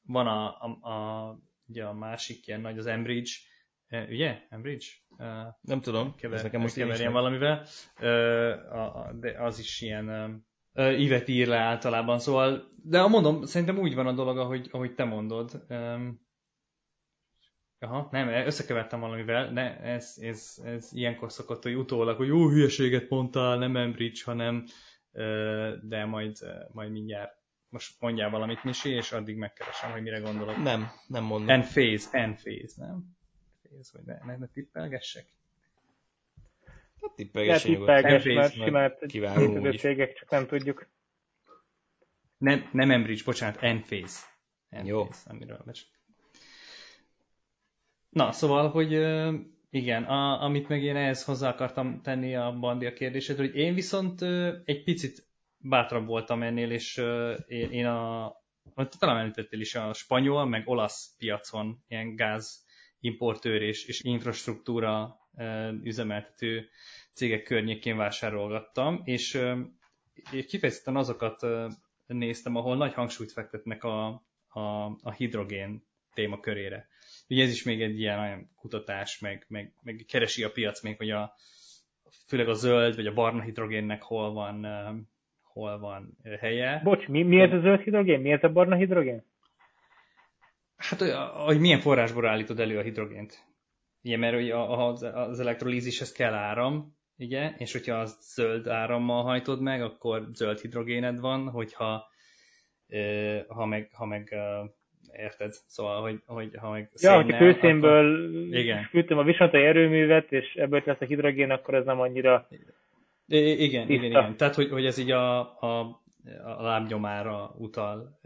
van 0.06 0.28
a, 0.28 0.48
a, 0.48 0.90
a, 0.90 1.40
ugye 1.68 1.84
a 1.84 1.94
másik 1.94 2.48
ilyen 2.48 2.62
nagy, 2.62 2.78
az 2.78 2.86
Enbridge, 2.86 3.32
uh, 3.90 4.10
ugye? 4.10 4.40
Enbridge? 4.50 4.86
Uh, 5.18 5.28
nem 5.62 5.82
tudom, 5.82 6.16
kever, 6.16 6.38
ez 6.38 6.44
nekem 6.44 6.62
most 6.62 6.76
keverjen 6.76 7.12
valamivel, 7.12 7.66
uh, 8.00 8.08
a, 8.76 8.96
a, 8.96 9.14
de 9.14 9.42
az 9.42 9.60
is 9.60 9.82
ilyen 9.82 10.10
uh, 10.74 11.00
ívet 11.00 11.28
ír 11.28 11.48
le 11.48 11.58
általában, 11.58 12.20
szóval, 12.20 12.72
de 12.84 13.08
mondom, 13.08 13.46
szerintem 13.46 13.78
úgy 13.78 13.96
van 13.96 14.08
a 14.08 14.14
dolog, 14.14 14.38
ahogy, 14.38 14.68
ahogy 14.72 14.94
te 14.94 15.04
mondod. 15.04 15.66
Um, 15.70 16.23
Aha, 17.84 18.08
nem, 18.12 18.28
összekevertem 18.28 19.00
valamivel, 19.00 19.52
ne, 19.52 19.80
ez, 19.80 20.18
ez, 20.22 20.56
ez 20.66 20.90
ilyenkor 20.94 21.32
szokott, 21.32 21.64
hogy 21.64 21.76
utólag, 21.76 22.18
hogy 22.18 22.28
jó 22.28 22.50
hülyeséget 22.50 23.10
mondtál, 23.10 23.58
nem 23.58 23.76
Embridge, 23.76 24.22
hanem 24.26 24.66
de 25.82 26.06
majd, 26.06 26.38
majd 26.72 26.92
mindjárt 26.92 27.42
most 27.74 27.96
mondjál 28.00 28.30
valamit, 28.30 28.64
Misi, 28.64 28.90
és 28.90 29.12
addig 29.12 29.38
megkeresem, 29.38 29.92
hogy 29.92 30.02
mire 30.02 30.20
gondolok. 30.20 30.58
Nem, 30.58 30.92
nem 31.08 31.24
mondom. 31.24 31.50
Enphase, 31.50 32.08
Enphase, 32.12 32.74
nem? 32.76 33.04
Phase, 33.62 33.90
vagy 33.94 34.06
ne, 34.06 34.18
ne, 34.26 34.38
ne 34.38 34.48
tippelgessek? 34.48 35.26
Hát 37.02 37.12
tippelgessek 37.16 37.72
tippelgess, 37.72 38.26
mert 38.26 38.54
simán 38.54 38.94
kiváló 39.08 39.72
csak 39.72 40.30
nem 40.30 40.48
tudjuk. 40.48 40.90
Nem, 42.38 42.70
nem 42.72 42.92
Enbridge, 42.92 43.24
bocsánat, 43.26 43.62
Enphase. 43.62 44.20
Enphase, 44.70 44.92
Jó. 44.92 45.08
amiről 45.26 45.62
becs. 45.66 45.82
Na, 48.14 48.32
szóval, 48.32 48.70
hogy 48.70 48.92
igen, 49.70 50.04
a, 50.04 50.44
amit 50.44 50.68
meg 50.68 50.84
én 50.84 50.96
ehhez 50.96 51.24
hozzá 51.24 51.50
akartam 51.50 52.02
tenni 52.02 52.36
a 52.36 52.58
bandia 52.60 52.94
kérdését, 52.94 53.38
hogy 53.38 53.56
én 53.56 53.74
viszont 53.74 54.22
egy 54.66 54.84
picit 54.84 55.28
bátrabb 55.58 56.06
voltam 56.06 56.44
ennél, 56.44 56.72
és 56.72 56.98
én, 57.48 57.72
én 57.72 57.86
a, 57.86 58.32
talán 59.00 59.18
említettél 59.18 59.60
is 59.60 59.76
a 59.76 59.94
spanyol, 59.94 60.46
meg 60.46 60.68
olasz 60.68 61.16
piacon 61.18 61.84
ilyen 61.88 62.16
gáz 62.16 62.66
importőr 63.00 63.62
és, 63.62 63.86
és 63.86 64.02
infrastruktúra 64.04 65.16
üzemeltető 65.84 66.70
cégek 67.14 67.44
környékén 67.44 67.98
vásárolgattam, 67.98 69.02
és 69.04 69.42
kifejezetten 70.48 70.96
azokat 70.96 71.46
néztem, 72.06 72.56
ahol 72.56 72.76
nagy 72.76 72.94
hangsúlyt 72.94 73.32
fektetnek 73.32 73.84
a, 73.84 74.08
a, 74.48 74.86
a 75.02 75.12
hidrogén 75.12 75.84
témakörére. 76.14 76.88
Ugye 77.28 77.44
ez 77.44 77.52
is 77.52 77.64
még 77.64 77.82
egy 77.82 78.00
ilyen 78.00 78.20
olyan 78.20 78.50
kutatás, 78.56 79.20
meg, 79.20 79.46
meg, 79.48 79.74
meg 79.82 80.06
keresi 80.08 80.44
a 80.44 80.52
piac 80.52 80.82
még, 80.82 80.98
hogy 80.98 81.10
a, 81.10 81.34
főleg 82.28 82.48
a 82.48 82.54
zöld 82.54 82.96
vagy 82.96 83.08
a 83.08 83.14
barna 83.14 83.42
hidrogénnek 83.42 84.02
hol 84.02 84.34
van, 84.34 84.68
hol 85.42 85.80
van 85.80 86.18
helye. 86.40 86.82
Bocs, 86.84 87.08
mi, 87.08 87.40
ez 87.40 87.52
a 87.52 87.60
zöld 87.60 87.82
hidrogén? 87.82 88.20
Mi 88.20 88.32
ez 88.32 88.44
a 88.44 88.50
barna 88.50 88.76
hidrogén? 88.76 89.24
Hát, 90.76 91.02
hogy 91.46 91.60
milyen 91.60 91.80
forrásból 91.80 92.28
állítod 92.28 92.60
elő 92.60 92.78
a 92.78 92.82
hidrogént. 92.82 93.46
Igen, 94.02 94.20
mert 94.20 94.36
ugye 94.36 94.56
az, 94.56 95.04
az 95.04 95.40
elektrolízishez 95.40 96.12
kell 96.12 96.34
áram, 96.34 96.98
ugye, 97.18 97.54
és 97.58 97.72
hogyha 97.72 97.96
az 97.96 98.18
zöld 98.34 98.68
árammal 98.68 99.24
hajtod 99.24 99.62
meg, 99.62 99.82
akkor 99.82 100.28
zöld 100.34 100.60
hidrogéned 100.60 101.20
van, 101.20 101.50
hogyha 101.50 102.12
ha 103.48 103.66
meg, 103.66 103.90
ha 103.94 104.06
meg 104.06 104.36
érted? 105.16 105.54
Szóval, 105.66 106.02
hogy, 106.02 106.22
hogy 106.26 106.56
ha 106.58 106.70
meg 106.70 106.90
Ja, 107.02 107.16
hogyha 107.16 107.38
kőszénből 107.38 108.34
igen. 108.54 108.84
fűtöm 108.84 109.18
a 109.18 109.24
visontai 109.24 109.64
erőművet, 109.64 110.32
és 110.32 110.56
ebből 110.56 110.82
lesz 110.86 111.02
a 111.02 111.06
hidrogén, 111.06 111.52
akkor 111.52 111.74
ez 111.74 111.86
nem 111.86 112.00
annyira 112.00 112.48
igen, 113.28 113.88
tiszta. 113.88 113.94
igen, 113.94 114.04
igen. 114.04 114.38
Tehát, 114.38 114.56
hogy, 114.56 114.70
hogy 114.70 114.86
ez 114.86 114.98
így 114.98 115.12
a, 115.12 115.40
a, 115.40 116.02
a 116.44 116.62
lábnyomára 116.62 117.56
utal. 117.58 118.20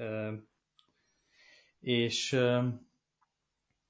És 1.81 2.38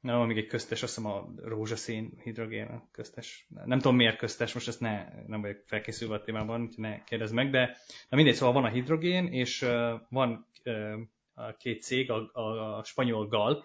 nem, 0.02 0.20
még 0.20 0.38
egy 0.38 0.45
köztes, 0.48 0.84
azt 0.84 0.95
hiszem 0.95 1.12
a 1.12 1.34
rózsaszín 1.43 2.12
hidrogén 2.24 2.68
a 2.68 2.88
köztes. 2.91 3.48
Nem 3.66 3.80
tudom 3.80 3.95
miért 3.95 4.18
köztes, 4.18 4.54
most 4.54 4.68
ezt 4.68 4.80
ne, 4.80 5.06
nem 5.28 5.41
vagyok 5.41 5.64
felkészülve 5.66 6.16
a 6.16 6.22
témában, 6.22 6.62
úgyhogy 6.62 6.84
ne 6.84 7.04
kérdezz 7.04 7.32
meg, 7.32 7.50
de 7.50 7.78
na 8.10 8.18
mindegy, 8.18 8.36
szóval 8.36 8.54
van 8.54 8.64
a 8.64 8.74
hidrogén, 8.74 9.28
és 9.28 9.66
van 10.10 10.48
a 11.40 11.56
két 11.58 11.82
cég, 11.84 12.12
a, 12.12 12.30
a, 12.34 12.78
a 12.78 12.84
spanyol 12.84 13.28
Galp, 13.28 13.64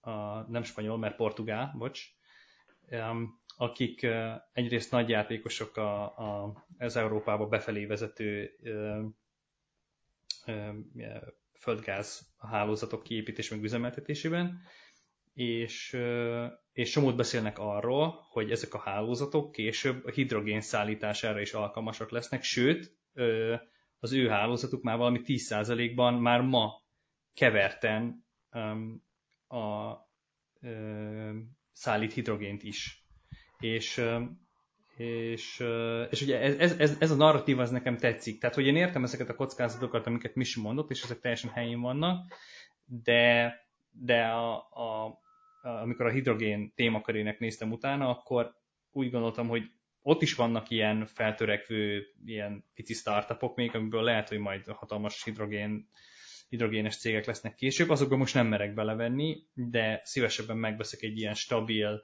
a, 0.00 0.40
nem 0.50 0.62
spanyol, 0.62 0.98
mert 0.98 1.16
portugál, 1.16 1.74
bocs, 1.78 2.04
akik 3.56 4.06
egyrészt 4.52 4.90
nagy 4.90 5.08
játékosok 5.08 5.76
a, 5.76 6.02
a, 6.18 6.64
az 6.78 6.96
Európába 6.96 7.46
befelé 7.46 7.84
vezető 7.86 8.50
földgáz 11.58 12.32
hálózatok 12.38 13.02
kiépítés 13.02 13.50
meg 13.50 13.62
üzemeltetésében, 13.62 14.60
és, 15.34 15.98
és 16.72 16.90
somót 16.90 17.16
beszélnek 17.16 17.58
arról, 17.58 18.26
hogy 18.30 18.50
ezek 18.50 18.74
a 18.74 18.78
hálózatok 18.78 19.52
később 19.52 20.04
a 20.04 20.10
hidrogén 20.10 20.60
szállítására 20.60 21.40
is 21.40 21.52
alkalmasak 21.52 22.10
lesznek, 22.10 22.42
sőt, 22.42 22.96
az 24.02 24.12
ő 24.12 24.28
hálózatuk 24.28 24.82
már 24.82 24.96
valami 24.96 25.20
10%-ban 25.24 26.14
már 26.14 26.40
ma 26.40 26.82
keverten 27.34 28.24
um, 28.52 29.02
a 29.48 29.92
um, 30.60 31.56
szállít 31.72 32.12
hidrogént 32.12 32.62
is. 32.62 33.06
És, 33.58 33.98
um, 33.98 34.46
és, 34.96 35.64
és 36.10 36.22
ugye 36.22 36.40
ez, 36.40 36.78
ez, 36.78 36.96
ez 36.98 37.10
a 37.10 37.14
narratív 37.14 37.58
az 37.58 37.70
nekem 37.70 37.96
tetszik. 37.96 38.40
Tehát, 38.40 38.54
hogy 38.54 38.66
én 38.66 38.76
értem 38.76 39.04
ezeket 39.04 39.28
a 39.28 39.34
kockázatokat, 39.34 40.06
amiket 40.06 40.34
Misi 40.34 40.60
mondott, 40.60 40.90
és 40.90 41.02
ezek 41.02 41.20
teljesen 41.20 41.50
helyén 41.50 41.80
vannak, 41.80 42.34
de, 42.84 43.54
de 43.90 44.24
a, 44.24 44.54
a, 44.70 45.06
a, 45.62 45.68
amikor 45.68 46.06
a 46.06 46.12
hidrogén 46.12 46.72
témakörének 46.74 47.38
néztem 47.38 47.72
utána, 47.72 48.08
akkor 48.08 48.54
úgy 48.92 49.10
gondoltam, 49.10 49.48
hogy 49.48 49.62
ott 50.02 50.22
is 50.22 50.34
vannak 50.34 50.70
ilyen 50.70 51.06
feltörekvő, 51.06 52.06
ilyen 52.24 52.64
pici 52.74 52.94
startupok 52.94 53.56
még, 53.56 53.74
amiből 53.74 54.02
lehet, 54.02 54.28
hogy 54.28 54.38
majd 54.38 54.66
hatalmas 54.66 55.24
hidrogén, 55.24 55.88
hidrogénes 56.48 56.96
cégek 56.96 57.26
lesznek 57.26 57.54
később, 57.54 57.90
azokban 57.90 58.18
most 58.18 58.34
nem 58.34 58.46
merek 58.46 58.74
belevenni, 58.74 59.46
de 59.54 60.00
szívesebben 60.04 60.56
megbeszek 60.56 61.02
egy 61.02 61.18
ilyen 61.18 61.34
stabil 61.34 62.02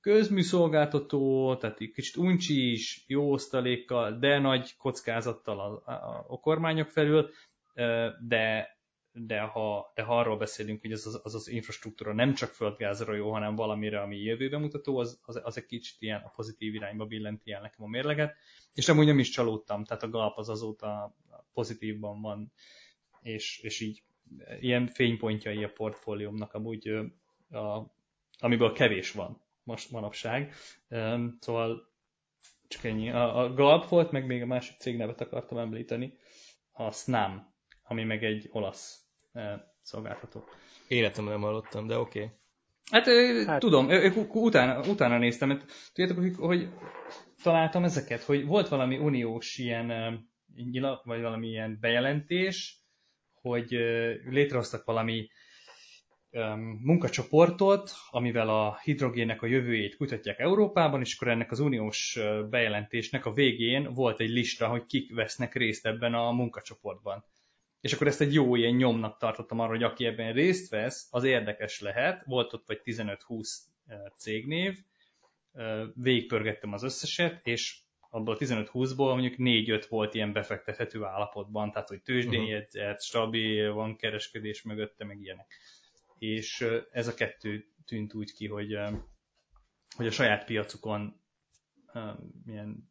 közműszolgáltató, 0.00 1.56
tehát 1.56 1.80
egy 1.80 1.90
kicsit 1.90 2.16
uncsi 2.16 2.70
is, 2.70 3.04
jó 3.06 3.32
osztalékkal, 3.32 4.18
de 4.18 4.38
nagy 4.38 4.76
kockázattal 4.76 5.60
a, 5.60 5.90
a, 5.90 6.24
a 6.28 6.40
kormányok 6.40 6.88
felül, 6.88 7.30
de, 8.28 8.70
de 9.12 9.40
ha, 9.40 9.92
de 9.94 10.02
ha 10.02 10.18
arról 10.18 10.36
beszélünk, 10.36 10.80
hogy 10.80 10.92
az 10.92 11.06
az, 11.06 11.20
az, 11.22 11.34
az 11.34 11.48
infrastruktúra 11.48 12.12
nem 12.12 12.34
csak 12.34 12.50
földgázra 12.50 13.14
jó, 13.14 13.32
hanem 13.32 13.54
valamire, 13.54 14.00
ami 14.00 14.16
jövőbe 14.16 14.58
mutató, 14.58 14.98
az, 14.98 15.20
az, 15.22 15.40
az 15.44 15.56
egy 15.56 15.66
kicsit 15.66 15.96
ilyen 16.02 16.20
a 16.20 16.32
pozitív 16.36 16.74
irányba 16.74 17.04
billenti 17.04 17.52
el 17.52 17.60
nekem 17.60 17.84
a 17.84 17.88
mérleget, 17.88 18.36
és 18.74 18.88
amúgy 18.88 19.06
nem 19.06 19.18
is 19.18 19.28
csalódtam, 19.28 19.84
tehát 19.84 20.02
a 20.02 20.10
Galp 20.10 20.36
az 20.36 20.48
azóta 20.48 21.16
pozitívban 21.52 22.20
van, 22.20 22.52
és, 23.20 23.58
és 23.58 23.80
így 23.80 24.02
ilyen 24.60 24.86
fénypontjai 24.86 25.64
a 25.64 25.72
portfóliómnak 25.72 26.54
amúgy, 26.54 26.88
a, 27.50 27.94
amiből 28.38 28.72
kevés 28.72 29.12
van 29.12 29.42
most 29.62 29.90
manapság. 29.90 30.52
Szóval 31.38 31.90
csak 32.68 32.84
ennyi. 32.84 33.10
A, 33.10 33.38
a 33.38 33.54
Galp 33.54 33.88
volt, 33.88 34.10
meg 34.10 34.26
még 34.26 34.42
a 34.42 34.46
másik 34.46 34.76
cégnevet 34.78 35.20
akartam 35.20 35.58
említeni, 35.58 36.18
a 36.72 36.90
Snam, 36.90 37.54
ami 37.82 38.04
meg 38.04 38.24
egy 38.24 38.48
olasz 38.50 39.01
szolgáltató. 39.82 40.44
Életemben 40.88 41.32
nem 41.32 41.42
hallottam, 41.42 41.86
de 41.86 41.98
oké. 41.98 42.18
Okay. 42.18 42.30
Hát, 42.90 43.46
hát 43.46 43.60
tudom, 43.60 43.90
ők 43.90 44.34
utána, 44.34 44.80
utána 44.88 45.18
néztem, 45.18 45.48
mert 45.48 45.72
tudjátok, 45.92 46.22
hogy, 46.22 46.34
hogy 46.36 46.68
találtam 47.42 47.84
ezeket, 47.84 48.22
hogy 48.22 48.46
volt 48.46 48.68
valami 48.68 48.98
uniós 48.98 49.58
ilyen 49.58 50.18
nyila, 50.54 51.00
vagy 51.04 51.20
valami 51.20 51.48
ilyen 51.48 51.78
bejelentés, 51.80 52.76
hogy 53.32 53.70
létrehoztak 54.24 54.84
valami 54.84 55.28
munkacsoportot, 56.82 57.92
amivel 58.10 58.48
a 58.48 58.78
hidrogénnek 58.82 59.42
a 59.42 59.46
jövőjét 59.46 59.96
kutatják 59.96 60.38
Európában, 60.38 61.00
és 61.00 61.14
akkor 61.14 61.28
ennek 61.28 61.50
az 61.50 61.60
uniós 61.60 62.18
bejelentésnek 62.50 63.26
a 63.26 63.32
végén 63.32 63.94
volt 63.94 64.20
egy 64.20 64.30
lista, 64.30 64.68
hogy 64.68 64.86
kik 64.86 65.14
vesznek 65.14 65.54
részt 65.54 65.86
ebben 65.86 66.14
a 66.14 66.32
munkacsoportban. 66.32 67.24
És 67.82 67.92
akkor 67.92 68.06
ezt 68.06 68.20
egy 68.20 68.34
jó 68.34 68.56
ilyen 68.56 68.74
nyomnak 68.74 69.18
tartottam 69.18 69.58
arra, 69.58 69.70
hogy 69.70 69.82
aki 69.82 70.04
ebben 70.04 70.32
részt 70.32 70.70
vesz, 70.70 71.08
az 71.10 71.24
érdekes 71.24 71.80
lehet. 71.80 72.24
Volt 72.24 72.52
ott 72.52 72.66
vagy 72.66 72.80
15-20 72.84 73.48
cégnév, 74.16 74.78
végigpörgettem 75.94 76.72
az 76.72 76.82
összeset, 76.82 77.46
és 77.46 77.80
abból 78.10 78.34
a 78.34 78.38
15-20-ból 78.38 78.96
mondjuk 78.96 79.34
4-5 79.38 79.86
volt 79.88 80.14
ilyen 80.14 80.32
befektethető 80.32 81.04
állapotban, 81.04 81.70
tehát 81.70 81.88
hogy 81.88 82.02
tőzsdén 82.02 82.44
jegyzett, 82.44 82.82
uh-huh. 82.82 82.98
stabil, 82.98 83.72
van 83.72 83.96
kereskedés 83.96 84.62
mögötte, 84.62 85.04
meg 85.04 85.20
ilyenek. 85.20 85.52
És 86.18 86.66
ez 86.90 87.08
a 87.08 87.14
kettő 87.14 87.66
tűnt 87.86 88.14
úgy 88.14 88.32
ki, 88.32 88.48
hogy, 88.48 88.78
hogy 89.96 90.06
a 90.06 90.10
saját 90.10 90.44
piacukon 90.44 91.20
milyen 92.44 92.90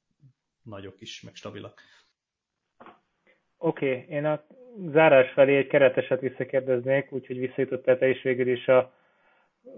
nagyok 0.61 1.01
is, 1.01 1.21
meg 1.21 1.35
stabilak. 1.35 1.81
Oké, 3.57 3.91
okay, 3.91 4.15
én 4.15 4.25
a 4.25 4.45
zárás 4.91 5.32
felé 5.32 5.57
egy 5.57 5.67
kereteset 5.67 6.19
visszakérdeznék, 6.22 7.11
úgyhogy 7.11 7.39
visszajutottál 7.39 7.97
te 7.97 8.09
is 8.09 8.22
végül 8.22 8.47
is 8.47 8.67
a 8.67 8.93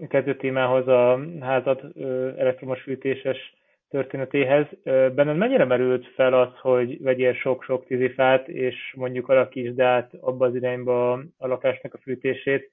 kettő 0.08 0.36
témához, 0.36 0.88
a 0.88 1.20
házad 1.40 1.92
elektromos 2.38 2.82
fűtéses 2.82 3.54
történetéhez. 3.88 4.66
Benned 4.84 5.36
mennyire 5.36 5.64
merült 5.64 6.06
fel 6.06 6.34
az, 6.34 6.58
hogy 6.60 7.02
vegyél 7.02 7.34
sok-sok 7.34 7.86
tizifát, 7.86 8.48
és 8.48 8.94
mondjuk 8.96 9.28
alakítsd 9.28 9.80
át 9.80 10.14
abba 10.20 10.46
az 10.46 10.54
irányba 10.54 11.12
a 11.36 11.46
lakásnak 11.46 11.94
a 11.94 11.98
fűtését, 11.98 12.72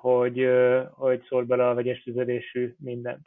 hogy, 0.00 0.48
hogy 0.90 1.22
szól 1.28 1.44
bele 1.44 1.68
a 1.68 1.74
vegyes 1.74 2.02
tüzelésű 2.02 2.74
mindent? 2.78 3.26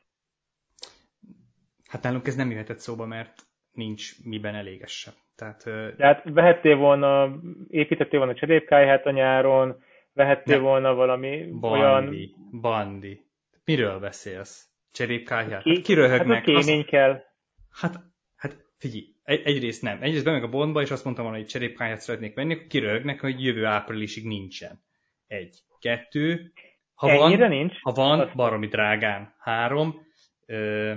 Hát 1.88 2.03
nálunk 2.03 2.28
ez 2.28 2.36
nem 2.36 2.51
jöhetett 2.51 2.80
szóba, 2.80 3.05
mert 3.05 3.41
nincs 3.72 4.24
miben 4.24 4.55
elégesse. 4.55 5.11
Tehát, 5.38 5.63
Tehát 5.97 6.23
vehettél 6.23 6.75
volna, 6.75 7.39
építettél 7.67 8.19
volna 8.19 8.33
cserépkályhát 8.33 9.05
a 9.05 9.11
nyáron, 9.11 9.83
vehettél 10.13 10.55
ne. 10.55 10.61
volna 10.61 10.93
valami 10.93 11.45
bandi, 11.59 11.79
olyan... 11.79 12.15
Bandi, 12.61 13.25
Miről 13.65 13.99
beszélsz? 13.99 14.67
Cserépkályhát? 14.91 15.63
Hát 15.63 15.81
kiröhögnek. 15.81 16.35
Hát 16.35 16.43
kémény 16.43 16.85
kell. 16.85 17.23
Hát, 17.71 17.99
hát 18.35 18.65
figyelj, 18.77 19.03
egy, 19.23 19.41
egyrészt 19.45 19.81
nem. 19.81 20.01
Egyrészt 20.01 20.23
bemeg 20.23 20.43
a 20.43 20.49
bondba, 20.49 20.81
és 20.81 20.91
azt 20.91 21.03
mondtam 21.03 21.25
volna, 21.25 21.39
hogy 21.39 21.47
cserépkályhát 21.47 21.99
szeretnék 21.99 22.35
venni, 22.35 22.53
akkor 22.53 22.67
kiröhögnek, 22.67 23.19
hogy 23.19 23.43
jövő 23.43 23.65
áprilisig 23.65 24.27
nincsen. 24.27 24.83
Egy. 25.27 25.57
Kettő. 25.79 26.51
Ha 26.93 27.09
Ennyire 27.09 27.47
van, 27.47 27.57
nincs? 27.57 27.73
Ha 27.81 27.91
van, 27.91 28.19
azt... 28.19 28.35
baromi 28.35 28.67
drágán. 28.67 29.35
Három. 29.39 30.05
Ö, 30.45 30.93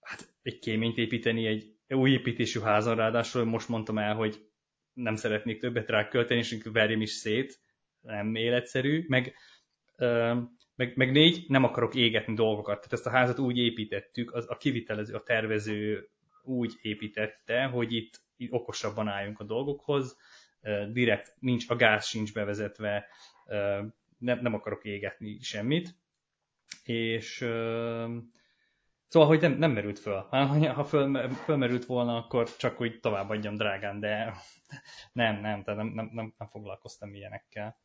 hát 0.00 0.28
egy 0.42 0.58
kéményt 0.58 0.98
építeni 0.98 1.46
egy 1.46 1.69
új 1.94 2.10
építésű 2.10 2.60
házon, 2.60 2.96
ráadásul 2.96 3.44
most 3.44 3.68
mondtam 3.68 3.98
el, 3.98 4.14
hogy 4.14 4.44
nem 4.92 5.16
szeretnék 5.16 5.60
többet 5.60 5.88
rá 5.88 6.08
költeni, 6.08 6.40
és 6.40 6.58
verjem 6.62 7.00
is 7.00 7.10
szét, 7.10 7.60
nem 8.00 8.34
életszerű, 8.34 9.04
meg, 9.08 9.34
ö, 9.96 10.40
meg, 10.74 10.96
meg 10.96 11.12
négy, 11.12 11.44
nem 11.48 11.64
akarok 11.64 11.94
égetni 11.94 12.34
dolgokat. 12.34 12.76
Tehát 12.76 12.92
ezt 12.92 13.06
a 13.06 13.10
házat 13.10 13.38
úgy 13.38 13.58
építettük, 13.58 14.34
az, 14.34 14.46
a 14.48 14.56
kivitelező, 14.56 15.14
a 15.14 15.22
tervező 15.22 16.08
úgy 16.42 16.74
építette, 16.82 17.64
hogy 17.64 17.92
itt, 17.92 18.20
itt 18.36 18.52
okosabban 18.52 19.08
álljunk 19.08 19.40
a 19.40 19.44
dolgokhoz, 19.44 20.16
direkt 20.92 21.34
nincs, 21.38 21.70
a 21.70 21.76
gáz 21.76 22.06
sincs 22.06 22.32
bevezetve, 22.32 23.06
nem, 24.18 24.38
nem 24.40 24.54
akarok 24.54 24.84
égetni 24.84 25.38
semmit, 25.40 25.94
és 26.84 27.38
Szóval, 29.10 29.28
hogy 29.28 29.40
nem, 29.40 29.52
nem 29.52 29.70
merült 29.70 29.98
föl. 29.98 30.26
Ha 30.74 30.84
föl, 30.84 31.28
fölmerült 31.28 31.84
volna, 31.84 32.16
akkor 32.16 32.56
csak 32.56 32.80
úgy 32.80 33.00
továbbadjam 33.00 33.54
drágán, 33.54 34.00
de 34.00 34.32
nem, 35.12 35.40
nem, 35.40 35.62
tehát 35.62 35.80
nem, 35.80 35.92
nem, 35.94 36.10
nem, 36.12 36.34
nem 36.38 36.48
foglalkoztam 36.48 37.14
ilyenekkel. 37.14 37.76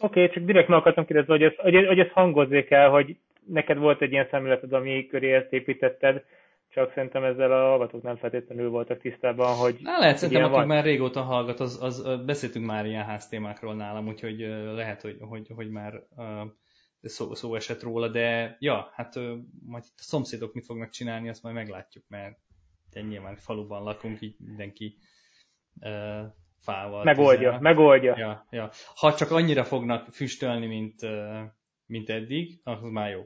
Oké, 0.00 0.22
okay, 0.22 0.34
csak 0.34 0.44
direkt 0.44 0.68
meg 0.68 0.78
akartam 0.78 1.04
kérdezni, 1.04 1.32
hogy 1.32 1.42
ez, 1.42 1.54
hogy, 1.56 1.86
hogy 1.86 1.98
ez 1.98 2.10
hangozzék 2.10 2.70
el, 2.70 2.90
hogy 2.90 3.16
neked 3.46 3.78
volt 3.78 4.02
egy 4.02 4.12
ilyen 4.12 4.28
szemléleted, 4.30 4.72
ami 4.72 5.06
köré 5.06 5.32
ezt 5.32 5.52
építetted, 5.52 6.24
csak 6.68 6.92
szerintem 6.94 7.24
ezzel 7.24 7.52
a 7.52 7.68
hallgatók 7.68 8.02
nem 8.02 8.16
feltétlenül 8.16 8.70
voltak 8.70 9.00
tisztában, 9.00 9.54
hogy 9.54 9.76
Na, 9.82 9.98
lehet, 9.98 10.16
szerintem, 10.16 10.44
aki 10.44 10.54
van. 10.54 10.66
már 10.66 10.84
régóta 10.84 11.20
hallgat, 11.20 11.60
az, 11.60 11.82
az, 11.82 12.24
beszéltünk 12.26 12.66
már 12.66 12.86
ilyen 12.86 13.04
háztémákról 13.04 13.74
nálam, 13.74 14.08
úgyhogy 14.08 14.38
lehet, 14.74 15.00
hogy, 15.02 15.16
hogy, 15.20 15.46
hogy 15.54 15.70
már 15.70 15.92
szó, 17.08 17.34
szó 17.34 17.54
esett 17.54 17.82
róla, 17.82 18.08
de 18.08 18.56
ja, 18.60 18.90
hát 18.94 19.14
majd 19.66 19.84
itt 19.84 19.98
a 19.98 20.02
szomszédok 20.02 20.54
mit 20.54 20.64
fognak 20.64 20.90
csinálni, 20.90 21.28
azt 21.28 21.42
majd 21.42 21.54
meglátjuk, 21.54 22.04
mert 22.08 22.38
nyilván 22.92 23.36
faluban 23.36 23.82
lakunk, 23.82 24.20
így 24.20 24.36
mindenki 24.38 24.96
uh, 25.80 26.22
fával. 26.60 27.04
Megoldja, 27.04 27.48
tüzel. 27.48 27.60
megoldja. 27.60 28.18
Ja, 28.18 28.46
ja. 28.50 28.70
Ha 28.94 29.14
csak 29.14 29.30
annyira 29.30 29.64
fognak 29.64 30.12
füstölni, 30.12 30.66
mint, 30.66 31.02
uh, 31.02 31.40
mint 31.86 32.10
eddig, 32.10 32.60
az 32.62 32.80
már 32.82 33.10
jó. 33.10 33.22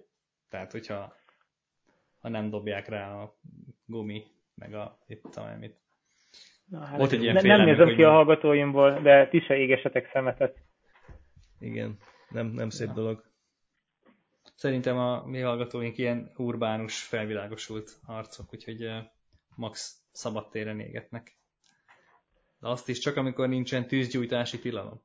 Tehát, 0.49 0.72
hogyha 0.72 1.16
ha 2.20 2.29
nem 2.29 2.51
dobják 2.51 2.89
rá 2.89 3.22
a 3.22 3.39
gumi, 3.87 4.24
meg 4.55 4.74
a 4.74 4.99
itt 5.07 5.22
tudom 5.22 5.59
mit. 5.59 5.76
Na, 6.64 6.85
hát 6.85 6.99
Volt 6.99 7.12
egy 7.12 7.22
ilyen 7.22 7.35
ne, 7.35 7.57
nem 7.57 7.64
nézem 7.64 7.95
ki 7.95 8.03
a 8.03 8.11
hallgatóimból, 8.11 9.01
de 9.01 9.29
ti 9.29 9.41
se 9.41 9.57
égesetek 9.57 10.11
szemetet. 10.12 10.57
Igen, 11.59 11.99
nem, 12.29 12.47
nem 12.47 12.70
szép 12.70 12.91
dolog. 12.91 13.28
Szerintem 14.59 14.98
a 14.98 15.26
mi 15.26 15.40
hallgatóink 15.40 15.98
ilyen 15.98 16.32
urbánus, 16.36 17.02
felvilágosult 17.02 18.00
arcok, 18.06 18.52
úgyhogy 18.52 18.90
max 19.56 20.02
szabadtéren 20.12 20.80
égetnek. 20.80 21.38
De 22.59 22.68
azt 22.68 22.88
is 22.88 22.98
csak, 22.98 23.16
amikor 23.16 23.48
nincsen 23.48 23.86
tűzgyújtási 23.86 24.59
tilalom. 24.59 25.02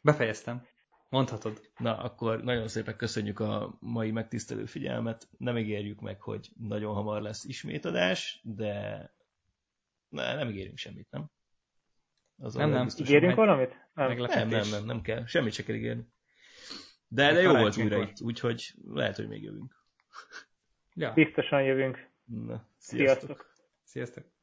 Befejeztem. 0.00 0.66
Mondhatod. 1.08 1.70
Na, 1.78 1.98
akkor 1.98 2.42
nagyon 2.42 2.68
szépen 2.68 2.96
köszönjük 2.96 3.40
a 3.40 3.76
mai 3.80 4.10
megtisztelő 4.10 4.64
figyelmet. 4.64 5.28
Nem 5.38 5.58
ígérjük 5.58 6.00
meg, 6.00 6.20
hogy 6.20 6.50
nagyon 6.58 6.94
hamar 6.94 7.22
lesz 7.22 7.44
ismétadás, 7.44 8.40
de 8.42 9.10
Ne, 10.08 10.34
nem 10.34 10.48
ígérünk 10.48 10.78
semmit, 10.78 11.10
nem? 11.10 11.30
Az 12.36 12.54
nem, 12.54 12.70
nem. 12.70 12.88
Ígérünk 12.98 13.34
valamit? 13.34 13.88
Nem. 13.94 14.16
nem, 14.16 14.48
nem, 14.48 14.68
nem, 14.70 14.84
nem 14.84 15.00
kell. 15.00 15.26
Semmit 15.26 15.52
se 15.52 15.62
kell 15.62 15.76
ígérni. 15.76 16.12
De, 17.08 17.32
de 17.32 17.40
jó 17.40 17.52
volt 17.52 17.76
újra 17.76 18.02
itt, 18.02 18.20
úgyhogy 18.20 18.74
lehet, 18.88 19.16
hogy 19.16 19.28
még 19.28 19.42
jövünk. 19.42 19.74
Ja. 20.94 21.12
Biztosan 21.12 21.62
jövünk. 21.62 22.10
Na, 22.24 22.68
sziasztok. 22.78 23.54
Sziasztok. 23.82 24.33